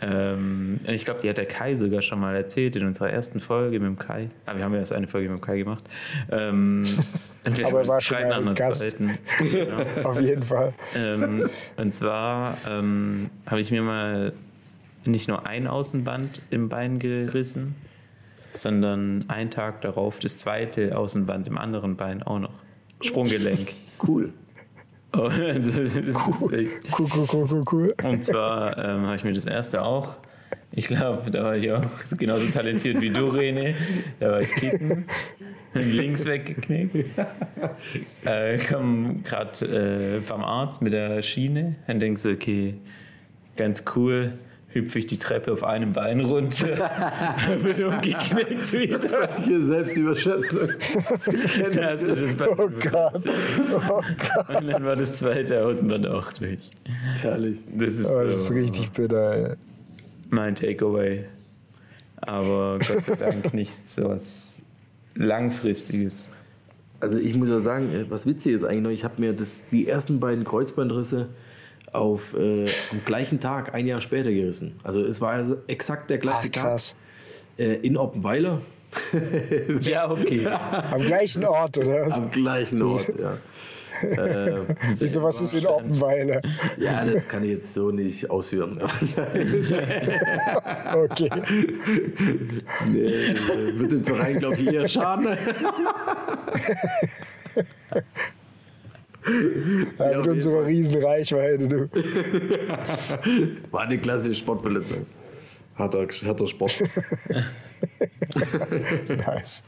Ähm, 0.00 0.80
ich 0.86 1.04
glaube, 1.04 1.20
die 1.20 1.28
hat 1.28 1.38
der 1.38 1.46
Kai 1.46 1.76
sogar 1.76 2.02
schon 2.02 2.20
mal 2.20 2.34
erzählt 2.34 2.76
in 2.76 2.86
unserer 2.86 3.10
ersten 3.10 3.40
Folge 3.40 3.78
mit 3.78 3.88
dem 3.88 3.98
Kai. 3.98 4.30
Aber 4.46 4.58
wir 4.58 4.64
haben 4.64 4.72
ja 4.72 4.80
erst 4.80 4.92
eine 4.92 5.06
Folge 5.06 5.28
mit 5.28 5.38
dem 5.38 5.42
Kai 5.42 5.58
gemacht. 5.58 5.84
Ähm, 6.30 6.84
Aber 7.64 7.80
er 7.80 7.88
war 7.88 8.00
schon 8.00 8.18
der 8.18 8.54
Gast. 8.54 8.96
Genau. 9.38 10.08
Auf 10.08 10.20
jeden 10.20 10.42
Fall. 10.42 10.72
ähm, 10.96 11.48
und 11.76 11.94
zwar 11.94 12.56
ähm, 12.68 13.30
habe 13.46 13.60
ich 13.60 13.70
mir 13.70 13.82
mal 13.82 14.32
nicht 15.04 15.28
nur 15.28 15.46
ein 15.46 15.66
Außenband 15.66 16.42
im 16.50 16.68
Bein 16.68 16.98
gerissen, 16.98 17.74
sondern 18.54 19.24
einen 19.28 19.50
Tag 19.50 19.82
darauf 19.82 20.18
das 20.18 20.38
zweite 20.38 20.96
Außenband 20.96 21.46
im 21.48 21.58
anderen 21.58 21.96
Bein 21.96 22.22
auch 22.22 22.38
noch. 22.38 22.62
Sprunggelenk. 23.02 23.72
Cool. 24.06 24.32
Oh, 25.16 25.28
echt 25.30 26.98
Cool, 26.98 27.08
cool, 27.14 27.26
cool, 27.32 27.46
cool, 27.50 27.64
cool. 27.72 27.94
und 28.02 28.24
zwar 28.24 28.76
ähm, 28.78 29.06
habe 29.06 29.16
ich 29.16 29.24
mir 29.24 29.32
das 29.32 29.46
erste 29.46 29.82
auch. 29.82 30.14
Ich 30.72 30.88
glaube, 30.88 31.30
da 31.30 31.44
war 31.44 31.56
ich 31.56 31.70
auch 31.70 31.82
genauso 32.18 32.50
talentiert 32.50 33.00
wie 33.00 33.10
du, 33.10 33.30
René. 33.30 33.74
Da 34.18 34.32
war 34.32 34.40
ich 34.40 34.50
kicken, 34.50 35.06
links 35.74 36.26
weggeknickt. 36.26 37.04
Äh, 38.24 38.58
komm 38.58 39.22
gerade 39.22 40.16
äh, 40.18 40.22
vom 40.22 40.42
Arzt 40.42 40.82
mit 40.82 40.92
der 40.92 41.22
Schiene. 41.22 41.76
Dann 41.86 41.98
denkst 42.00 42.22
du, 42.22 42.30
okay, 42.32 42.74
ganz 43.56 43.84
cool. 43.94 44.32
Hüpfe 44.74 44.98
ich 44.98 45.06
die 45.06 45.18
Treppe 45.18 45.52
auf 45.52 45.62
einem 45.64 45.92
Bein 45.92 46.20
runter, 46.20 46.66
wird 47.60 47.78
umgeknickt 47.78 48.72
wieder. 48.72 49.28
Hier 49.44 49.60
Selbstüberschätzung. 49.62 50.68
Also 51.80 52.14
das 52.14 52.38
war, 52.40 52.58
Oh 52.58 52.68
Gott. 52.68 53.22
Oh 53.72 54.00
Gott. 54.00 54.60
und 54.60 54.66
dann 54.68 54.84
war 54.84 54.96
das 54.96 55.18
zweite 55.18 55.64
Außenband 55.64 56.06
auch 56.08 56.32
durch. 56.32 56.70
Herrlich. 57.20 57.58
Das 57.72 57.98
ist, 57.98 58.10
Oh, 58.10 58.24
das 58.24 58.34
ist 58.34 58.48
so 58.48 58.54
richtig 58.54 58.90
bitter. 58.90 59.50
ey. 59.50 59.56
mein 60.30 60.54
Takeaway. 60.56 61.24
Aber 62.16 62.78
Gott 62.78 63.04
sei 63.04 63.14
Dank 63.14 63.54
nichts 63.54 63.94
so 63.94 64.08
was 64.08 64.56
Langfristiges. 65.14 66.30
Also 67.00 67.16
ich 67.18 67.34
muss 67.34 67.48
ja 67.48 67.60
sagen, 67.60 67.92
äh, 67.92 68.06
was 68.10 68.26
witzig 68.26 68.54
ist 68.54 68.64
eigentlich 68.64 68.82
noch, 68.82 68.90
ich 68.90 69.04
habe 69.04 69.20
mir 69.20 69.32
das, 69.34 69.62
die 69.70 69.86
ersten 69.86 70.20
beiden 70.20 70.44
Kreuzbandrisse 70.44 71.28
auf, 71.94 72.34
äh, 72.34 72.66
am 72.90 73.04
gleichen 73.04 73.40
Tag, 73.40 73.74
ein 73.74 73.86
Jahr 73.86 74.00
später 74.00 74.30
gerissen. 74.30 74.78
Also 74.82 75.04
es 75.04 75.20
war 75.20 75.32
also 75.32 75.56
exakt 75.66 76.10
der 76.10 76.18
Ach, 76.18 76.22
gleiche 76.22 76.50
krass. 76.50 76.96
Tag 77.56 77.66
äh, 77.66 77.74
in 77.76 77.96
Oppenweiler. 77.96 78.60
Ja, 79.80 80.08
okay. 80.08 80.46
Am 80.46 81.02
gleichen 81.02 81.44
Ort, 81.44 81.78
oder 81.78 82.06
was? 82.06 82.14
Am 82.16 82.30
gleichen 82.30 82.80
Ort, 82.80 83.08
ja. 83.18 83.38
äh, 84.02 84.66
Wieso, 84.98 85.22
was 85.22 85.40
ist 85.40 85.54
in 85.54 85.66
Oppenweiler? 85.66 86.40
ja, 86.76 87.04
das 87.04 87.28
kann 87.28 87.42
ich 87.44 87.50
jetzt 87.50 87.74
so 87.74 87.90
nicht 87.90 88.30
ausführen. 88.30 88.80
Okay. 90.94 91.30
nee, 92.86 93.00
äh, 93.00 93.78
wird 93.78 93.92
dem 93.92 94.04
Verein, 94.04 94.38
glaube 94.38 94.56
ich, 94.56 94.72
eher 94.72 94.88
schaden. 94.88 95.36
Ja, 99.98 100.08
mit 100.08 100.16
auf 100.18 100.26
unserer 100.26 100.66
riesen 100.66 101.02
Reichweite, 101.02 101.66
du. 101.68 101.88
War 103.70 103.82
eine 103.82 103.98
klassische 103.98 104.34
Sportverletzung. 104.40 105.06
Harter, 105.76 106.06
harter 106.24 106.46
Sport. 106.46 106.74
Nice. 109.08 109.62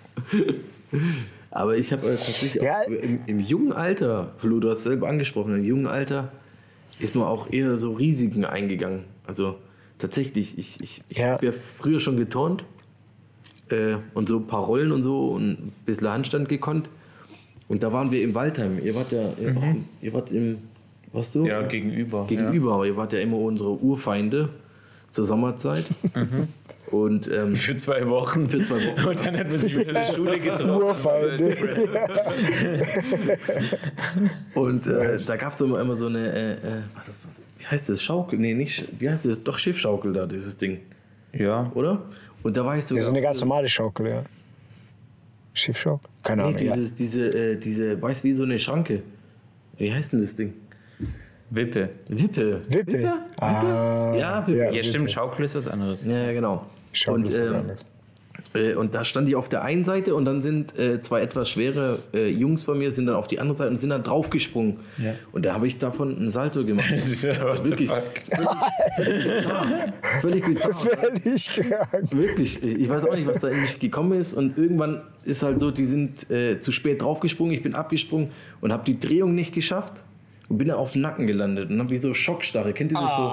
Aber 1.50 1.76
ich 1.76 1.92
habe 1.92 2.06
äh, 2.12 2.16
tatsächlich 2.16 2.62
Ja. 2.62 2.82
im, 2.82 3.20
im 3.26 3.40
jungen 3.40 3.72
Alter, 3.72 4.32
Flo, 4.38 4.60
du 4.60 4.70
hast 4.70 4.78
es 4.78 4.84
selber 4.84 5.08
angesprochen, 5.08 5.56
im 5.56 5.64
jungen 5.64 5.86
Alter 5.86 6.30
ist 6.98 7.14
man 7.14 7.24
auch 7.24 7.50
eher 7.52 7.76
so 7.76 7.92
Risiken 7.92 8.44
eingegangen. 8.44 9.04
Also 9.26 9.56
tatsächlich, 9.98 10.58
ich, 10.58 10.80
ich, 10.80 11.02
ich 11.08 11.18
Ja. 11.18 11.32
habe 11.32 11.46
ja 11.46 11.52
früher 11.52 12.00
schon 12.00 12.16
geturnt 12.16 12.64
äh, 13.70 13.96
und 14.14 14.28
so 14.28 14.36
ein 14.38 14.46
paar 14.46 14.64
Rollen 14.64 14.92
und 14.92 15.02
so 15.02 15.28
und 15.30 15.50
ein 15.50 15.72
bisschen 15.84 16.08
Handstand 16.08 16.48
gekonnt. 16.48 16.88
Und 17.68 17.82
da 17.82 17.92
waren 17.92 18.10
wir 18.12 18.22
im 18.22 18.34
Waldheim. 18.34 18.78
Ihr 18.82 18.94
wart 18.94 19.12
ja, 19.12 19.30
ihr, 19.40 19.54
wart, 19.56 19.76
ihr 20.00 20.12
wart 20.12 20.30
im, 20.30 20.58
was 21.12 21.32
du? 21.32 21.46
Ja, 21.46 21.62
gegenüber. 21.62 22.26
Gegenüber, 22.28 22.74
aber 22.74 22.86
ihr 22.86 22.96
wart 22.96 23.12
ja 23.12 23.18
immer 23.20 23.38
unsere 23.38 23.70
Urfeinde 23.82 24.50
zur 25.10 25.24
Sommerzeit. 25.24 25.84
Und 26.90 27.26
ähm, 27.28 27.50
Ja. 27.52 27.56
Für 27.56 27.76
zwei 27.76 28.06
Wochen. 28.08 28.46
Für 28.48 28.62
zwei 28.62 28.76
Wochen, 28.76 29.08
Und 29.08 29.26
dann 29.26 29.36
hat 29.36 29.48
man 29.48 29.58
sich 29.58 29.74
wieder 29.76 29.88
in 29.88 29.94
der 29.94 30.04
Schule 30.04 30.38
getroffen. 30.38 30.82
Urfeinde. 30.82 31.56
Und 34.54 34.86
äh, 34.86 35.16
da 35.26 35.36
gab 35.36 35.52
es 35.52 35.60
immer, 35.60 35.80
immer 35.80 35.96
so 35.96 36.06
eine, 36.06 36.32
äh, 36.32 36.52
äh, 36.52 36.56
wie 37.58 37.66
heißt 37.66 37.88
das, 37.88 38.02
Schaukel? 38.02 38.38
Nee, 38.38 38.54
nicht, 38.54 38.84
wie 39.00 39.08
heißt 39.10 39.26
das? 39.26 39.42
Doch 39.42 39.58
Schiffschaukel 39.58 40.12
da, 40.12 40.26
dieses 40.26 40.56
Ding, 40.56 40.78
Ja. 41.32 41.70
oder? 41.74 42.02
Und 42.42 42.56
da 42.56 42.64
war 42.64 42.76
ich 42.78 42.84
so. 42.84 42.94
Das 42.94 43.04
ist 43.04 43.10
eine 43.10 43.20
ganz 43.22 43.40
normale 43.40 43.68
Schaukel, 43.68 44.06
ja. 44.08 44.22
Schiffschaukel? 45.56 46.08
Keine 46.22 46.42
Nee, 46.42 46.48
Ahnung. 46.48 46.60
ja. 46.66 46.74
dieses, 46.74 46.94
diese, 46.94 47.28
äh, 47.28 47.56
diese, 47.56 48.00
weiß 48.00 48.24
wie 48.24 48.34
so 48.34 48.44
eine 48.44 48.58
Schranke. 48.58 49.02
Wie 49.78 49.92
heißt 49.92 50.12
denn 50.12 50.20
das 50.22 50.34
Ding? 50.34 50.54
Wippe. 51.50 51.90
Wippe. 52.08 52.62
Wippe. 52.68 53.12
Ah, 53.38 54.14
Ja, 54.16 54.46
Wippe. 54.46 54.58
ja. 54.58 54.64
Ja, 54.66 54.72
Wippe. 54.72 54.84
stimmt, 54.84 55.10
Schaukel 55.10 55.44
ist 55.44 55.54
was 55.54 55.66
anderes. 55.68 56.06
Ja, 56.06 56.18
ja, 56.26 56.32
genau. 56.32 56.66
Schaukel 56.92 57.22
und, 57.22 57.26
ist 57.28 57.40
was 57.40 57.50
ähm, 57.50 57.56
anderes. 57.56 57.86
Äh, 58.56 58.74
und 58.74 58.94
da 58.94 59.04
stand 59.04 59.28
ich 59.28 59.36
auf 59.36 59.48
der 59.48 59.62
einen 59.62 59.84
Seite 59.84 60.14
und 60.14 60.24
dann 60.24 60.42
sind 60.42 60.78
äh, 60.78 61.00
zwei 61.00 61.20
etwas 61.20 61.50
schwere 61.50 62.00
äh, 62.12 62.28
Jungs 62.28 62.64
von 62.64 62.78
mir 62.78 62.90
sind 62.90 63.06
dann 63.06 63.16
auf 63.16 63.28
die 63.28 63.38
andere 63.38 63.56
Seite 63.56 63.70
und 63.70 63.76
sind 63.76 63.90
dann 63.90 64.02
draufgesprungen. 64.02 64.78
Ja. 64.98 65.14
Und 65.32 65.44
da 65.44 65.54
habe 65.54 65.68
ich 65.68 65.78
davon 65.78 66.16
einen 66.16 66.30
Salto 66.30 66.64
gemacht. 66.64 66.90
Wirklich 66.90 67.88
fuck? 67.88 68.04
bizarr. 68.96 69.66
Völlig 70.20 70.44
bizarr. 70.46 70.74
Völlig 70.74 71.48
krank. 71.48 72.12
Wirklich, 72.12 72.62
ich 72.62 72.88
weiß 72.88 73.04
auch 73.04 73.14
nicht, 73.14 73.26
was 73.26 73.38
da 73.38 73.48
in 73.48 73.62
mich 73.62 73.78
gekommen 73.78 74.18
ist. 74.18 74.34
Und 74.34 74.56
irgendwann 74.58 75.02
ist 75.24 75.42
halt 75.42 75.60
so, 75.60 75.70
die 75.70 75.84
sind 75.84 76.30
äh, 76.30 76.60
zu 76.60 76.72
spät 76.72 77.02
draufgesprungen, 77.02 77.54
ich 77.54 77.62
bin 77.62 77.74
abgesprungen 77.74 78.30
und 78.60 78.72
habe 78.72 78.84
die 78.84 78.98
Drehung 78.98 79.34
nicht 79.34 79.54
geschafft 79.54 80.04
und 80.48 80.58
bin 80.58 80.68
dann 80.68 80.78
auf 80.78 80.92
den 80.92 81.02
Nacken 81.02 81.26
gelandet 81.26 81.70
und 81.70 81.78
habe 81.78 81.90
wie 81.90 81.98
so 81.98 82.14
Schockstarre. 82.14 82.72
Kennt 82.72 82.92
ihr 82.92 83.00
das 83.00 83.16
so? 83.16 83.32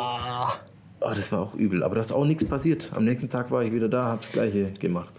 Oh, 1.05 1.13
das 1.13 1.31
war 1.31 1.41
auch 1.41 1.55
übel, 1.55 1.83
aber 1.83 1.95
da 1.95 2.01
ist 2.01 2.11
auch 2.11 2.25
nichts 2.25 2.45
passiert. 2.45 2.91
Am 2.93 3.03
nächsten 3.03 3.29
Tag 3.29 3.51
war 3.51 3.63
ich 3.63 3.73
wieder 3.73 3.89
da, 3.89 4.05
habe 4.05 4.21
das 4.21 4.31
Gleiche 4.31 4.71
gemacht. 4.79 5.13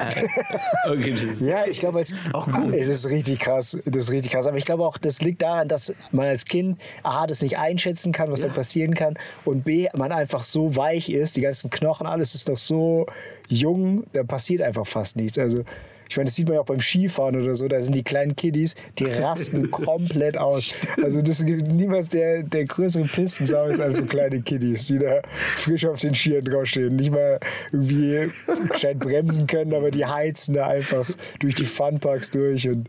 Okay, 0.88 1.10
das 1.10 1.22
ist 1.22 1.42
Ja, 1.42 1.66
ich 1.66 1.80
glaube, 1.80 1.98
als 1.98 2.14
Auch 2.32 2.48
cool. 2.48 2.74
Es 2.74 2.88
ist 2.88 3.10
richtig 3.10 3.40
krass. 3.40 3.76
Das 3.84 4.04
ist 4.04 4.12
richtig 4.12 4.32
krass. 4.32 4.46
Aber 4.46 4.56
ich 4.56 4.64
glaube 4.64 4.84
auch, 4.84 4.98
das 4.98 5.20
liegt 5.20 5.42
daran, 5.42 5.68
dass 5.68 5.94
man 6.10 6.26
als 6.26 6.44
Kind 6.44 6.80
A, 7.02 7.26
das 7.26 7.42
nicht 7.42 7.58
einschätzen 7.58 8.12
kann, 8.12 8.30
was 8.30 8.40
da 8.40 8.48
passieren 8.48 8.94
kann. 8.94 9.14
Und 9.44 9.64
B, 9.64 9.88
man 9.94 10.12
einfach 10.12 10.40
so 10.40 10.74
weich 10.76 11.10
ist, 11.10 11.36
die 11.36 11.42
ganzen 11.42 11.70
Knochen, 11.70 12.06
alles 12.06 12.34
ist 12.34 12.48
doch 12.48 12.56
so 12.56 13.06
jung, 13.48 14.04
da 14.12 14.22
passiert 14.22 14.62
einfach 14.62 14.86
fast 14.86 15.16
nichts. 15.16 15.38
Also 15.38 15.64
ich 16.10 16.16
meine, 16.16 16.24
das 16.24 16.34
sieht 16.34 16.48
man 16.48 16.56
ja 16.56 16.60
auch 16.62 16.66
beim 16.66 16.80
Skifahren 16.80 17.40
oder 17.40 17.54
so, 17.54 17.68
da 17.68 17.80
sind 17.80 17.94
die 17.94 18.02
kleinen 18.02 18.34
Kiddies, 18.34 18.74
die 18.98 19.04
rasten 19.04 19.70
komplett 19.70 20.36
aus. 20.36 20.74
Also 21.00 21.22
das 21.22 21.44
gibt 21.44 21.68
niemals 21.68 22.08
der, 22.08 22.42
der 22.42 22.64
größere 22.64 23.04
Pistensau 23.04 23.66
ist 23.66 23.78
als 23.80 23.98
so 23.98 24.04
kleine 24.06 24.40
Kiddies, 24.42 24.88
die 24.88 24.98
da 24.98 25.22
frisch 25.30 25.86
auf 25.86 26.00
den 26.00 26.16
Skiern 26.16 26.44
draufstehen. 26.44 26.96
Nicht 26.96 27.12
mal 27.12 27.38
irgendwie 27.72 28.28
gescheit 28.72 28.98
bremsen 28.98 29.46
können, 29.46 29.72
aber 29.72 29.92
die 29.92 30.04
heizen 30.04 30.54
da 30.54 30.66
einfach 30.66 31.08
durch 31.38 31.54
die 31.54 31.64
Funparks 31.64 32.32
durch 32.32 32.68
und 32.68 32.88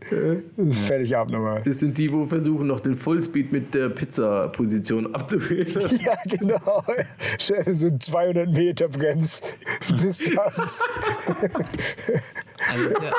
das 0.56 0.66
ist 0.66 0.80
völlig 0.80 1.16
abnormal. 1.16 1.62
Das 1.64 1.78
sind 1.78 1.96
die, 1.98 2.12
wo 2.12 2.26
versuchen, 2.26 2.66
noch 2.66 2.80
den 2.80 2.96
Fullspeed 2.96 3.52
mit 3.52 3.72
der 3.72 3.88
Pizza-Position 3.88 5.14
abzuwählen. 5.14 5.90
Ja, 6.02 6.16
genau. 6.28 6.82
So 7.72 7.88
200 7.96 8.48
Meter 8.48 8.88
Bremsdistanz. 8.88 10.82
Ist 12.74 13.02
ja, 13.02 13.11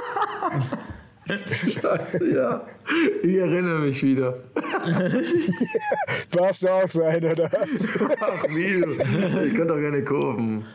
Scheiße, 1.27 2.33
ja. 2.33 2.65
Ich 3.23 3.37
erinnere 3.37 3.79
mich 3.79 4.03
wieder. 4.03 4.39
Warst 6.31 6.63
du 6.63 6.69
auch 6.69 6.89
sein, 6.89 7.23
oder 7.23 7.49
was? 7.51 7.87
Ach, 8.19 8.43
wie 8.49 8.81
du. 8.81 8.91
Ich 9.47 9.55
kann 9.55 9.67
doch 9.67 9.77
keine 9.77 10.03
Kurven. 10.03 10.65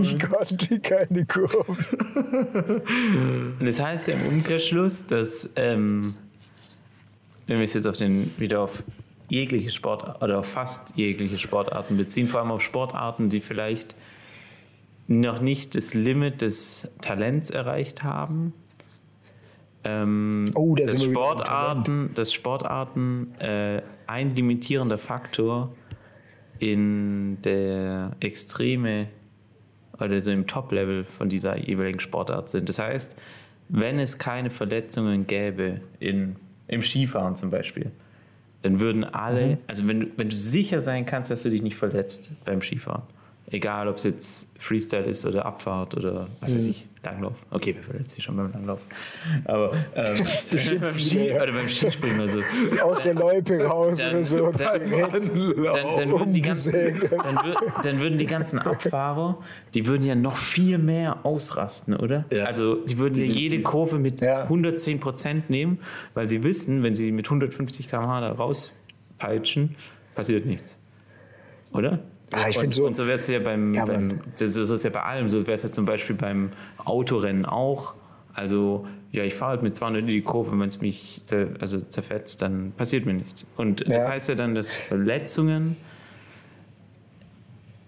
Ich 0.00 0.18
konnte 0.18 0.80
keine 0.80 1.26
Kurve. 1.26 2.82
das 3.60 3.80
heißt 3.80 4.08
ja 4.08 4.14
im 4.14 4.26
Umkehrschluss, 4.26 5.04
dass, 5.04 5.52
ähm, 5.56 6.14
wenn 7.46 7.58
wir 7.58 7.64
es 7.64 7.74
jetzt 7.74 7.86
auf 7.86 7.96
den, 7.96 8.32
wieder 8.38 8.62
auf 8.62 8.82
jegliche 9.28 9.70
Sport 9.70 10.22
oder 10.22 10.38
auf 10.38 10.46
fast 10.46 10.94
jegliche 10.96 11.36
Sportarten 11.36 11.96
beziehen, 11.98 12.28
vor 12.28 12.40
allem 12.40 12.50
auf 12.50 12.62
Sportarten, 12.62 13.28
die 13.28 13.40
vielleicht 13.40 13.94
noch 15.20 15.40
nicht 15.40 15.74
das 15.74 15.94
Limit 15.94 16.42
des 16.42 16.88
Talents 17.00 17.50
erreicht 17.50 18.02
haben, 18.02 18.52
ähm, 19.84 20.50
Oh, 20.54 20.74
da 20.76 20.84
dass 20.84 21.02
Sportarten, 21.02 22.10
dass 22.14 22.32
Sportarten 22.32 23.34
äh, 23.40 23.82
ein 24.06 24.34
limitierender 24.34 24.98
Faktor 24.98 25.74
in 26.58 27.40
der 27.42 28.12
Extreme 28.20 29.08
oder 29.98 30.20
so 30.20 30.30
im 30.30 30.46
Top-Level 30.46 31.04
von 31.04 31.28
dieser 31.28 31.58
jeweiligen 31.58 32.00
Sportart 32.00 32.48
sind. 32.48 32.68
Das 32.68 32.78
heißt, 32.78 33.16
wenn 33.68 33.98
es 33.98 34.18
keine 34.18 34.50
Verletzungen 34.50 35.26
gäbe 35.26 35.80
in, 35.98 36.36
im 36.68 36.82
Skifahren 36.82 37.36
zum 37.36 37.50
Beispiel, 37.50 37.90
dann 38.62 38.78
würden 38.78 39.02
alle, 39.02 39.58
also 39.66 39.86
wenn, 39.88 40.12
wenn 40.16 40.28
du 40.28 40.36
sicher 40.36 40.80
sein 40.80 41.04
kannst, 41.04 41.30
dass 41.30 41.42
du 41.42 41.50
dich 41.50 41.62
nicht 41.62 41.76
verletzt 41.76 42.32
beim 42.44 42.62
Skifahren, 42.62 43.02
egal 43.52 43.88
ob 43.88 43.96
es 43.96 44.04
jetzt 44.04 44.48
Freestyle 44.58 45.04
ist 45.04 45.24
oder 45.26 45.44
Abfahrt 45.44 45.96
oder 45.96 46.28
was 46.40 46.56
weiß 46.56 46.64
ich, 46.66 46.86
Langlauf. 47.04 47.34
Okay, 47.50 47.74
wer 47.74 47.82
verletzt 47.82 48.10
sich 48.10 48.22
schon 48.22 48.36
beim 48.36 48.52
Langlauf? 48.52 48.86
Aber 49.44 49.72
ähm, 49.96 50.24
beim 50.80 50.98
Ski, 50.98 51.32
oder 51.32 51.52
beim 51.52 51.68
Skispringen 51.68 52.20
oder 52.20 52.28
so. 52.28 52.40
Aus 52.84 53.02
der 53.02 53.14
Loipe 53.14 53.64
raus 53.64 53.98
Dann- 53.98 54.10
oder 54.14 54.24
so. 54.24 54.50
dann-. 54.52 54.90
Dann, 54.90 55.96
dann, 55.96 56.10
würden 56.10 56.32
die 56.32 56.42
ganzen, 56.42 56.72
dann 57.82 57.98
würden 57.98 58.18
die 58.18 58.26
ganzen 58.26 58.60
Abfahrer, 58.60 59.38
die 59.74 59.86
würden 59.86 60.06
ja 60.06 60.14
noch 60.14 60.36
viel 60.36 60.78
mehr 60.78 61.26
ausrasten, 61.26 61.96
oder? 61.96 62.24
Ja. 62.32 62.44
Also 62.44 62.76
die 62.76 62.96
würden 62.98 63.18
ja 63.18 63.24
jede 63.24 63.60
Kurve 63.62 63.98
mit 63.98 64.20
Ja. 64.20 64.42
110 64.44 65.00
Prozent 65.00 65.50
nehmen, 65.50 65.78
weil 66.14 66.28
sie 66.28 66.42
wissen, 66.44 66.82
wenn 66.84 66.94
sie 66.94 67.10
mit 67.10 67.26
150 67.26 67.88
km/h 67.90 68.20
da 68.20 68.32
rauspeitschen, 68.32 69.74
passiert 70.14 70.46
nichts. 70.46 70.78
Oder? 71.72 71.98
Ah, 72.32 72.48
ich 72.48 72.56
und, 72.56 72.62
find 72.62 72.74
so- 72.74 72.86
und 72.86 72.96
so 72.96 73.04
wäre 73.06 73.14
es 73.18 73.26
ja 73.28 73.38
beim, 73.38 73.74
Ja, 73.74 73.84
beim 73.84 74.20
das 74.38 74.54
so 74.54 74.74
ist 74.74 74.84
ja 74.84 74.90
bei 74.90 75.02
allem, 75.02 75.28
so 75.28 75.40
wäre 75.46 75.52
es 75.54 75.62
ja 75.62 75.70
zum 75.70 75.84
Beispiel 75.84 76.16
beim 76.16 76.50
Autorennen 76.78 77.44
auch. 77.46 77.94
Also, 78.34 78.86
ja, 79.10 79.24
ich 79.24 79.34
fahre 79.34 79.50
halt 79.52 79.62
mit 79.62 79.76
200 79.76 80.00
in 80.02 80.06
die 80.08 80.22
Kurve, 80.22 80.58
wenn 80.58 80.68
es 80.68 80.80
mich 80.80 81.20
zer, 81.24 81.48
also 81.60 81.80
zerfetzt, 81.80 82.40
dann 82.40 82.72
passiert 82.76 83.04
mir 83.04 83.12
nichts. 83.14 83.46
Und 83.56 83.86
das 83.88 84.04
Ja. 84.04 84.08
heißt 84.08 84.28
ja 84.30 84.34
dann, 84.34 84.54
dass 84.54 84.74
Verletzungen 84.74 85.76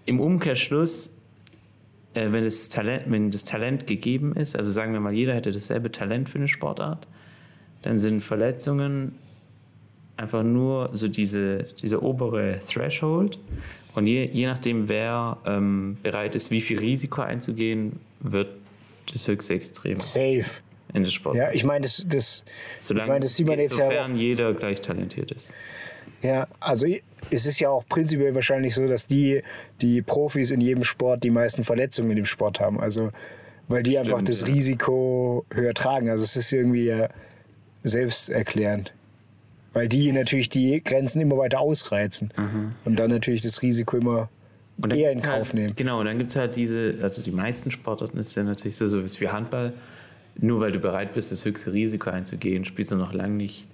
im 0.05 0.19
Umkehrschluss, 0.19 1.11
äh, 2.13 2.31
wenn, 2.31 2.43
das 2.43 2.69
Talent, 2.69 3.03
wenn 3.07 3.31
das 3.31 3.43
Talent 3.43 3.87
gegeben 3.87 4.35
ist, 4.35 4.55
also 4.55 4.69
sagen 4.71 4.93
wir 4.93 4.99
mal, 4.99 5.13
jeder 5.13 5.33
hätte 5.33 5.51
dasselbe 5.51 5.91
Talent 5.91 6.29
für 6.29 6.37
eine 6.37 6.47
Sportart, 6.47 7.07
dann 7.81 7.97
sind 7.99 8.21
Verletzungen 8.21 9.13
einfach 10.17 10.43
nur 10.43 10.89
so 10.93 11.07
diese, 11.07 11.63
dieser 11.81 12.01
obere 12.03 12.59
Threshold. 12.59 13.39
Und 13.95 14.07
je, 14.07 14.25
je 14.25 14.45
nachdem, 14.45 14.89
wer 14.89 15.37
ähm, 15.45 15.97
bereit 16.03 16.35
ist, 16.35 16.51
wie 16.51 16.61
viel 16.61 16.79
Risiko 16.79 17.21
einzugehen, 17.21 17.99
wird 18.19 18.49
das 19.11 19.27
höchste 19.27 19.53
Extrem 19.53 19.99
Safe. 20.01 20.43
in 20.93 21.03
der 21.03 21.11
Sport. 21.11 21.35
Ja, 21.35 21.51
ich 21.51 21.63
meine, 21.63 21.83
das, 21.83 22.05
das, 22.07 22.43
Solange, 22.81 23.05
ich 23.05 23.09
meine, 23.09 23.19
das 23.21 23.35
sieht 23.35 23.47
man 23.47 23.59
jetzt 23.59 23.77
ja 23.77 23.85
sofern 23.85 24.17
jeder 24.17 24.53
gleich 24.53 24.81
talentiert 24.81 25.31
ist. 25.31 25.53
Ja, 26.21 26.47
also 26.59 26.87
es 27.31 27.45
ist 27.45 27.59
ja 27.59 27.69
auch 27.69 27.85
prinzipiell 27.87 28.35
wahrscheinlich 28.35 28.75
so, 28.75 28.87
dass 28.87 29.07
die, 29.07 29.41
die 29.81 30.01
Profis 30.01 30.51
in 30.51 30.59
jedem 30.59 30.83
Sport 30.83 31.23
die 31.23 31.29
meisten 31.29 31.63
Verletzungen 31.63 32.09
in 32.11 32.17
dem 32.17 32.25
Sport 32.25 32.59
haben. 32.59 32.79
Also, 32.79 33.11
weil 33.67 33.83
die 33.83 33.97
einfach 33.97 34.17
Stimmt, 34.17 34.29
das 34.29 34.41
ja. 34.41 34.47
Risiko 34.47 35.45
höher 35.53 35.73
tragen. 35.73 36.09
Also, 36.09 36.23
es 36.23 36.35
ist 36.35 36.51
irgendwie 36.51 36.85
ja 36.85 37.09
selbsterklärend. 37.83 38.93
Weil 39.75 39.89
die 39.89 40.11
natürlich 40.13 40.47
die 40.47 40.81
Grenzen 40.81 41.19
immer 41.19 41.37
weiter 41.37 41.59
ausreizen 41.59 42.31
und 42.85 42.97
dann 42.97 43.11
natürlich 43.11 43.41
das 43.41 43.61
Risiko 43.61 43.97
immer 43.97 44.29
Und 44.81 44.91
dann 44.91 44.97
eher 44.97 45.11
in 45.11 45.21
Kauf 45.21 45.49
halt, 45.49 45.53
nehmen. 45.53 45.75
Genau, 45.75 45.99
und 45.99 46.05
dann 46.05 46.17
gibt 46.17 46.29
es 46.31 46.37
halt 46.37 46.55
diese, 46.55 46.95
also 47.01 47.21
die 47.21 47.31
meisten 47.31 47.69
Sportarten 47.71 48.17
ist 48.17 48.33
ja 48.35 48.43
natürlich 48.43 48.77
so, 48.77 48.87
so 48.87 49.03
wie 49.03 49.27
Handball. 49.27 49.73
Nur 50.37 50.61
weil 50.61 50.71
du 50.71 50.79
bereit 50.79 51.13
bist, 51.13 51.31
das 51.31 51.43
höchste 51.45 51.73
Risiko 51.73 52.09
einzugehen, 52.09 52.63
spielst 52.65 52.91
du 52.91 52.95
noch 52.95 53.13
lange 53.13 53.35
nicht 53.35 53.67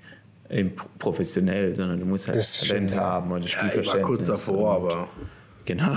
professionell, 0.99 1.75
sondern 1.75 1.99
du 1.99 2.05
musst 2.05 2.27
halt 2.27 2.35
Das 2.35 2.59
Talent 2.59 2.89
stimmt, 2.89 2.91
ja. 2.91 3.05
haben 3.05 3.31
und 3.31 3.43
das 3.43 3.51
Ich 3.51 3.57
war 3.57 3.69
Spielverständnis. 3.69 4.07
kurz 4.07 4.27
davor, 4.27 4.79
und, 4.79 4.91
aber. 4.91 5.07
Genau. 5.65 5.91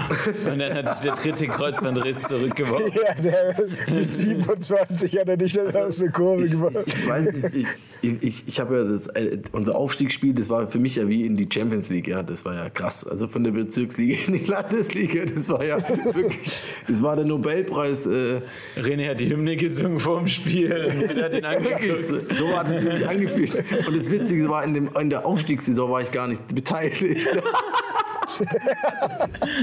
Und 0.50 0.58
dann 0.58 0.74
hat 0.74 0.98
sich 0.98 1.10
der 1.10 1.20
dritte 1.20 1.48
Kreuzbandriss 1.48 2.22
zurückgeworfen. 2.28 2.92
Ja, 2.94 3.14
der 3.14 3.54
mit 3.90 4.14
27 4.14 5.18
hat 5.18 5.28
er 5.28 5.36
nicht 5.36 5.56
dann 5.56 5.74
aus 5.74 5.98
der 5.98 6.10
Kurve 6.10 6.44
Ich, 6.44 6.50
gemacht. 6.50 6.76
ich, 6.86 6.94
ich 6.94 7.08
weiß 7.08 7.32
nicht, 7.32 7.66
ich, 8.02 8.22
ich, 8.22 8.44
ich 8.46 8.60
habe 8.60 8.76
ja 8.76 8.84
das, 8.84 9.06
äh, 9.08 9.38
unser 9.52 9.76
Aufstiegsspiel, 9.76 10.34
das 10.34 10.50
war 10.50 10.66
für 10.68 10.78
mich 10.78 10.96
ja 10.96 11.08
wie 11.08 11.24
in 11.24 11.36
die 11.36 11.48
Champions 11.50 11.88
League, 11.88 12.08
ja, 12.08 12.22
das 12.22 12.44
war 12.44 12.54
ja 12.54 12.68
krass. 12.68 13.06
Also 13.06 13.26
von 13.26 13.42
der 13.42 13.52
Bezirksliga 13.52 14.18
in 14.26 14.34
die 14.34 14.44
Landesliga, 14.44 15.24
das 15.24 15.48
war 15.48 15.64
ja 15.64 15.78
wirklich, 16.04 16.62
das 16.86 17.02
war 17.02 17.16
der 17.16 17.24
Nobelpreis. 17.24 18.06
Äh, 18.06 18.40
René 18.76 19.10
hat 19.10 19.20
die 19.20 19.30
Hymne 19.30 19.56
gesungen 19.56 19.98
vor 19.98 20.18
dem 20.18 20.28
Spiel 20.28 20.72
und 20.86 21.22
hat 21.22 21.32
ihn 21.32 21.64
wirklich, 21.64 22.06
so 22.38 22.56
hat 22.56 22.68
es 22.68 22.82
wirklich 22.82 23.08
angefühlt. 23.08 23.64
Und 23.86 23.96
das 23.96 24.10
Witzige 24.10 24.48
war, 24.48 24.62
in, 24.62 24.74
dem, 24.74 24.90
in 25.00 25.08
der 25.08 25.24
Aufstiegssaison 25.24 25.90
war 25.90 26.02
ich 26.02 26.10
gar 26.12 26.28
nicht 26.28 26.54
beteiligt. 26.54 27.26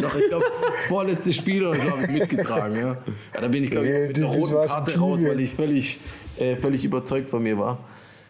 Doch, 0.02 0.16
ich 0.16 0.28
glaube, 0.28 0.46
das 0.76 0.86
vorletzte 0.86 1.34
Spiel 1.34 1.66
oder 1.66 1.80
so 1.80 1.92
habe 1.92 2.04
ich 2.04 2.12
mitgetragen. 2.12 2.76
Ja. 2.76 2.98
Ja, 3.34 3.42
da 3.42 3.48
bin 3.48 3.64
ich, 3.64 3.72
glaube 3.72 3.88
ich, 3.88 4.08
mit 4.08 4.18
der 4.18 4.26
roten 4.26 4.68
Karte 4.68 5.00
raus, 5.00 5.20
weil 5.24 5.40
ich 5.40 5.52
völlig, 5.52 6.00
äh, 6.38 6.56
völlig 6.56 6.86
überzeugt 6.86 7.30
von 7.30 7.44
mir 7.44 7.58
war. 7.58 7.80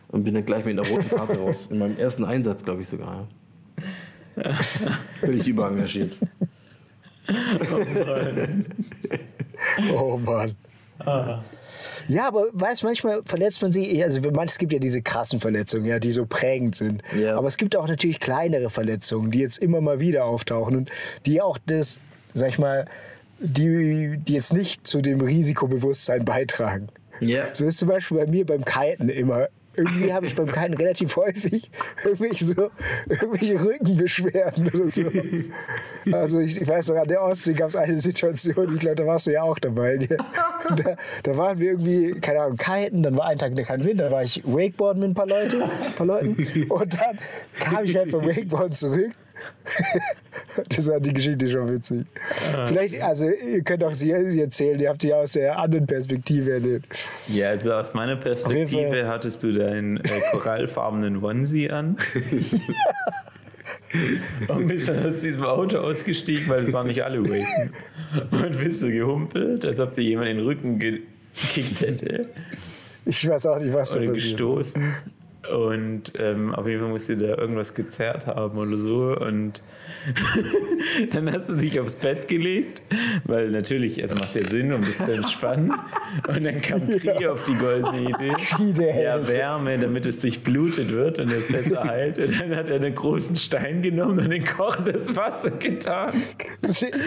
Und 0.10 0.24
bin 0.24 0.34
dann 0.34 0.46
gleich 0.46 0.66
mit 0.66 0.78
der 0.78 0.88
roten 0.88 1.10
Karte 1.10 1.38
raus. 1.40 1.68
In 1.68 1.80
meinem 1.80 1.98
ersten 1.98 2.26
Einsatz, 2.26 2.64
glaube 2.64 2.82
ich 2.82 2.88
sogar. 2.88 3.28
Ja. 4.36 4.54
völlig 5.20 5.48
überengagiert. 5.48 6.18
Oh 9.94 10.18
Mann. 10.18 10.56
Ja, 12.08 12.28
aber 12.28 12.48
weißt 12.52 12.84
manchmal 12.84 13.22
verletzt 13.26 13.62
man 13.62 13.72
sich, 13.72 14.04
also 14.04 14.22
manchmal, 14.22 14.46
es 14.46 14.58
gibt 14.58 14.74
ja 14.74 14.80
diese 14.80 15.02
krassen 15.02 15.40
Verletzungen, 15.40 15.86
ja, 15.86 16.00
die 16.00 16.12
so 16.12 16.26
prägend 16.26 16.76
sind. 16.76 17.04
Ja. 17.18 17.38
Aber 17.38 17.48
es 17.48 17.58
gibt 17.58 17.76
auch 17.76 17.88
natürlich 17.88 18.20
kleinere 18.20 18.70
Verletzungen, 18.70 19.32
die 19.32 19.40
jetzt 19.40 19.58
immer 19.58 19.82
mal 19.82 20.00
wieder 20.00 20.26
auftauchen 20.26 20.76
und 20.76 20.92
die 21.26 21.42
auch 21.42 21.58
das, 21.66 22.00
sag 22.34 22.50
ich 22.50 22.60
mal, 22.60 22.86
die, 23.40 24.18
die 24.18 24.34
jetzt 24.34 24.54
nicht 24.54 24.86
zu 24.86 25.02
dem 25.02 25.22
Risikobewusstsein 25.22 26.26
beitragen. 26.26 26.90
Ja. 27.20 27.54
So 27.54 27.66
ist 27.66 27.78
zum 27.78 27.88
Beispiel 27.88 28.18
bei 28.18 28.28
mir 28.28 28.46
beim 28.46 28.66
Kiten 28.66 29.10
immer. 29.10 29.48
Irgendwie 29.76 30.14
habe 30.14 30.26
ich 30.26 30.36
beim 30.36 30.52
Kiten 30.52 30.74
relativ 30.74 31.16
häufig 31.16 31.72
irgendwelche, 32.04 32.46
so, 32.46 32.72
irgendwelche 33.08 33.60
Rückenbeschwerden 33.60 34.68
oder 34.68 34.92
so. 34.92 35.04
Also 36.12 36.40
ich, 36.40 36.62
ich 36.62 36.68
weiß 36.68 36.90
noch, 36.90 36.98
an 36.98 37.08
der 37.08 37.22
Ostsee 37.22 37.54
gab 37.54 37.70
es 37.70 37.76
eine 37.76 38.00
Situation, 38.00 38.74
ich 38.74 38.80
glaube, 38.80 38.98
da 38.98 39.06
warst 39.06 39.28
du 39.28 39.32
ja 39.32 39.44
auch 39.44 39.60
dabei. 39.60 39.98
Da, 39.98 40.96
da 41.24 41.38
waren 41.38 41.60
wir 41.60 41.72
irgendwie, 41.72 42.20
keine 42.20 42.42
Ahnung, 42.42 42.58
kiten, 42.58 43.04
dann 43.04 43.18
war 43.18 43.26
ein 43.26 43.38
Tag 43.38 43.56
kein 43.66 43.84
Wind, 43.84 44.00
dann 44.00 44.12
war 44.12 44.24
ich 44.24 44.42
Wakeboarden 44.46 45.02
mit 45.02 45.12
ein 45.12 45.14
paar, 45.14 45.28
Leute, 45.28 45.64
ein 45.64 45.96
paar 45.96 46.08
Leuten 46.08 46.64
und 46.70 46.94
dann 46.94 47.20
kam 47.60 47.84
ich 47.84 47.96
halt 47.96 48.10
vom 48.10 48.26
Wakeboarden 48.26 48.76
zurück. 48.76 49.12
Das 50.70 50.90
war 50.90 51.00
die 51.00 51.14
Geschichte 51.14 51.48
schon 51.50 51.72
witzig. 51.72 52.06
Vielleicht, 52.66 53.02
also 53.02 53.30
ihr 53.30 53.62
könnt 53.62 53.84
auch 53.84 53.94
sie 53.94 54.14
sie 54.30 54.42
erzählen, 54.42 54.80
ihr 54.80 54.90
habt 54.90 55.02
sie 55.02 55.14
aus 55.14 55.34
der 55.34 55.58
anderen 55.58 55.86
Perspektive 55.86 56.54
erlebt. 56.54 56.88
Ja, 57.28 57.50
also 57.50 57.74
aus 57.74 57.94
meiner. 57.94 58.16
Perspektive 58.16 59.08
hattest 59.08 59.44
du 59.44 59.54
deinen 59.54 59.98
äh, 59.98 60.22
korallfarbenen 60.32 61.24
Onesie 61.24 61.70
an. 61.70 61.98
und 64.48 64.68
bist 64.68 64.90
dann 64.90 65.06
aus 65.06 65.20
diesem 65.20 65.44
Auto 65.44 65.78
ausgestiegen, 65.80 66.50
weil 66.50 66.64
es 66.66 66.74
waren 66.74 66.88
nicht 66.88 67.04
alle 67.04 67.24
Waken. 67.24 67.74
Und 68.32 68.60
bist 68.60 68.82
so 68.82 68.88
gehumpelt, 68.90 69.66
als 69.66 69.80
ob 69.80 69.94
dir 69.94 70.04
jemand 70.04 70.30
in 70.30 70.38
den 70.38 70.46
Rücken 70.46 70.80
gekickt 70.80 71.82
hätte 71.82 72.28
Ich 73.06 73.28
weiß 73.28 73.46
auch 73.48 73.60
nicht, 73.60 73.74
was 73.74 73.92
da 73.92 74.00
oder 74.00 74.12
passiert. 74.12 74.38
gestoßen. 74.38 74.94
Und 75.50 76.14
ähm, 76.20 76.54
auf 76.54 76.68
jeden 76.68 76.82
Fall 76.82 76.90
musst 76.90 77.10
du 77.10 77.18
da 77.18 77.38
irgendwas 77.38 77.74
gezerrt 77.74 78.28
haben 78.28 78.58
oder 78.58 78.78
so. 78.78 79.16
Und 79.18 79.64
dann 81.12 81.32
hast 81.32 81.50
du 81.50 81.56
dich 81.56 81.80
aufs 81.80 81.96
Bett 81.96 82.28
gelegt, 82.28 82.82
weil 83.26 83.50
natürlich, 83.50 84.02
also 84.02 84.16
macht 84.16 84.36
ja 84.36 84.48
Sinn, 84.48 84.74
um 84.74 84.82
das 84.82 84.98
zu 84.98 85.14
entspannen. 85.14 85.72
Und 86.28 86.44
dann 86.44 86.62
kam 86.62 86.82
Kri 86.82 87.28
auf 87.28 87.44
die 87.44 87.54
goldene 87.56 88.10
Idee. 88.10 88.34
Kri, 88.38 88.74
der 88.74 89.02
ja. 89.02 89.28
Wärme, 89.28 89.78
damit 89.80 90.06
es 90.06 90.22
sich 90.22 90.44
blutet 90.44 90.92
wird 90.92 91.20
und 91.20 91.32
es 91.32 91.52
besser 91.52 91.84
heilt. 91.88 92.20
Und 92.20 92.40
dann 92.40 92.56
hat 92.56 92.70
er 92.70 92.78
einen 92.78 92.96
großen 92.96 93.36
Stein 93.36 93.82
genommen 93.82 94.20
und 94.20 94.32
in 94.32 94.46
kochendes 94.46 95.16
Wasser 95.16 95.52
getan. 95.52 96.22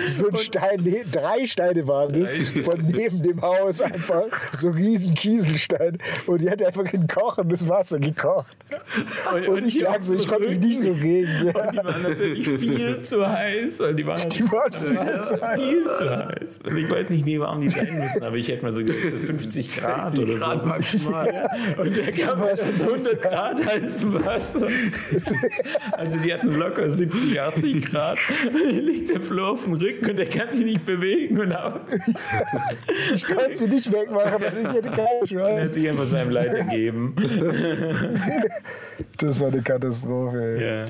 So 0.07 0.29
ein 0.29 0.37
Stein, 0.37 0.81
nee, 0.83 1.03
drei 1.11 1.45
Steine 1.45 1.87
waren 1.87 2.13
das, 2.21 2.31
von 2.65 2.81
neben 2.83 3.23
dem 3.23 3.41
Haus 3.43 3.81
einfach, 3.81 4.25
so 4.53 4.71
riesen 4.71 5.15
Kieselstein. 5.15 5.99
Und 6.27 6.43
die 6.43 6.51
hat 6.51 6.63
einfach 6.63 6.93
in 6.93 7.07
kochendes 7.07 7.69
Wasser 7.69 7.99
gekocht. 7.99 8.57
Und 9.49 9.67
ich 9.67 9.75
die 9.75 9.81
lag 9.81 9.99
auf 9.99 10.05
so, 10.05 10.15
ich 10.15 10.27
konnte 10.27 10.49
mich 10.49 10.61
nicht 10.61 10.81
so 10.81 10.93
regen. 10.93 11.49
Und 11.49 11.55
Ja. 11.55 11.71
die 11.71 11.77
waren 11.79 12.03
natürlich 12.03 12.49
viel 12.49 12.74
zu 13.03 13.27
heiß, 13.29 13.81
weil 13.81 13.95
die 13.95 14.07
waren, 14.07 14.29
Die 14.29 14.51
waren 14.51 14.73
viel 14.73 15.21
zu 15.23 15.41
heiß. 15.41 15.59
viel 15.61 15.85
zu 15.97 16.11
heiß. 16.11 16.59
Und 16.65 16.77
ich 16.77 16.91
weiß 16.91 17.11
nicht, 17.11 17.25
wie 17.27 17.41
warm 17.41 17.61
die 17.61 17.69
sein 17.69 17.89
müssen, 17.99 18.23
aber 18.23 18.37
ich 18.37 18.49
hätte 18.49 18.63
mal 18.63 18.73
so 18.73 18.85
gesagt, 18.85 19.03
so 19.13 19.19
50 19.19 19.69
Grad 19.81 20.13
60 20.13 20.29
oder 20.31 20.39
Grad 20.39 20.61
so. 20.61 20.67
maximal. 20.67 21.51
Und 21.79 21.97
der 21.97 22.11
kam 22.13 22.39
halt 22.39 22.61
aus 22.61 22.83
100 22.83 23.23
Grad 23.23 23.65
heißem 23.67 24.25
Wasser. 24.25 24.69
Also 25.93 26.19
die 26.23 26.33
hatten 26.33 26.55
locker 26.59 26.89
70, 26.91 27.41
80 27.41 27.85
Grad. 27.87 28.19
Hier 28.53 28.83
liegt 28.83 29.11
der 29.11 29.21
Flo 29.21 29.51
auf 29.53 29.65
dem 29.65 29.75
Rücken 29.75 30.11
und 30.11 30.17
der 30.19 30.27
kann 30.27 30.53
sich 30.53 30.65
nicht 30.65 30.85
bewegen. 30.87 31.39
Und 31.41 31.53
auch, 31.53 31.81
Ich 33.15 33.25
konnte 33.27 33.57
sie 33.57 33.69
nicht 33.69 33.93
wegmachen, 33.93 34.33
weil 34.41 34.53
ich 34.67 34.73
hätte 34.73 34.91
keine 34.91 35.09
er 35.21 35.27
Chance. 35.27 35.61
hat 35.65 35.75
sich 35.75 35.89
einfach 35.89 36.05
seinem 36.07 36.31
Leid 36.31 36.53
ergeben. 36.55 37.15
Das 39.19 39.41
war 39.41 39.49
eine 39.49 39.63
Katastrophe. 39.63 40.39
Ey. 40.59 40.65
Ja. 40.65 40.85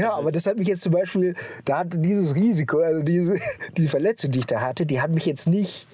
Ja, 0.00 0.12
aber 0.14 0.30
das 0.30 0.46
hat 0.46 0.58
mich 0.58 0.68
jetzt 0.68 0.82
zum 0.82 0.92
Beispiel, 0.92 1.27
da 1.64 1.78
hatte 1.78 1.98
dieses 1.98 2.34
Risiko, 2.34 2.78
also 2.80 3.02
diese, 3.02 3.38
die 3.76 3.88
Verletzung, 3.88 4.30
die 4.30 4.40
ich 4.40 4.46
da 4.46 4.60
hatte, 4.60 4.86
die 4.86 5.00
hat 5.00 5.10
mich 5.10 5.26
jetzt 5.26 5.48
nicht 5.48 5.86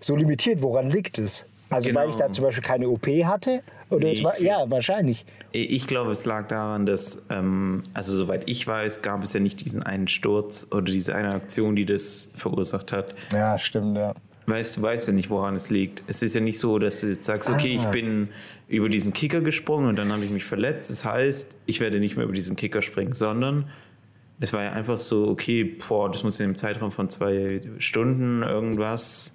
so 0.00 0.16
limitiert. 0.16 0.62
Woran 0.62 0.90
liegt 0.90 1.18
es? 1.18 1.46
Also 1.70 1.88
weil 1.94 2.04
Genau. 2.04 2.10
ich 2.10 2.16
da 2.16 2.30
zum 2.32 2.44
Beispiel 2.44 2.62
keine 2.64 2.88
OP 2.88 3.06
hatte? 3.24 3.62
Oder 3.90 4.04
Nee, 4.08 4.22
war, 4.24 4.40
ja, 4.40 4.68
wahrscheinlich. 4.70 5.24
Ich 5.52 5.86
glaube, 5.86 6.10
es 6.10 6.24
lag 6.24 6.48
daran, 6.48 6.86
dass, 6.86 7.24
ähm, 7.30 7.84
also 7.94 8.16
soweit 8.16 8.48
ich 8.48 8.66
weiß, 8.66 9.02
gab 9.02 9.22
es 9.22 9.32
ja 9.32 9.40
nicht 9.40 9.64
diesen 9.64 9.82
einen 9.82 10.08
Sturz 10.08 10.66
oder 10.70 10.82
diese 10.82 11.14
eine 11.14 11.30
Aktion, 11.32 11.76
die 11.76 11.86
das 11.86 12.30
verursacht 12.36 12.92
hat. 12.92 13.14
Ja, 13.32 13.58
stimmt, 13.58 13.96
ja. 13.96 14.12
Weißt 14.48 14.76
du, 14.76 14.82
weißt 14.82 15.08
ja 15.08 15.12
nicht, 15.14 15.28
woran 15.30 15.54
es 15.56 15.70
liegt. 15.70 16.04
Es 16.06 16.22
ist 16.22 16.34
ja 16.34 16.40
nicht 16.40 16.58
so, 16.60 16.78
dass 16.78 17.00
du 17.00 17.08
jetzt 17.08 17.24
sagst, 17.24 17.48
okay, 17.50 17.78
Ah. 17.80 17.82
ich 17.82 17.86
bin 17.90 18.28
über 18.68 18.88
diesen 18.88 19.12
Kicker 19.12 19.40
gesprungen 19.40 19.88
und 19.88 19.96
dann 19.96 20.12
habe 20.12 20.24
ich 20.24 20.30
mich 20.30 20.44
verletzt. 20.44 20.90
Das 20.90 21.04
heißt, 21.04 21.56
ich 21.66 21.80
werde 21.80 21.98
nicht 21.98 22.16
mehr 22.16 22.24
über 22.24 22.34
diesen 22.34 22.54
Kicker 22.54 22.82
springen, 22.82 23.12
sondern 23.12 23.68
es 24.40 24.52
war 24.52 24.62
ja 24.62 24.72
einfach 24.72 24.98
so, 24.98 25.28
okay, 25.28 25.64
boah, 25.64 26.10
das 26.10 26.22
muss 26.22 26.38
in 26.40 26.44
einem 26.44 26.56
Zeitraum 26.56 26.92
von 26.92 27.08
zwei 27.08 27.60
Stunden 27.78 28.42
irgendwas, 28.42 29.34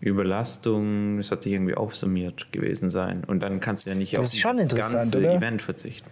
Überlastung, 0.00 1.18
das 1.18 1.30
hat 1.30 1.42
sich 1.42 1.52
irgendwie 1.52 1.74
aufsummiert 1.74 2.52
gewesen 2.52 2.90
sein. 2.90 3.22
Und 3.24 3.40
dann 3.40 3.60
kannst 3.60 3.86
du 3.86 3.90
ja 3.90 3.96
nicht 3.96 4.16
Das 4.16 4.34
auf 4.44 4.58
interessant, 4.58 5.12
ganze 5.12 5.18
oder? 5.18 5.34
Event 5.36 5.62
verzichten. 5.62 6.10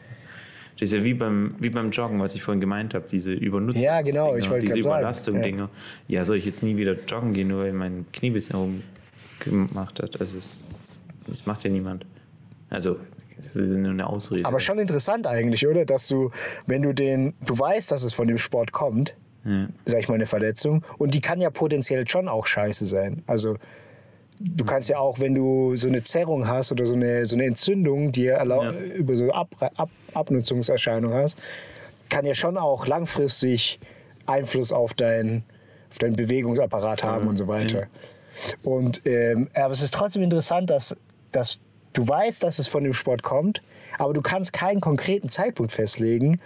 Das 0.79 0.89
ist 0.89 0.95
ja 0.95 1.05
wie 1.05 1.13
beim, 1.13 1.57
wie 1.59 1.71
beim 1.71 1.91
Joggen, 1.91 2.21
was 2.21 2.37
ich 2.37 2.43
vorhin 2.43 2.61
gemeint 2.61 2.95
habe, 2.95 3.05
diese 3.11 3.33
Übernutzung. 3.33 3.83
Ja, 3.83 4.01
genau, 4.01 4.37
ich 4.37 4.49
wollte 4.49 4.67
Diese 4.67 4.77
grad 4.77 4.85
sagen, 4.85 5.37
Überlastung 5.37 5.59
ja. 5.59 5.69
Ja, 6.09 6.25
soll 6.25 6.37
ich 6.37 6.47
jetzt 6.47 6.63
nie 6.63 6.77
wieder 6.77 6.97
joggen 7.07 7.35
gehen, 7.35 7.49
nur 7.49 7.63
weil 7.63 7.73
mein 7.73 8.07
Knie 8.13 8.31
ein 8.31 8.33
bisschen 8.33 8.81
rumgemacht 9.45 10.01
hat? 10.01 10.21
Also, 10.21 10.39
es, 10.39 10.95
das 11.27 11.45
macht 11.45 11.65
ja 11.65 11.71
niemand. 11.71 12.07
Also, 12.71 12.99
das 13.47 13.57
ist 13.57 13.71
nur 13.71 13.91
eine 13.91 14.07
Ausrede. 14.07 14.45
Aber 14.47 14.61
schon 14.61 14.79
interessant 14.79 15.27
eigentlich, 15.27 15.67
oder? 15.67 15.85
Dass 15.85 16.09
du, 16.09 16.31
wenn 16.67 16.83
du 16.83 16.93
den, 16.93 17.35
du 17.45 17.59
weißt, 17.59 17.91
dass 17.91 18.03
es 18.05 18.13
von 18.13 18.29
dem 18.29 18.39
Sport 18.39 18.73
kommt, 18.73 19.17
sag 19.87 20.01
ich 20.01 20.09
mal, 20.09 20.17
eine 20.17 20.27
Verletzung, 20.27 20.85
und 20.99 21.15
die 21.15 21.21
kann 21.23 21.41
ja 21.41 21.49
potenziell 21.51 22.07
schon 22.09 22.29
auch 22.29 22.47
scheiße 22.47 22.85
sein. 22.85 23.23
Also 23.27 23.57
du 24.39 24.65
kannst 24.65 24.89
ja 24.91 24.99
auch, 24.99 25.19
wenn 25.19 25.35
du 25.35 25.77
so 25.77 25.89
eine 25.89 26.03
Zerrung 26.03 26.47
hast 26.47 26.73
oder 26.73 26.85
so 26.85 26.95
eine, 26.95 27.25
so 27.25 27.37
eine 27.37 27.45
Entzündung, 27.47 28.13
die 28.13 28.25
Ja. 28.25 28.43
über 28.97 29.17
so 29.17 29.31
Ab 29.33 29.49
Ab 29.77 29.91
Abnutzungserscheinung 30.13 31.13
hast, 31.15 31.39
kann 32.11 32.27
ja 32.27 32.35
schon 32.35 32.59
auch 32.59 32.87
langfristig 32.87 33.81
Einfluss 34.27 34.73
auf, 34.73 34.95
dein, 34.95 35.43
auf 35.91 35.99
deinen 35.99 36.17
Bewegungsapparat 36.17 37.03
haben 37.03 37.27
und 37.27 37.37
so 37.37 37.49
weiter. 37.49 37.87
Und, 38.63 39.03
ähm, 39.07 39.49
aber 39.55 39.73
es 39.73 39.83
ist 39.83 39.95
trotzdem 39.95 40.23
interessant, 40.23 40.71
dass, 40.71 40.97
dass 41.33 41.61
du 41.93 42.07
weißt, 42.07 42.43
dass 42.43 42.59
es 42.59 42.67
von 42.67 42.85
dem 42.85 42.95
Sport 42.95 43.23
kommt, 43.23 43.63
aber 43.99 44.13
du 44.13 44.21
kannst 44.21 44.53
keinen 44.53 44.81
konkreten 44.81 45.29
Zeitpunkt 45.29 45.73
festlegen 45.73 46.41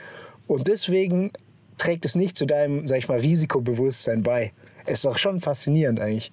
und 0.47 0.69
deswegen 0.69 1.33
trägt 1.79 2.05
es 2.05 2.15
nicht 2.15 2.37
zu 2.37 2.47
deinem, 2.47 2.87
sag 2.87 2.99
ich 2.99 3.09
mal, 3.09 3.19
Risikobewusstsein 3.19 4.23
bei. 4.23 4.53
Es 4.87 4.99
ist 4.99 5.05
doch 5.05 5.19
schon 5.19 5.41
faszinierend 5.41 6.01
eigentlich. 6.01 6.33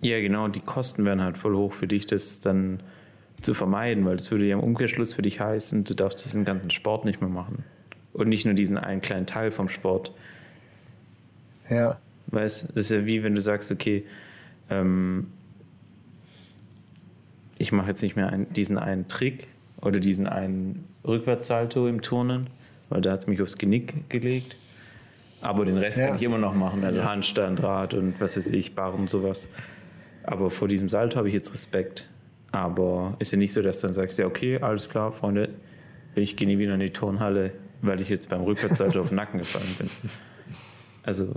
Ja, 0.00 0.20
genau, 0.20 0.48
die 0.48 0.60
Kosten 0.60 1.04
wären 1.04 1.22
halt 1.22 1.38
voll 1.38 1.54
hoch 1.54 1.72
für 1.72 1.86
dich, 1.86 2.06
das 2.06 2.40
dann 2.40 2.82
zu 3.40 3.54
vermeiden, 3.54 4.04
weil 4.04 4.16
das 4.16 4.30
würde 4.30 4.46
ja 4.46 4.54
im 4.54 4.62
Umkehrschluss 4.62 5.14
für 5.14 5.22
dich 5.22 5.40
heißen, 5.40 5.84
du 5.84 5.94
darfst 5.94 6.24
diesen 6.24 6.44
ganzen 6.44 6.70
Sport 6.70 7.04
nicht 7.04 7.20
mehr 7.20 7.30
machen. 7.30 7.64
Und 8.12 8.28
nicht 8.28 8.44
nur 8.44 8.54
diesen 8.54 8.76
einen 8.76 9.00
kleinen 9.00 9.26
Teil 9.26 9.50
vom 9.50 9.68
Sport. 9.68 10.12
Ja. 11.70 11.98
Weißt 12.26 12.68
das 12.74 12.84
ist 12.84 12.90
ja 12.90 13.06
wie 13.06 13.22
wenn 13.22 13.34
du 13.34 13.40
sagst, 13.40 13.72
okay, 13.72 14.04
ähm, 14.70 15.28
ich 17.62 17.70
mache 17.70 17.88
jetzt 17.88 18.02
nicht 18.02 18.16
mehr 18.16 18.28
einen, 18.28 18.52
diesen 18.52 18.76
einen 18.76 19.06
Trick 19.06 19.46
oder 19.80 20.00
diesen 20.00 20.26
einen 20.26 20.84
Rückwärtssalto 21.06 21.86
im 21.86 22.02
Turnen, 22.02 22.48
weil 22.88 23.00
da 23.00 23.12
hat 23.12 23.20
es 23.20 23.26
mich 23.28 23.40
aufs 23.40 23.56
Genick 23.56 24.08
gelegt. 24.10 24.56
Aber 25.40 25.64
den 25.64 25.78
Rest 25.78 25.98
Ja. 25.98 26.06
kann 26.08 26.16
ich 26.16 26.22
immer 26.24 26.38
noch 26.38 26.54
machen, 26.54 26.82
also 26.84 27.04
Handstand, 27.04 27.62
Rad 27.62 27.94
und 27.94 28.20
was 28.20 28.36
weiß 28.36 28.48
ich, 28.50 28.74
Barren, 28.74 29.06
sowas. 29.06 29.48
Aber 30.24 30.50
vor 30.50 30.66
diesem 30.66 30.88
Salto 30.88 31.16
habe 31.16 31.28
ich 31.28 31.34
jetzt 31.34 31.52
Respekt. 31.54 32.08
Aber 32.50 33.14
ist 33.20 33.30
ja 33.32 33.38
nicht 33.38 33.52
so, 33.52 33.62
dass 33.62 33.80
du 33.80 33.86
dann 33.86 33.94
sagst, 33.94 34.18
ja 34.18 34.26
okay, 34.26 34.58
alles 34.60 34.88
klar, 34.88 35.12
Freunde, 35.12 35.48
ich 36.16 36.36
gehe 36.36 36.46
nie 36.48 36.58
wieder 36.58 36.74
in 36.74 36.80
die 36.80 36.90
Turnhalle, 36.90 37.52
weil 37.80 38.00
ich 38.00 38.08
jetzt 38.08 38.28
beim 38.28 38.42
Rückwärtssalto 38.42 39.00
auf 39.00 39.08
den 39.08 39.16
Nacken 39.16 39.38
gefallen 39.38 39.74
bin. 39.78 39.88
Also, 41.04 41.32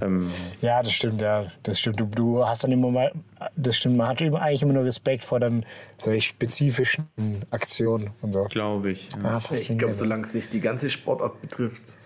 ähm, 0.00 0.28
Ja, 0.60 0.82
das 0.82 0.92
stimmt, 0.92 1.20
ja. 1.20 1.46
Das 1.62 1.78
stimmt. 1.80 2.00
Du, 2.00 2.06
du 2.06 2.46
hast 2.46 2.64
dann 2.64 2.72
immer 2.72 2.90
mal, 2.90 3.12
das 3.56 3.76
stimmt, 3.76 3.96
man 3.96 4.08
hat 4.08 4.20
immer, 4.20 4.40
eigentlich 4.40 4.62
immer 4.62 4.72
nur 4.74 4.84
Respekt 4.84 5.24
vor 5.24 5.40
dann 5.40 5.64
solch 5.98 6.26
spezifischen 6.26 7.06
Aktionen 7.50 8.10
und 8.22 8.32
so. 8.32 8.44
glaube 8.44 8.90
ich. 8.92 9.08
Ja. 9.22 9.38
Ah, 9.38 9.42
Ich 9.54 9.76
glaube, 9.78 9.94
solange 9.94 10.26
es 10.26 10.34
nicht 10.34 10.52
die 10.52 10.60
ganze 10.60 10.90
Sportart 10.90 11.40
betrifft, 11.40 11.96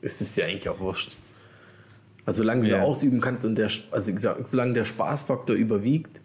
ist 0.00 0.20
es 0.20 0.34
dir 0.34 0.44
eigentlich 0.46 0.68
auch 0.68 0.78
wurscht. 0.80 1.16
Also 2.24 2.38
solange 2.38 2.62
du 2.62 2.70
Ja. 2.70 2.82
ausüben 2.82 3.20
kannst 3.20 3.46
und 3.46 3.56
der, 3.56 3.70
also 3.90 4.12
gesagt, 4.12 4.48
solange 4.48 4.74
der 4.74 4.84
Spaßfaktor 4.84 5.56
überwiegt, 5.56 6.20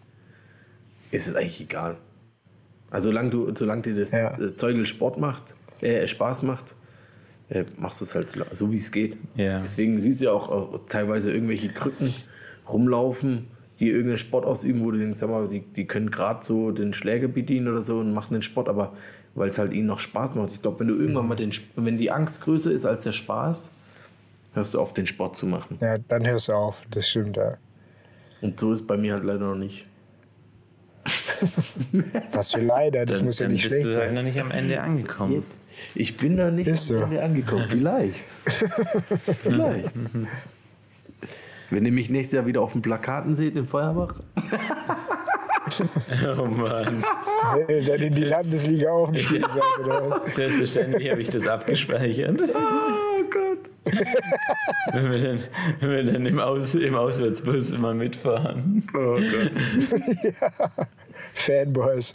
ist 1.11 1.27
es 1.27 1.35
eigentlich 1.35 1.61
egal. 1.61 1.97
Also 2.91 3.09
solange 3.09 3.29
du, 3.29 3.55
solange 3.55 3.81
dir 3.83 3.95
das 3.95 4.11
Ja. 4.11 4.37
Zeugel 4.55 4.85
Sport 4.85 5.17
macht, 5.17 5.43
äh, 5.81 6.05
Spaß 6.05 6.41
macht, 6.43 6.65
äh, 7.53 7.65
machst 7.77 8.01
du 8.01 8.05
es 8.05 8.15
halt 8.15 8.29
so 8.51 8.71
wie 8.71 8.77
es 8.77 8.91
geht. 8.91 9.15
Ja. 9.35 9.59
Deswegen 9.59 10.01
siehst 10.01 10.21
du 10.21 10.25
ja 10.25 10.31
auch, 10.31 10.49
auch 10.49 10.79
teilweise 10.89 11.31
irgendwelche 11.31 11.69
Krücken 11.69 12.13
rumlaufen, 12.67 13.47
die 13.79 13.89
irgendeinen 13.89 14.17
Sport 14.17 14.45
ausüben, 14.45 14.83
wo 14.83 14.91
du 14.91 14.97
denkst, 14.97 15.19
sag 15.19 15.29
mal, 15.29 15.47
die, 15.47 15.61
die 15.61 15.85
können 15.85 16.09
gerade 16.09 16.43
so 16.43 16.71
den 16.71 16.93
Schläger 16.93 17.27
bedienen 17.27 17.67
oder 17.67 17.83
so 17.83 17.99
und 17.99 18.13
machen 18.13 18.33
den 18.33 18.41
Sport, 18.41 18.69
aber 18.69 18.93
weil 19.35 19.49
es 19.49 19.57
halt 19.57 19.71
ihnen 19.73 19.87
noch 19.87 19.99
Spaß 19.99 20.35
macht. 20.35 20.51
Ich 20.51 20.61
glaube, 20.61 20.79
wenn 20.79 20.87
du 20.87 20.95
irgendwann 20.95 21.27
mal 21.27 21.35
den, 21.35 21.51
wenn 21.75 21.97
die 21.97 22.11
Angst 22.11 22.41
größer 22.41 22.71
ist 22.71 22.85
als 22.85 23.03
der 23.03 23.11
Spaß, 23.13 23.69
hörst 24.53 24.73
du 24.73 24.79
auf, 24.79 24.93
den 24.93 25.07
Sport 25.07 25.37
zu 25.37 25.45
machen. 25.45 25.77
Ja, 25.79 25.97
dann 25.97 26.25
hörst 26.25 26.49
du 26.49 26.53
auf. 26.53 26.81
Das 26.91 27.07
stimmt, 27.07 27.37
ja. 27.37 27.57
Und 28.41 28.59
so 28.59 28.73
ist 28.73 28.85
bei 28.87 28.97
mir 28.97 29.13
halt 29.13 29.23
leider 29.23 29.39
noch 29.39 29.55
nicht. 29.55 29.87
Was 32.31 32.53
für 32.53 32.61
leider, 32.61 33.05
das 33.05 33.17
Dann, 33.17 33.25
muss 33.25 33.39
ja 33.39 33.47
nicht 33.47 33.63
bist 33.63 33.75
schlecht 33.75 33.87
du 33.87 33.99
halt 33.99 34.09
sein. 34.09 34.15
noch 34.15 34.23
nicht 34.23 34.39
am 34.39 34.51
Ende 34.51 34.81
angekommen. 34.81 35.43
Ich 35.95 36.17
bin 36.17 36.37
da 36.37 36.51
nicht 36.51 36.67
Ist 36.67 36.91
am 36.91 36.97
so. 36.99 37.03
Ende 37.03 37.23
angekommen. 37.23 37.65
Vielleicht. 37.67 38.25
Vielleicht. 39.43 39.95
Wenn 41.69 41.85
ihr 41.85 41.91
mich 41.91 42.09
nächstes 42.09 42.35
Jahr 42.37 42.45
wieder 42.45 42.61
auf 42.61 42.73
den 42.73 42.81
Plakaten 42.81 43.35
seht 43.35 43.55
in 43.55 43.67
Feuerbach, 43.67 44.15
Oh 46.37 46.45
Mann. 46.45 47.03
Du 47.67 47.81
dann 47.81 48.01
in 48.01 48.13
die 48.13 48.25
Landesliga 48.25 49.07
seid, 49.13 49.45
oder? 49.79 50.21
Selbstverständlich 50.27 51.09
habe 51.09 51.21
ich 51.21 51.29
das 51.29 51.47
abgespeichert. 51.47 52.41
Wenn 54.91 55.11
wir 55.11 55.19
dann, 55.19 55.39
wenn 55.79 55.89
wir 55.89 56.03
dann 56.13 56.25
im, 56.25 56.39
Aus, 56.39 56.75
im 56.75 56.95
Auswärtsbus 56.95 57.71
immer 57.71 57.93
mitfahren. 57.93 58.83
Oh 58.93 59.15
Gott. 59.15 59.51
Fanboys. 61.33 62.13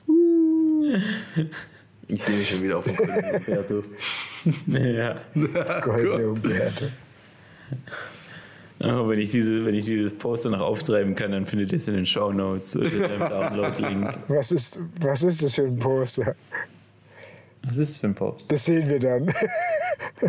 Ich 2.09 2.23
sehe 2.23 2.37
mich 2.37 2.49
schon 2.49 2.63
wieder 2.63 2.79
auf 2.79 2.85
dem 2.85 2.97
goldenen 2.97 3.35
Umberto. 3.37 3.85
Ja. 4.67 5.17
Goldene 5.81 6.29
Umberto. 6.29 6.87
Oh, 8.81 9.09
wenn, 9.09 9.19
ich 9.19 9.33
diese, 9.33 9.67
wenn 9.67 9.75
ich 9.75 9.85
dieses 9.85 10.15
Poster 10.15 10.51
noch 10.51 10.61
auftreiben 10.61 11.17
kann, 11.17 11.33
dann 11.33 11.47
findet 11.47 11.73
ihr 11.73 11.77
es 11.77 11.89
in 11.89 11.95
den 11.95 12.07
Show 12.07 12.33
Notes 12.33 12.77
unter 12.77 13.09
dem 13.09 13.19
Download-Link. 13.29 14.19
Was 14.29 14.53
ist, 14.53 14.79
was 15.01 15.25
ist 15.25 15.43
das 15.43 15.57
für 15.57 15.65
ein 15.65 15.79
Poster? 15.79 16.37
Was 17.63 17.77
ist 17.77 17.91
das 17.91 17.99
für 17.99 18.07
ein 18.07 18.15
Poster? 18.15 18.55
Das 18.55 18.65
sehen 18.65 18.89
wir 18.89 18.99
dann. 18.99 19.33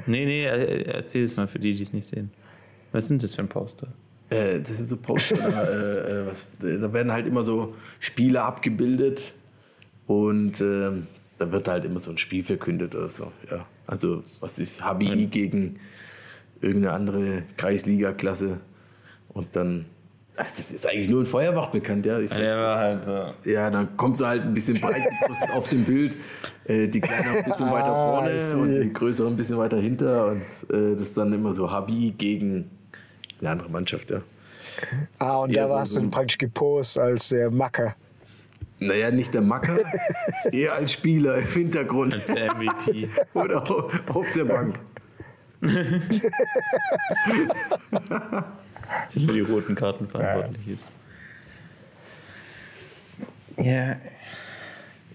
Nee, 0.05 0.25
nee, 0.25 0.45
äh, 0.45 0.83
erzähl 0.83 1.23
es 1.23 1.35
mal 1.35 1.47
für 1.47 1.57
die, 1.57 1.73
die 1.73 1.81
es 1.81 1.93
nicht 1.93 2.05
sehen. 2.05 2.29
Was 2.91 3.07
sind 3.07 3.23
das 3.23 3.33
für 3.33 3.41
ein 3.41 3.49
Poster? 3.49 3.87
Äh, 4.29 4.59
das 4.59 4.77
sind 4.77 4.87
so 4.87 4.97
Poster, 4.97 5.37
da, 5.37 5.63
äh, 5.63 6.21
äh, 6.21 6.27
was, 6.27 6.47
da 6.59 6.93
werden 6.93 7.11
halt 7.11 7.25
immer 7.25 7.43
so 7.43 7.75
Spiele 7.99 8.43
abgebildet 8.43 9.33
und 10.05 10.61
ähm, 10.61 11.07
da 11.39 11.51
wird 11.51 11.67
halt 11.67 11.85
immer 11.85 11.99
so 11.99 12.11
ein 12.11 12.17
Spiel 12.17 12.43
verkündet 12.43 12.93
oder 12.93 13.09
so. 13.09 13.31
Ja. 13.49 13.65
Also, 13.87 14.23
was 14.39 14.59
ist 14.59 14.83
HBI 14.83 15.25
gegen 15.27 15.79
irgendeine 16.61 16.93
andere 16.93 17.43
Kreisliga-Klasse 17.57 18.59
und 19.29 19.55
dann. 19.55 19.85
Ach, 20.41 20.49
das 20.51 20.71
ist 20.71 20.87
eigentlich 20.87 21.09
nur 21.09 21.19
in 21.21 21.25
Feuerbach 21.25 21.69
bekannt, 21.69 22.05
ja. 22.05 22.17
Ich, 22.19 22.29
Der 22.31 22.57
war 22.57 22.77
halt 22.79 23.03
so. 23.03 23.25
ja, 23.43 23.69
dann 23.69 23.97
kommst 23.97 24.21
du 24.21 24.25
halt 24.25 24.43
ein 24.43 24.53
bisschen 24.53 24.79
breit 24.79 25.03
gepostet 25.19 25.51
auf 25.51 25.67
dem 25.67 25.83
Bild. 25.83 26.15
Äh, 26.65 26.87
die 26.87 27.01
Kleinen 27.01 27.37
ein 27.37 27.43
bisschen 27.43 27.69
weiter 27.69 27.87
Ah, 27.91 28.15
vorne 28.19 28.35
I 28.35 28.39
see. 28.39 28.55
und 28.57 28.79
die 28.81 28.93
Größeren 28.93 29.33
ein 29.33 29.37
bisschen 29.37 29.57
weiter 29.57 29.77
hinter. 29.77 30.27
Und 30.27 30.41
äh, 30.73 30.93
das 30.93 31.01
ist 31.01 31.17
dann 31.17 31.33
immer 31.33 31.51
so 31.53 31.69
HBI 31.69 32.11
gegen 32.17 32.69
eine 33.41 33.49
andere 33.49 33.69
Mannschaft, 33.69 34.11
ja. 34.11 34.21
Ah, 35.17 35.37
und 35.37 35.53
da 35.55 35.67
so- 35.67 35.73
warst 35.73 35.91
so 35.93 35.99
du 35.99 36.05
ein- 36.05 36.11
praktisch 36.11 36.37
gepost 36.37 36.97
als 36.97 37.29
der 37.29 37.51
Macker. 37.51 37.95
Naja, 38.79 39.11
nicht 39.11 39.33
der 39.33 39.41
Macker, 39.41 39.77
eher 40.53 40.73
als 40.75 40.93
Spieler 40.93 41.39
im 41.39 41.47
Hintergrund 41.47 42.13
Als 42.13 42.27
der 42.27 42.55
MVP. 42.55 43.09
oder 43.33 43.61
auf, 43.69 43.91
auf 44.07 44.31
der 44.31 44.45
Bank. 44.45 44.79
der 49.13 49.21
für 49.21 49.33
die 49.33 49.41
roten 49.41 49.75
Karten 49.75 50.07
verantwortlich 50.07 50.67
ist. 50.67 50.91
Ja, 53.57 53.97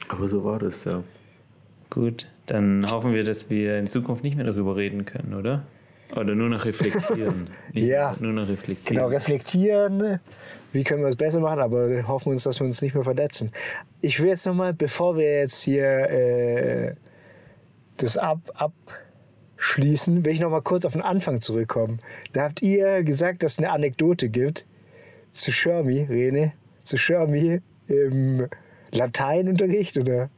Aber 0.09 0.29
so 0.29 0.45
war 0.45 0.59
das, 0.59 0.85
ja. 0.85 1.03
gut. 1.91 2.27
Dann 2.47 2.85
hoffen 2.91 3.15
wir, 3.15 3.25
dass 3.25 3.49
wir 3.49 3.79
in 3.79 3.89
Zukunft 3.89 4.23
nicht 4.23 4.37
mehr 4.37 4.45
darüber 4.45 4.77
reden 4.77 5.07
können, 5.07 5.33
oder? 5.33 5.63
Oder 6.15 6.35
nur 6.35 6.49
noch 6.51 6.65
reflektieren. 6.65 7.49
Ja. 7.73 8.15
Nur 8.21 8.33
noch 8.33 8.47
reflektieren. 8.49 8.99
Genau, 8.99 9.09
reflektieren. 9.09 10.21
Wie 10.73 10.85
können 10.85 11.01
wir 11.03 11.09
es 11.09 11.17
besser 11.17 11.41
machen? 11.41 11.61
Aber 11.61 12.07
hoffen 12.07 12.31
uns, 12.31 12.45
dass 12.45 12.61
wir 12.61 12.67
uns 12.67 12.83
nicht 12.83 12.95
mehr 12.95 13.05
verletzen. 13.05 13.51
Ich 14.01 14.21
will 14.21 14.29
jetzt 14.29 14.47
nochmal, 14.47 14.75
bevor 14.75 15.17
wir 15.17 15.39
jetzt 15.41 15.63
hier 15.63 15.85
äh, 15.85 16.95
das 17.97 18.19
ab, 18.19 18.39
abschließen, 19.65 20.25
will 20.27 20.33
ich 20.35 20.41
nochmal 20.41 20.61
kurz 20.63 20.85
auf 20.85 20.93
den 20.93 21.01
Anfang 21.01 21.41
zurückkommen. 21.41 21.99
Da 22.35 22.43
habt 22.43 22.61
ihr 22.61 23.03
gesagt, 23.03 23.43
dass 23.43 23.55
es 23.55 23.59
eine 23.59 23.71
Anekdote 23.71 24.29
gibt 24.29 24.67
zu 25.31 25.53
Shermy, 25.53 26.03
Rene, 26.03 26.53
zu 26.83 26.99
Shermy 26.99 27.61
im 27.89 28.47
Lateinunterricht, 28.93 29.97
oder? 29.99 30.29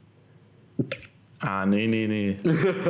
Ah, 1.41 1.66
nee, 1.66 1.87
nee, 1.89 2.07
nee. 2.07 2.37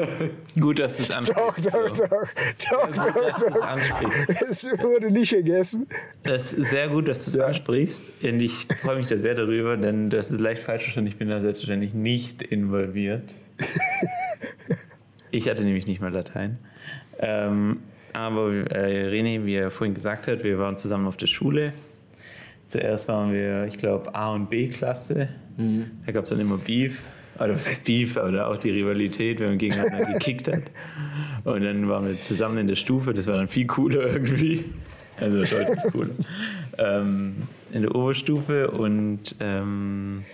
Gut, 0.60 0.78
dass 0.78 0.98
du 0.98 1.02
es 1.04 1.08
Doch, 1.08 1.16
ansprichst. 1.48 1.66
doch, 1.74 1.96
doch, 1.96 2.28
doch, 2.70 2.94
doch, 2.94 3.14
dass 3.14 3.40
du 3.42 3.46
es 3.48 3.54
doch. 3.54 3.62
ansprichst. 3.66 4.42
Es 4.48 4.64
wurde 4.82 5.10
nicht 5.10 5.30
vergessen. 5.30 5.86
Das 6.22 6.52
ist 6.52 6.70
sehr 6.70 6.88
gut, 6.88 7.08
dass 7.08 7.24
du 7.24 7.30
es 7.30 7.36
Ja. 7.36 7.46
ansprichst. 7.46 8.12
Und 8.22 8.40
ich 8.40 8.68
freue 8.82 8.98
mich 8.98 9.08
da 9.08 9.16
sehr 9.16 9.34
darüber, 9.34 9.76
denn 9.78 10.10
das 10.10 10.30
ist 10.30 10.40
leicht 10.40 10.62
falsch 10.62 10.82
verstanden. 10.84 11.08
Ich 11.08 11.16
bin 11.16 11.28
da 11.28 11.40
selbstverständlich 11.40 11.94
nicht 11.94 12.42
involviert. 12.42 13.34
Ich 15.30 15.48
hatte 15.48 15.64
nämlich 15.64 15.86
nicht 15.86 16.00
mal 16.00 16.12
Latein. 16.12 16.58
Ähm, 17.18 17.78
aber 18.12 18.52
äh, 18.70 19.08
René, 19.10 19.44
wie 19.44 19.54
er 19.54 19.70
vorhin 19.70 19.94
gesagt 19.94 20.26
hat, 20.28 20.42
wir 20.44 20.58
waren 20.58 20.78
zusammen 20.78 21.06
auf 21.06 21.16
der 21.16 21.26
Schule. 21.26 21.72
Zuerst 22.66 23.08
waren 23.08 23.32
wir, 23.32 23.64
ich 23.66 23.78
glaube, 23.78 24.14
A- 24.14 24.32
und 24.32 24.50
B-Klasse. 24.50 25.28
Da 26.04 26.12
gab 26.12 26.24
es 26.24 26.30
dann 26.30 26.40
immer 26.40 26.56
Beef. 26.58 27.02
Oder 27.38 27.54
was 27.54 27.68
heißt 27.68 27.84
Beef? 27.84 28.16
Oder 28.16 28.48
auch 28.48 28.56
die 28.56 28.70
Rivalität, 28.70 29.40
wenn 29.40 29.48
man 29.50 29.58
gegeneinander 29.58 30.04
gekickt 30.12 30.48
hat. 30.48 30.62
Und 31.44 31.62
dann 31.62 31.88
waren 31.88 32.06
wir 32.06 32.20
zusammen 32.22 32.58
in 32.58 32.66
der 32.66 32.76
Stufe. 32.76 33.12
Das 33.14 33.26
war 33.26 33.36
dann 33.36 33.48
viel 33.48 33.66
cooler 33.66 34.06
irgendwie. 34.06 34.64
Also 35.20 35.38
deutlich 35.38 35.92
cooler. 35.92 36.10
ähm, 36.78 37.36
in 37.72 37.82
der 37.82 37.94
Oberstufe. 37.94 38.70
Und 38.70 39.36
ähm, 39.40 40.24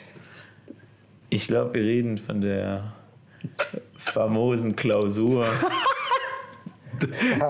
ich 1.28 1.46
glaube, 1.46 1.74
wir 1.74 1.82
reden 1.82 2.18
von 2.18 2.40
der 2.40 2.92
famosen 3.96 4.76
Klausur. 4.76 5.46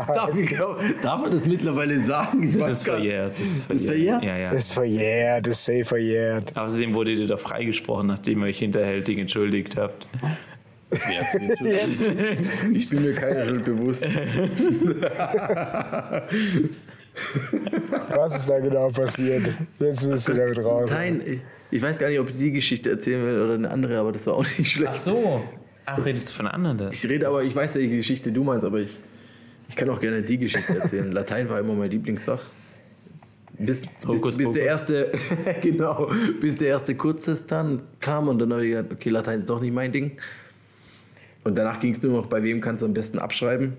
Darf, 0.08 0.34
ich, 0.34 0.56
darf 1.02 1.20
man 1.20 1.30
das 1.30 1.46
mittlerweile 1.46 2.00
sagen? 2.00 2.52
Das 2.52 2.60
weiß 2.62 2.70
ist 2.70 2.84
verjährt. 2.84 3.32
Das 3.32 3.40
ist 3.46 3.70
Das 3.70 3.84
verjährt. 3.84 4.20
verjährt? 4.22 4.38
Ja, 4.38 4.44
ja. 4.46 4.50
Das 4.52 4.64
ist 4.64 4.72
verjährt, 4.72 5.46
das 5.46 5.58
ist 5.58 5.64
safe 5.66 5.84
verjährt. 5.84 6.56
Außerdem 6.56 6.94
wurde 6.94 7.10
ihr 7.10 7.26
doch 7.26 7.38
freigesprochen, 7.40 8.06
nachdem 8.06 8.40
ihr 8.40 8.46
euch 8.46 8.60
hinterhältig 8.60 9.18
entschuldigt 9.18 9.76
habt. 9.76 10.06
Ich 10.90 12.88
bin 12.90 13.02
mir 13.02 13.14
keiner 13.14 13.44
Schuld 13.46 13.64
bewusst. 13.66 14.06
Was 18.08 18.36
ist 18.36 18.48
da 18.48 18.58
genau 18.58 18.88
passiert? 18.88 19.50
Jetzt 19.78 20.08
bist 20.08 20.28
du 20.28 20.34
damit 20.34 20.58
raus. 20.58 20.90
Nein, 20.90 21.20
ich, 21.26 21.40
ich 21.70 21.82
weiß 21.82 21.98
gar 21.98 22.08
nicht, 22.08 22.20
ob 22.20 22.30
ich 22.30 22.36
die 22.38 22.52
Geschichte 22.52 22.90
erzählen 22.90 23.24
will 23.24 23.40
oder 23.42 23.54
eine 23.54 23.70
andere, 23.70 23.98
aber 23.98 24.12
das 24.12 24.26
war 24.26 24.34
auch 24.34 24.46
nicht 24.58 24.70
schlecht. 24.70 24.96
so. 24.96 25.42
Ach, 25.86 26.04
redest 26.04 26.30
du 26.30 26.34
von 26.34 26.46
anderen 26.46 26.78
da? 26.78 26.90
Ich 26.90 27.08
rede 27.08 27.26
aber, 27.26 27.42
ich 27.42 27.54
weiß, 27.54 27.74
welche 27.74 27.96
Geschichte 27.96 28.32
du 28.32 28.44
meinst, 28.44 28.64
aber 28.64 28.78
ich, 28.78 29.00
ich 29.68 29.76
kann 29.76 29.88
auch 29.90 30.00
gerne 30.00 30.22
die 30.22 30.38
Geschichte 30.38 30.78
erzählen. 30.78 31.10
Latein 31.12 31.48
war 31.48 31.60
immer 31.60 31.74
mein 31.74 31.90
Lieblingsfach. 31.90 32.40
Bis, 33.58 33.80
bis, 33.80 34.08
Hokus 34.08 34.38
bis 34.38 34.52
der 34.52 34.62
Pokus. 34.62 34.90
erste, 34.90 35.12
genau, 35.60 36.10
bis 36.40 36.58
der 36.58 36.68
erste 36.68 36.94
Kurztest 36.94 37.50
dann 37.50 37.82
kam 38.00 38.28
und 38.28 38.38
dann 38.38 38.52
habe 38.52 38.64
ich 38.64 38.70
gesagt, 38.70 38.92
okay, 38.92 39.10
Latein 39.10 39.40
ist 39.40 39.50
doch 39.50 39.60
nicht 39.60 39.74
mein 39.74 39.92
Ding. 39.92 40.12
Und 41.44 41.58
danach 41.58 41.80
ging 41.80 41.92
es 41.92 42.02
nur 42.02 42.12
noch, 42.12 42.26
bei 42.26 42.42
wem 42.42 42.60
kannst 42.60 42.82
du 42.82 42.86
am 42.86 42.94
besten 42.94 43.18
abschreiben. 43.18 43.76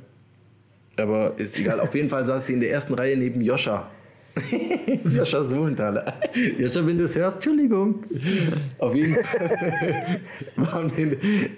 Aber 0.97 1.37
ist 1.37 1.57
egal. 1.57 1.79
Auf 1.79 1.95
jeden 1.95 2.09
Fall 2.09 2.25
saß 2.25 2.45
sie 2.45 2.53
in 2.53 2.59
der 2.59 2.71
ersten 2.71 2.93
Reihe 2.93 3.17
neben 3.17 3.41
Joscha. 3.41 3.89
Joscha 5.05 5.43
Sohnthaler. 5.43 6.13
Joscha, 6.57 6.85
wenn 6.85 6.97
du 6.97 7.03
es 7.03 7.15
hörst, 7.15 7.37
Entschuldigung. 7.37 8.03
Auf 8.79 8.95
jeden 8.95 9.15
Fall 9.15 10.19
waren 10.55 10.91
wir. 10.97 11.17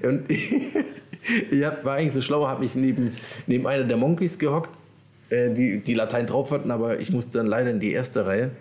Und 0.10 0.32
ich 1.52 1.64
hab, 1.64 1.86
war 1.86 1.96
eigentlich 1.96 2.14
so 2.14 2.22
schlau, 2.22 2.48
habe 2.48 2.62
mich 2.62 2.76
neben, 2.76 3.12
neben 3.48 3.66
einer 3.66 3.86
der 3.86 3.98
Monkeys 3.98 4.38
gehockt, 4.38 4.72
äh, 5.30 5.54
die, 5.54 5.80
die 5.80 5.94
Latein 5.94 6.28
drauf 6.28 6.52
hatten, 6.52 6.70
aber 6.72 7.00
ich 7.00 7.12
musste 7.12 7.38
dann 7.38 7.48
leider 7.48 7.72
in 7.72 7.80
die 7.80 7.92
erste 7.92 8.26
Reihe. 8.26 8.52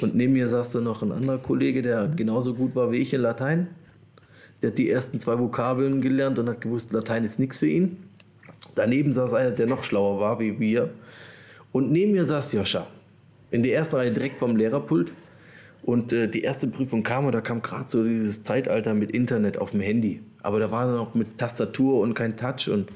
Und 0.00 0.14
neben 0.14 0.32
mir 0.32 0.48
saß 0.48 0.72
dann 0.72 0.84
noch 0.84 1.02
ein 1.02 1.12
anderer 1.12 1.38
Kollege, 1.38 1.82
der 1.82 2.08
genauso 2.08 2.54
gut 2.54 2.74
war 2.74 2.92
wie 2.92 2.98
ich 2.98 3.12
in 3.12 3.20
Latein. 3.20 3.68
Der 4.62 4.70
hat 4.70 4.78
die 4.78 4.88
ersten 4.88 5.18
zwei 5.18 5.38
Vokabeln 5.38 6.00
gelernt 6.00 6.38
und 6.38 6.48
hat 6.48 6.60
gewusst, 6.60 6.92
Latein 6.92 7.24
ist 7.24 7.40
nichts 7.40 7.58
für 7.58 7.66
ihn. 7.66 7.96
Daneben 8.76 9.12
saß 9.12 9.34
einer, 9.34 9.50
der 9.50 9.66
noch 9.66 9.82
schlauer 9.82 10.20
war 10.20 10.38
wie 10.38 10.58
wir. 10.60 10.90
Und 11.72 11.90
neben 11.90 12.12
mir 12.12 12.24
saß 12.24 12.52
Joscha. 12.52 12.86
In 13.52 13.62
der 13.62 13.74
ersten 13.74 13.96
Reihe 13.96 14.10
direkt 14.10 14.38
vom 14.38 14.56
Lehrerpult. 14.56 15.12
Und 15.82 16.12
äh, 16.12 16.28
die 16.28 16.42
erste 16.42 16.66
Prüfung 16.66 17.02
kam 17.02 17.26
und 17.26 17.32
da 17.32 17.40
kam 17.40 17.60
gerade 17.60 17.88
so 17.88 18.04
dieses 18.04 18.42
Zeitalter 18.42 18.94
mit 18.94 19.10
Internet 19.10 19.58
auf 19.58 19.72
dem 19.72 19.80
Handy. 19.80 20.22
Aber 20.42 20.58
da 20.58 20.70
war 20.70 20.86
noch 20.86 21.14
mit 21.14 21.38
Tastatur 21.38 22.00
und 22.00 22.14
kein 22.14 22.36
Touch 22.36 22.68
und 22.68 22.90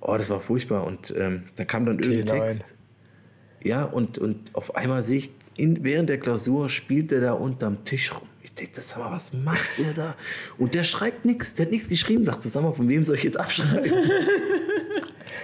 oh, 0.00 0.16
das 0.16 0.30
war 0.30 0.40
furchtbar. 0.40 0.86
Und 0.86 1.14
ähm, 1.16 1.44
da 1.56 1.64
kam 1.64 1.86
dann 1.86 1.98
irgendein 1.98 2.36
T9. 2.36 2.46
Text. 2.46 2.74
Ja, 3.62 3.84
und, 3.84 4.18
und 4.18 4.54
auf 4.54 4.76
einmal 4.76 5.02
sehe 5.02 5.18
ich, 5.18 5.30
in, 5.56 5.82
während 5.82 6.08
der 6.08 6.18
Klausur 6.18 6.68
spielt 6.68 7.10
er 7.12 7.20
da 7.20 7.32
unterm 7.32 7.84
Tisch 7.84 8.14
rum. 8.14 8.28
Ich 8.42 8.54
denke, 8.54 8.80
sag 8.80 8.98
mal, 8.98 9.10
was 9.10 9.32
macht 9.32 9.78
der 9.78 9.92
da? 9.92 10.16
Und 10.58 10.74
der 10.74 10.84
schreibt 10.84 11.24
nichts, 11.24 11.54
der 11.54 11.66
hat 11.66 11.72
nichts 11.72 11.88
geschrieben. 11.88 12.24
Dachte, 12.24 12.48
sag 12.48 12.62
mal, 12.62 12.72
von 12.72 12.88
wem 12.88 13.02
soll 13.04 13.16
ich 13.16 13.24
jetzt 13.24 13.40
abschreiben? 13.40 13.92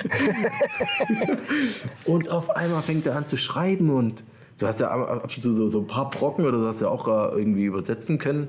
und 2.04 2.28
auf 2.28 2.50
einmal 2.50 2.82
fängt 2.82 3.06
er 3.06 3.16
an 3.16 3.28
zu 3.28 3.36
schreiben 3.36 3.90
und 3.90 4.22
du 4.58 4.66
hast 4.66 4.80
ja 4.80 4.90
ab 4.90 5.24
und 5.24 5.42
zu 5.42 5.52
so, 5.52 5.68
so 5.68 5.80
ein 5.80 5.86
paar 5.86 6.10
Brocken 6.10 6.44
oder 6.44 6.58
du 6.58 6.66
hast 6.66 6.80
ja 6.80 6.88
auch 6.88 7.08
äh, 7.08 7.38
irgendwie 7.38 7.64
übersetzen 7.64 8.18
können. 8.18 8.48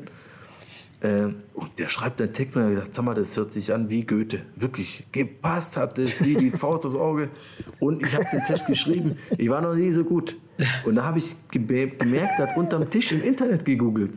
Äh, 1.01 1.25
und 1.53 1.77
der 1.77 1.89
schreibt 1.89 2.21
einen 2.21 2.33
Text 2.33 2.55
und 2.55 2.63
hat 2.63 2.69
gesagt, 2.69 2.95
sag 2.95 3.05
mal, 3.05 3.13
das 3.13 3.35
hört 3.35 3.51
sich 3.51 3.73
an 3.73 3.89
wie 3.89 4.05
Goethe. 4.05 4.39
Wirklich, 4.55 5.05
gepasst 5.11 5.75
hat 5.75 5.99
es 5.99 6.23
wie 6.23 6.35
die 6.35 6.51
Faust 6.51 6.85
aufs 6.85 6.95
Auge. 6.95 7.29
Und 7.79 8.01
ich 8.01 8.15
habe 8.15 8.25
den 8.31 8.41
Test 8.41 8.67
geschrieben. 8.67 9.17
Ich 9.37 9.49
war 9.49 9.61
noch 9.61 9.75
nie 9.75 9.91
so 9.91 10.05
gut. 10.05 10.37
Und 10.85 10.95
da 10.95 11.03
habe 11.03 11.19
ich 11.19 11.35
gemerkt, 11.51 12.01
er 12.01 12.47
hat 12.47 12.57
unterm 12.57 12.89
Tisch 12.89 13.11
im 13.11 13.21
Internet 13.21 13.65
gegoogelt. 13.65 14.13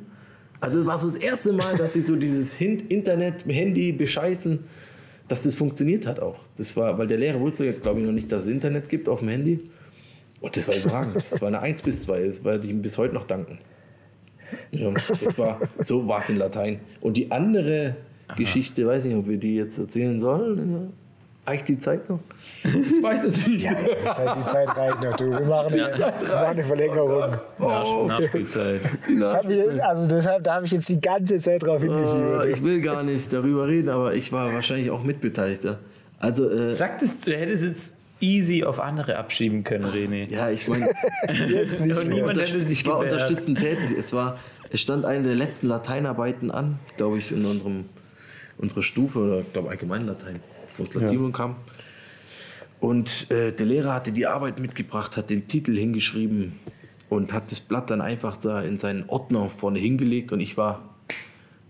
Also 0.61 0.79
das 0.79 0.87
war 0.87 0.99
so 0.99 1.09
das 1.09 1.17
erste 1.17 1.53
Mal, 1.53 1.77
dass 1.77 1.97
ich 1.97 2.07
so 2.07 2.17
dieses 2.17 2.55
Hin 2.55 2.81
Internet, 2.89 3.47
Handy 3.47 3.93
bescheißen, 3.93 4.65
dass 5.29 5.43
das 5.43 5.57
funktioniert 5.57 6.07
hat 6.07 6.21
auch. 6.21 6.39
Das 6.57 6.77
war, 6.77 6.99
weil 6.99 7.07
der 7.07 7.19
Lehrer 7.19 7.41
wusste, 7.41 7.73
glaube 7.73 8.01
ich, 8.01 8.07
noch 8.07 8.13
nicht, 8.13 8.31
dass 8.31 8.45
es 8.45 8.49
Internet 8.49 8.89
gibt 8.89 9.09
auf 9.09 9.21
dem 9.21 9.29
Handy. 9.29 9.61
Und 10.41 10.57
das 10.57 10.69
war 10.69 10.77
überragend. 10.77 11.17
Das 11.31 11.41
war 11.41 11.49
eine 11.49 11.61
1 11.61 11.83
bis 11.83 12.03
2. 12.03 12.27
Das 12.27 12.45
werde 12.45 12.65
ich 12.65 12.71
ihm 12.71 12.83
bis 12.83 12.99
heute 12.99 13.15
noch 13.15 13.25
danken. 13.25 13.59
Ja, 14.71 14.93
das 14.93 15.39
war, 15.39 15.61
so 15.83 16.07
war 16.07 16.23
es 16.23 16.31
in 16.31 16.37
Latein. 16.37 16.81
Und 17.01 17.17
die 17.17 17.33
andere 17.33 17.97
Geschichte, 18.37 18.87
weiß 18.87 19.05
nicht, 19.07 19.17
ob 19.17 19.29
wir 19.29 19.39
die 19.39 19.57
jetzt 19.57 19.79
erzählen 19.79 20.21
sollen. 20.21 20.93
Reicht 21.47 21.69
die 21.69 21.79
Zeit 21.79 22.09
noch? 22.09 22.21
Ich 22.67 23.03
weiß 23.03 23.25
es 23.25 23.47
nicht. 23.47 23.69
Die 23.69 24.05
Zeit, 24.15 24.37
die 24.39 24.45
Zeit 24.45 24.77
reicht 24.77 25.03
noch, 25.03 25.17
du. 25.17 25.31
Wir 25.31 25.41
machen 25.47 25.73
eine, 25.73 25.93
wir 25.95 25.99
machen 25.99 26.47
eine 26.47 26.65
Verlängerung. 26.65 27.35
Nach, 27.59 28.07
Nachspielzeit. 28.07 28.81
Mich, 29.09 29.83
also 29.85 30.09
deshalb, 30.09 30.45
da 30.45 30.55
habe 30.57 30.67
ich 30.67 30.73
jetzt 30.73 30.89
die 30.89 31.01
ganze 31.01 31.37
Zeit 31.37 31.63
drauf 31.63 31.83
Äh, 31.83 31.87
hingefiebert. 31.87 32.49
ich 32.49 32.63
will 32.63 32.81
gar 32.81 33.03
nicht 33.03 33.33
darüber 33.33 33.67
reden, 33.67 33.89
aber 33.89 34.15
ich 34.15 34.33
war 34.33 34.53
wahrscheinlich 34.53 34.91
auch 34.91 35.03
Mitbeteiligter. 35.03 35.79
Also, 36.19 36.49
äh, 36.51 36.71
Sagtest 36.71 37.27
du, 37.27 37.33
hättest 37.37 37.65
jetzt 37.65 37.93
easy 38.21 38.65
auf 38.65 38.81
andere 38.81 39.17
abschieben 39.19 39.63
können, 39.63 39.85
René. 39.87 40.33
ja, 40.33 40.49
ich 40.51 40.67
meine, 40.69 40.89
niemand 42.09 42.39
hätte 42.41 42.61
sich 42.61 42.81
ich 42.81 42.87
war 42.87 42.99
unterstützend 42.99 43.59
tätig. 43.59 43.95
Es, 43.99 44.13
war, 44.15 44.39
es 44.71 44.81
stand 44.81 45.05
eine 45.05 45.25
der 45.25 45.35
letzten 45.35 45.69
Lateinarbeiten 45.69 46.51
an, 46.51 46.79
glaube 46.97 47.19
ich, 47.19 47.33
in 47.33 47.45
unserem, 47.45 47.85
unserer 48.59 48.83
Stufe 48.83 49.19
oder 49.19 49.41
ich 49.41 49.53
glaube 49.53 49.69
allgemein 49.69 50.07
Latein, 50.07 50.41
bevor 50.67 50.87
das 50.87 50.95
Latinum 50.95 51.33
kam. 51.33 51.57
Und 52.81 53.31
äh, 53.31 53.53
der 53.53 53.67
Lehrer 53.67 53.95
hatte 53.95 54.13
die 54.13 54.27
Arbeit 54.27 54.61
mitgebracht, 54.61 55.17
hat 55.17 55.31
den 55.31 55.49
Titel 55.49 55.77
hingeschrieben 55.77 56.61
und 57.09 57.33
hat 57.33 57.51
das 57.51 57.61
Blatt 57.61 57.91
dann 57.91 58.01
einfach 58.01 58.37
da 58.37 58.63
in 58.63 58.79
seinen 58.79 59.09
Ordner 59.09 59.51
vorne 59.51 59.79
hingelegt. 59.79 60.33
Und 60.33 60.41
ich 60.41 60.57
war 60.57 60.95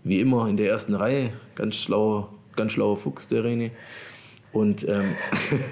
wie 0.03 0.19
immer 0.19 0.47
in 0.47 0.57
der 0.57 0.69
ersten 0.69 0.95
Reihe, 0.95 1.31
ganz 1.55 1.75
schlauer, 1.75 2.33
ganz 2.55 2.73
schlauer 2.73 2.97
Fuchs, 2.97 3.27
der 3.27 3.43
René. 3.43 3.71
Und 4.53 4.87
ähm, 4.87 5.15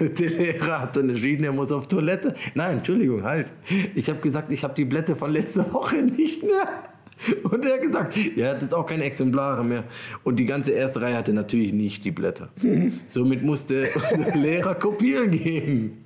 der 0.00 0.30
Lehrer 0.30 0.80
hat 0.82 0.96
dann 0.96 1.10
entschieden, 1.10 1.44
er 1.44 1.52
muss 1.52 1.72
auf 1.72 1.88
Toilette. 1.88 2.34
Nein, 2.54 2.78
Entschuldigung, 2.78 3.22
halt. 3.22 3.52
Ich 3.94 4.08
habe 4.08 4.20
gesagt, 4.20 4.50
ich 4.52 4.62
habe 4.62 4.74
die 4.74 4.84
Blätter 4.84 5.16
von 5.16 5.32
letzter 5.32 5.72
Woche 5.72 5.96
nicht 5.96 6.42
mehr. 6.42 6.68
Und 7.44 7.64
er 7.64 7.74
hat 7.74 7.82
gesagt, 7.82 8.16
er 8.36 8.50
hat 8.50 8.62
jetzt 8.62 8.74
auch 8.74 8.86
keine 8.86 9.04
Exemplare 9.04 9.64
mehr. 9.64 9.84
Und 10.22 10.38
die 10.38 10.46
ganze 10.46 10.72
erste 10.72 11.00
Reihe 11.00 11.16
hatte 11.16 11.32
natürlich 11.32 11.72
nicht 11.72 12.04
die 12.04 12.10
Blätter. 12.10 12.50
Somit 13.08 13.42
musste 13.42 13.88
der 14.12 14.36
Lehrer 14.36 14.74
kopieren 14.74 15.30
gehen. 15.30 16.04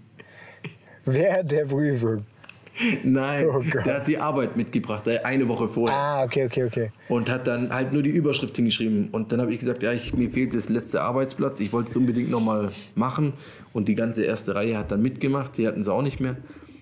Während 1.05 1.51
der 1.51 1.65
Prüfung. 1.65 2.25
Nein, 3.03 3.47
Oh 3.49 3.63
der 3.85 3.97
hat 3.97 4.07
die 4.07 4.17
Arbeit 4.17 4.57
mitgebracht, 4.57 5.07
äh, 5.07 5.19
eine 5.19 5.47
Woche 5.49 5.69
vorher. 5.69 5.97
Ah, 5.97 6.25
okay, 6.25 6.47
okay, 6.47 6.65
okay. 6.65 6.91
Und 7.09 7.29
hat 7.29 7.47
dann 7.47 7.73
halt 7.73 7.93
nur 7.93 8.03
die 8.03 8.11
Überschrift 8.11 8.57
hingeschrieben. 8.57 9.09
Und 9.13 9.33
dann 9.33 9.41
habe 9.41 9.53
ich 9.53 9.59
gesagt, 9.59 9.83
ja, 9.83 9.93
ich, 9.93 10.15
mir 10.15 10.31
fehlt 10.31 10.55
das 10.55 10.69
letzte 10.69 11.03
Arbeitsblatt. 11.03 11.61
Ich 11.61 11.73
wollte 11.73 11.91
es 11.91 11.97
unbedingt 11.97 12.31
nochmal 12.31 12.71
machen. 12.95 13.35
Und 13.73 13.89
die 13.89 13.95
ganze 13.95 14.25
erste 14.25 14.55
Reihe 14.55 14.79
hat 14.79 14.91
dann 14.93 15.03
mitgemacht. 15.03 15.59
Die 15.59 15.67
hatten 15.67 15.81
es 15.81 15.89
auch 15.89 16.03
nicht 16.03 16.21
mehr. 16.21 16.37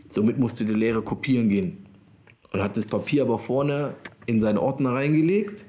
Somit 0.07 0.39
musste 0.39 0.65
der 0.65 0.77
Lehrer 0.77 1.03
kopieren 1.03 1.49
gehen. 1.49 1.87
Und 2.53 2.63
hat 2.63 2.77
das 2.77 2.85
Papier 2.87 3.23
aber 3.23 3.39
vorne 3.39 3.95
in 4.29 4.41
seinen 4.41 4.59
Ordner 4.59 4.93
reingelegt. 4.93 5.65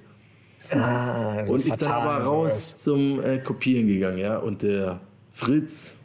Ah, 0.72 1.38
also 1.38 1.53
und 1.53 1.66
ist 1.66 1.82
dann 1.82 1.91
aber 1.91 2.26
sowas. 2.26 2.30
raus 2.30 2.84
zum 2.84 3.24
äh, 3.24 3.39
Kopieren 3.39 3.88
gegangen. 3.88 4.18
Ja? 4.18 4.38
Und 4.38 4.62
der 4.62 4.99
Fritz, 5.32 5.97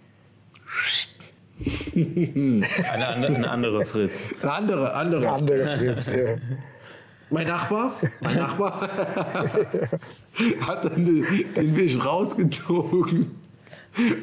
Eine, 1.94 2.64
andere, 3.08 3.34
eine 3.34 3.50
andere 3.50 3.86
Fritz. 3.86 4.22
ein 4.42 4.48
anderer, 4.48 4.94
anderer, 4.94 5.32
Andere 5.34 5.78
Fritz, 5.78 6.14
ja. 6.14 6.36
Mein 7.30 7.46
Nachbar, 7.48 7.94
mein 8.20 8.36
Nachbar 8.36 8.82
hat 10.60 10.84
dann 10.84 11.04
den, 11.04 11.24
den 11.56 11.76
Wisch 11.76 12.04
rausgezogen. 12.04 13.30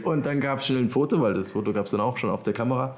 Und 0.04 0.26
dann 0.26 0.40
gab 0.40 0.60
es 0.60 0.68
schnell 0.68 0.80
ein 0.84 0.90
Foto, 0.90 1.22
weil 1.22 1.34
das 1.34 1.52
Foto 1.52 1.74
gab 1.74 1.86
es 1.86 1.92
dann 1.92 2.02
auch 2.02 2.18
schon 2.18 2.30
auf 2.30 2.44
der 2.44 2.54
Kamera. 2.54 2.98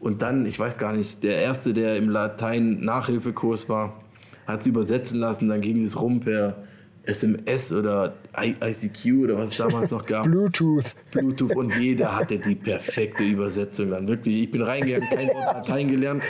Und 0.00 0.22
dann, 0.22 0.46
ich 0.46 0.58
weiß 0.58 0.78
gar 0.78 0.92
nicht, 0.92 1.22
der 1.22 1.38
Erste, 1.38 1.72
der 1.74 1.96
im 1.96 2.08
Latein-Nachhilfekurs 2.10 3.68
war, 3.68 4.03
hat 4.46 4.60
es 4.60 4.66
übersetzen 4.66 5.20
lassen. 5.20 5.48
Dann 5.48 5.60
ging 5.60 5.82
es 5.84 6.00
rum 6.00 6.20
per 6.20 6.56
SMS 7.06 7.72
oder 7.72 8.14
ICQ 8.36 9.24
oder 9.24 9.38
was 9.38 9.50
es 9.50 9.56
damals 9.58 9.90
noch 9.90 10.06
gab. 10.06 10.24
Bluetooth. 10.24 10.94
Bluetooth 11.12 11.54
und 11.54 11.76
jeder 11.76 12.16
hatte 12.16 12.38
die 12.38 12.54
perfekte 12.54 13.24
Übersetzung 13.24 13.90
dann. 13.90 14.08
Wirklich, 14.08 14.44
ich 14.44 14.50
bin 14.50 14.62
reingegangen, 14.62 15.08
kein 15.08 15.28
Wort 15.28 15.54
Latein 15.56 15.88
gelernt, 15.88 16.22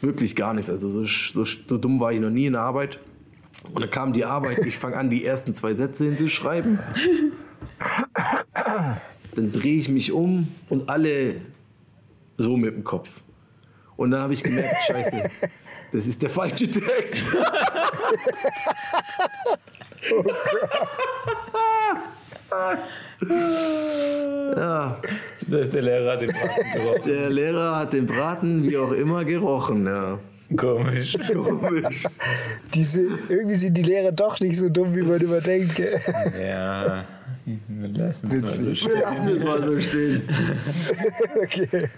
wirklich 0.00 0.36
gar 0.36 0.54
nichts. 0.54 0.70
Also 0.70 0.88
so, 0.88 1.04
so, 1.04 1.44
so 1.44 1.78
dumm 1.78 2.00
war 2.00 2.12
ich 2.12 2.20
noch 2.20 2.30
nie 2.30 2.46
in 2.46 2.52
der 2.52 2.62
Arbeit. 2.62 2.98
Und 3.72 3.80
dann 3.80 3.90
kam 3.90 4.12
die 4.12 4.24
Arbeit, 4.24 4.64
ich 4.64 4.78
fange 4.78 4.96
an, 4.96 5.10
die 5.10 5.24
ersten 5.24 5.54
zwei 5.54 5.74
Sätze 5.74 6.04
hinzuschreiben. 6.04 6.78
Dann 9.34 9.52
drehe 9.52 9.78
ich 9.78 9.88
mich 9.88 10.12
um 10.12 10.48
und 10.68 10.88
alle 10.88 11.36
so 12.36 12.56
mit 12.56 12.74
dem 12.74 12.84
Kopf. 12.84 13.08
Und 13.96 14.12
dann 14.12 14.20
habe 14.20 14.32
ich 14.32 14.44
gemerkt, 14.44 14.76
scheiße, 14.86 15.48
das 15.92 16.06
ist 16.06 16.22
der 16.22 16.30
falsche 16.30 16.70
Text. 16.70 17.14
ja, 24.56 25.00
Das 25.40 25.52
heißt, 25.52 25.74
der 25.74 25.82
Lehrer 25.82 26.12
hat 26.12 26.20
den 26.20 26.30
Braten 26.32 26.72
gerochen. 26.74 27.02
der 27.06 27.30
Lehrer 27.30 27.76
hat 27.76 27.92
den 27.92 28.06
Braten 28.06 28.62
wie 28.62 28.76
auch 28.76 28.92
immer 28.92 29.24
gerochen. 29.24 29.86
Ja. 29.86 30.18
Komisch. 30.56 31.16
Komisch. 31.32 32.04
Diese, 32.72 33.02
irgendwie 33.28 33.56
sind 33.56 33.74
die 33.74 33.82
Lehrer 33.82 34.12
doch 34.12 34.40
nicht 34.40 34.56
so 34.56 34.68
dumm, 34.70 34.94
wie 34.96 35.02
man 35.02 35.20
immer 35.20 35.40
denkt. 35.40 35.78
Ja. 36.40 37.04
Lassen 37.94 38.30
wir 38.30 38.38
es 38.38 38.44
mal 38.44 38.50
so 38.50 38.74
stehen. 38.74 39.00
Lassen 39.00 39.26
wir 39.26 39.36
es 39.36 39.44
mal 39.44 39.62
so 39.62 39.80
stehen. 39.80 40.22
Okay. 41.42 41.88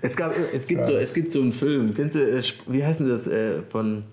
Es, 0.00 0.16
gab, 0.16 0.34
es, 0.52 0.66
gibt 0.66 0.86
so, 0.86 0.94
es 0.94 1.14
gibt 1.14 1.32
so 1.32 1.40
einen 1.40 1.52
Film, 1.52 1.94
kennst 1.94 2.16
du, 2.16 2.20
äh, 2.20 2.42
wie 2.66 2.84
heißt 2.84 3.00
denn 3.00 3.08
das, 3.08 3.26
äh, 3.26 3.62
von 3.68 4.04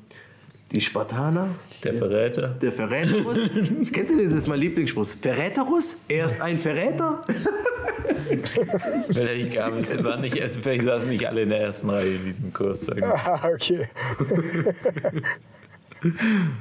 Die 0.72 0.82
Spartaner? 0.82 1.50
Der 1.84 1.94
Verräter. 1.96 2.48
Der 2.62 2.72
Verräterus? 2.72 3.38
kennst 3.92 4.14
du 4.14 4.18
den, 4.18 4.30
das 4.30 4.40
ist 4.40 4.48
mein 4.48 4.60
Lieblingsspruch. 4.60 5.06
Verräterus? 5.06 5.98
Er 6.08 6.26
ist 6.26 6.42
ein 6.42 6.58
Verräter? 6.58 7.24
Vielleicht 9.12 9.54
gab 9.54 9.74
es, 9.78 10.04
war 10.04 10.18
nicht, 10.18 10.42
also 10.42 10.62
vielleicht 10.62 10.84
saßen 10.86 11.10
nicht 11.10 11.28
alle 11.28 11.42
in 11.42 11.50
der 11.50 11.62
ersten 11.62 11.90
Reihe 11.90 12.16
in 12.16 12.24
diesem 12.24 12.54
Kurs. 12.54 12.88
Wir. 12.88 13.04
Ah, 13.04 13.50
okay. 13.54 13.88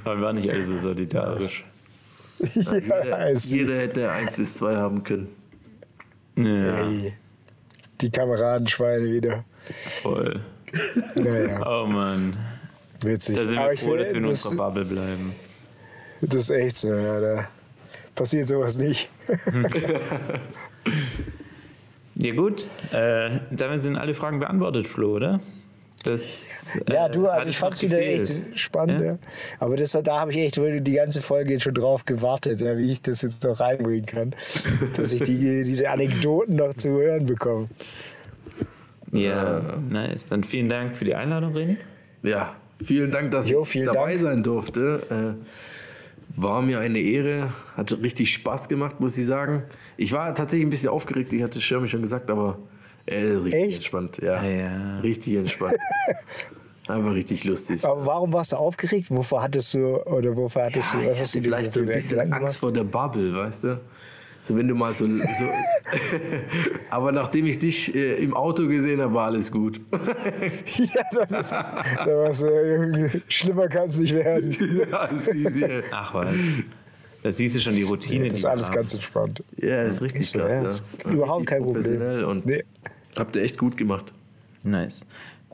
Aber 0.05 0.21
waren 0.21 0.37
nicht 0.37 0.51
alle 0.51 0.65
so 0.65 0.79
solidarisch. 0.79 1.65
Ja, 2.55 3.29
Jeder, 3.29 3.39
jeder 3.39 3.77
hätte 3.77 4.11
eins 4.11 4.37
bis 4.37 4.55
zwei 4.55 4.75
haben 4.75 5.03
können. 5.05 5.29
Ja, 6.37 6.87
Ey, 6.87 7.13
Die 8.01 8.11
Kameradenschweine 8.11 9.11
wieder. 9.11 9.45
voll. 10.03 10.41
Naja, 11.15 11.63
Oh 11.67 11.87
Mann. 11.87 12.37
witzig. 13.03 13.37
Da 13.37 13.47
sind 13.47 13.57
wir 13.59 13.77
froh, 13.77 13.97
dass 13.97 14.11
wir 14.11 14.19
in 14.19 14.23
das, 14.29 14.45
unserer 14.47 14.69
Bubble 14.71 14.85
bleiben. 14.85 15.35
das 16.21 16.35
ist 16.45 16.51
echt 16.51 16.77
so, 16.79 16.95
ja. 16.95 17.21
Da 17.21 17.49
passiert 18.15 18.47
sowas 18.47 18.77
nicht. 18.79 19.09
Ja 22.17 22.35
gut, 22.35 22.69
äh, 22.93 23.31
damit 23.51 23.81
sind 23.81 23.97
alle 23.97 24.13
Fragen 24.13 24.41
beantwortet, 24.41 24.87
Flo, 24.87 25.17
oder? 25.17 25.41
Das, 26.03 26.67
äh, 26.87 26.95
Ja, 26.95 27.09
du, 27.09 27.29
also 27.29 27.51
ich 27.51 27.59
fand's 27.59 27.83
noch 27.83 27.91
wieder 27.91 28.01
echt 28.01 28.41
spannend. 28.55 29.01
Ja? 29.01 29.07
Ja? 29.07 29.19
Aber 29.59 29.77
das, 29.77 29.93
da 29.93 30.21
habe 30.21 30.31
ich 30.33 30.39
echt 30.39 30.57
die 30.57 30.93
ganze 30.93 31.21
Folge 31.21 31.53
jetzt 31.53 31.63
schon 31.63 31.75
drauf 31.75 32.05
gewartet, 32.05 32.61
ja, 32.61 32.77
wie 32.79 32.93
ich 32.93 33.03
das 33.03 33.23
jetzt 33.23 33.45
noch 33.45 33.61
reinbringen 33.61 34.07
kann. 34.07 34.35
dass 34.97 35.13
ich 35.13 35.23
die, 35.23 35.65
diese 35.65 35.91
Anekdoten 35.91 36.57
noch 36.57 36.75
zu 36.75 36.91
hören 36.91 37.27
bekomme. 37.27 37.69
Ja, 39.13 39.61
nice. 39.89 40.29
Dann 40.29 40.45
vielen 40.45 40.69
Dank 40.69 40.97
für 40.97 41.05
die 41.05 41.15
Einladung, 41.15 41.55
René. 41.55 41.77
Ja, 42.23 42.55
vielen 42.83 43.11
Dank, 43.11 43.31
dass 43.33 43.51
Jo, 43.51 43.67
ich 43.71 43.85
dabei 43.85 44.13
Dank. 44.15 44.23
sein 44.23 44.43
durfte. 44.43 45.37
Äh, 45.39 45.45
war 46.37 46.63
mir 46.63 46.79
eine 46.79 47.01
Ehre, 47.01 47.53
hat 47.77 47.93
richtig 48.03 48.33
Spaß 48.33 48.69
gemacht, 48.69 49.01
muss 49.01 49.19
ich 49.19 49.27
sagen. 49.27 49.65
Ich 49.97 50.13
war 50.13 50.33
tatsächlich 50.35 50.67
ein 50.67 50.71
bisschen 50.71 50.91
aufgeregt, 50.91 51.33
ich 51.33 51.43
hatte 51.43 51.61
Schirmi 51.61 51.89
schon 51.89 52.03
gesagt, 52.03 52.31
aber 52.31 52.59
äh, 53.07 53.21
richtig 53.21 53.55
Echt? 53.55 53.77
entspannt. 53.79 54.19
Ja, 54.23 54.35
Ah, 54.35 54.45
ja. 54.47 54.99
richtig 55.01 55.35
entspannt. 55.37 55.77
Einfach 56.89 57.13
richtig 57.15 57.45
lustig. 57.45 57.85
Aber 57.85 58.05
warum 58.05 58.33
warst 58.33 58.53
du 58.53 58.57
aufgeregt? 58.57 59.11
Wovor 59.11 59.43
hattest 59.43 59.75
du, 59.75 59.97
oder 60.07 60.35
wovor 60.37 60.65
hattest 60.65 60.93
Ja, 60.95 61.01
du, 61.01 61.05
ich 61.07 61.11
was 61.13 61.21
hast 61.21 61.35
du 61.35 61.39
hatte 61.39 61.41
dir 61.41 61.45
vielleicht 61.55 61.73
so 61.73 61.81
ein 61.81 61.87
bisschen 61.87 62.11
Gedanken 62.11 62.33
Angst 62.35 62.61
gemacht? 62.61 62.61
vor 62.61 62.73
der 62.73 62.85
Bubble, 62.85 63.37
weißt 63.37 63.65
du? 63.65 63.81
So, 64.43 64.57
wenn 64.57 64.67
du 64.69 64.75
mal 64.75 64.93
so. 64.95 65.05
so 65.07 65.21
aber 66.91 67.13
nachdem 67.13 67.47
ich 67.47 67.59
dich 67.59 67.95
äh, 67.95 68.15
im 68.23 68.35
Auto 68.35 68.67
gesehen 68.67 69.01
habe, 69.03 69.13
war 69.15 69.27
alles 69.27 69.53
gut. 69.53 69.81
ja, 69.93 71.03
dann, 71.13 71.41
ist, 71.41 71.53
dann 71.53 72.07
warst 72.07 72.43
du 72.43 72.47
irgendwie, 72.47 73.21
schlimmer 73.29 73.69
kann 73.69 73.89
es 73.89 73.99
nicht 73.99 74.15
werden. 74.15 74.51
ja, 74.91 75.05
ist 75.05 75.29
easy. 75.35 75.83
Ach 75.93 76.15
was. 76.15 76.35
Da 77.23 77.31
siehst 77.31 77.57
du 77.57 77.61
schon 77.61 77.75
die 77.75 77.83
Routine. 77.83 78.29
Das 78.29 78.39
ist 78.39 78.45
alles 78.47 78.69
haben. 78.69 78.77
ganz 78.77 78.95
entspannt. 78.95 79.43
Ja, 79.59 79.83
ist 79.83 80.01
richtig 80.03 80.29
so, 80.31 80.39
krass. 80.39 80.51
ja. 80.53 80.69
Ist 80.69 80.85
überhaupt 81.05 81.41
Richtig 81.41 81.49
kein 81.49 81.63
Problem. 81.65 82.25
Und 82.29 82.47
Nee. 82.47 82.65
habt 83.19 83.37
ihr 83.37 83.43
echt 83.43 83.59
gut 83.59 83.77
gemacht. 83.77 84.13
Nice. 84.65 85.03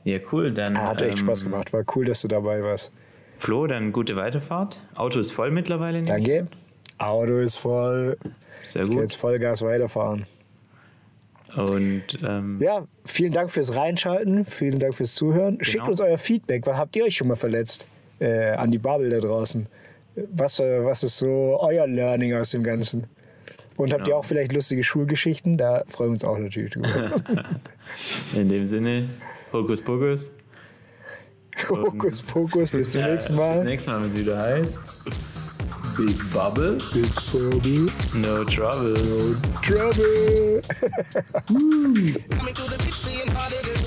Ja, 0.05 0.19
cool. 0.31 0.51
Dann, 0.53 0.77
Hat 0.77 1.01
echt 1.01 1.19
ähm, 1.19 1.25
Spaß 1.25 1.43
gemacht. 1.43 1.73
War 1.73 1.83
cool, 1.95 2.05
dass 2.05 2.21
du 2.21 2.27
dabei 2.29 2.63
warst. 2.63 2.91
Flo, 3.37 3.67
dann 3.67 3.91
gute 3.91 4.15
Weiterfahrt. 4.15 4.79
Auto 4.95 5.19
ist 5.19 5.31
voll 5.33 5.51
mittlerweile. 5.51 5.99
nicht? 5.99 6.09
Danke. 6.09 6.47
Auto 6.97 7.37
ist 7.37 7.57
voll. 7.57 8.17
Sehr 8.63 8.83
Ich 8.83 8.89
gut. 8.89 8.99
jetzt 9.01 9.15
Vollgas 9.15 9.61
weiterfahren. 9.61 10.23
Und 11.55 12.03
ähm, 12.23 12.57
Ja, 12.61 12.85
vielen 13.05 13.31
Dank 13.33 13.51
fürs 13.51 13.75
Reinschalten. 13.75 14.45
Vielen 14.45 14.79
Dank 14.79 14.95
fürs 14.95 15.13
Zuhören. 15.13 15.57
Schickt 15.61 15.77
Genau. 15.79 15.87
uns 15.89 16.01
euer 16.01 16.17
Feedback. 16.17 16.65
Was 16.67 16.77
habt 16.77 16.95
ihr 16.95 17.03
euch 17.05 17.15
schon 17.15 17.27
mal 17.27 17.35
verletzt? 17.35 17.87
Äh, 18.19 18.51
an 18.51 18.71
die 18.71 18.77
Bubble 18.79 19.09
da 19.09 19.19
draußen. 19.19 19.67
Was, 20.33 20.59
äh, 20.59 20.83
was 20.83 21.03
ist 21.03 21.17
so 21.17 21.57
euer 21.59 21.87
Learning 21.87 22.33
aus 22.33 22.51
dem 22.51 22.63
Ganzen? 22.63 23.07
Und 23.75 23.93
habt 23.93 24.07
ihr 24.07 24.17
auch 24.17 24.25
vielleicht 24.25 24.51
lustige 24.53 24.83
Schulgeschichten? 24.83 25.57
Da 25.57 25.83
freuen 25.87 26.09
wir 26.09 26.13
uns 26.13 26.23
auch 26.23 26.37
natürlich 26.39 26.73
drüber. 26.73 27.11
In 28.35 28.49
dem 28.49 28.65
Sinne, 28.65 29.07
Hokus 29.53 29.81
Pokus. 29.81 30.31
Hokus 31.69 32.21
Pokus, 32.23 32.71
bis 32.71 32.91
zum 32.91 33.03
nächsten 33.03 33.33
Bis 33.33 33.39
Mal. 33.39 33.63
nächstes 33.63 33.93
Mal, 33.93 34.01
wenn 34.03 34.09
es 34.09 34.17
wieder 34.17 34.37
heißt 34.39 34.79
Big 35.95 36.31
Bubble. 36.31 36.77
Big 36.93 37.07
Bobby, 37.31 37.87
No 38.13 38.43
Trouble. 38.43 38.95
Trouble. 39.63 40.61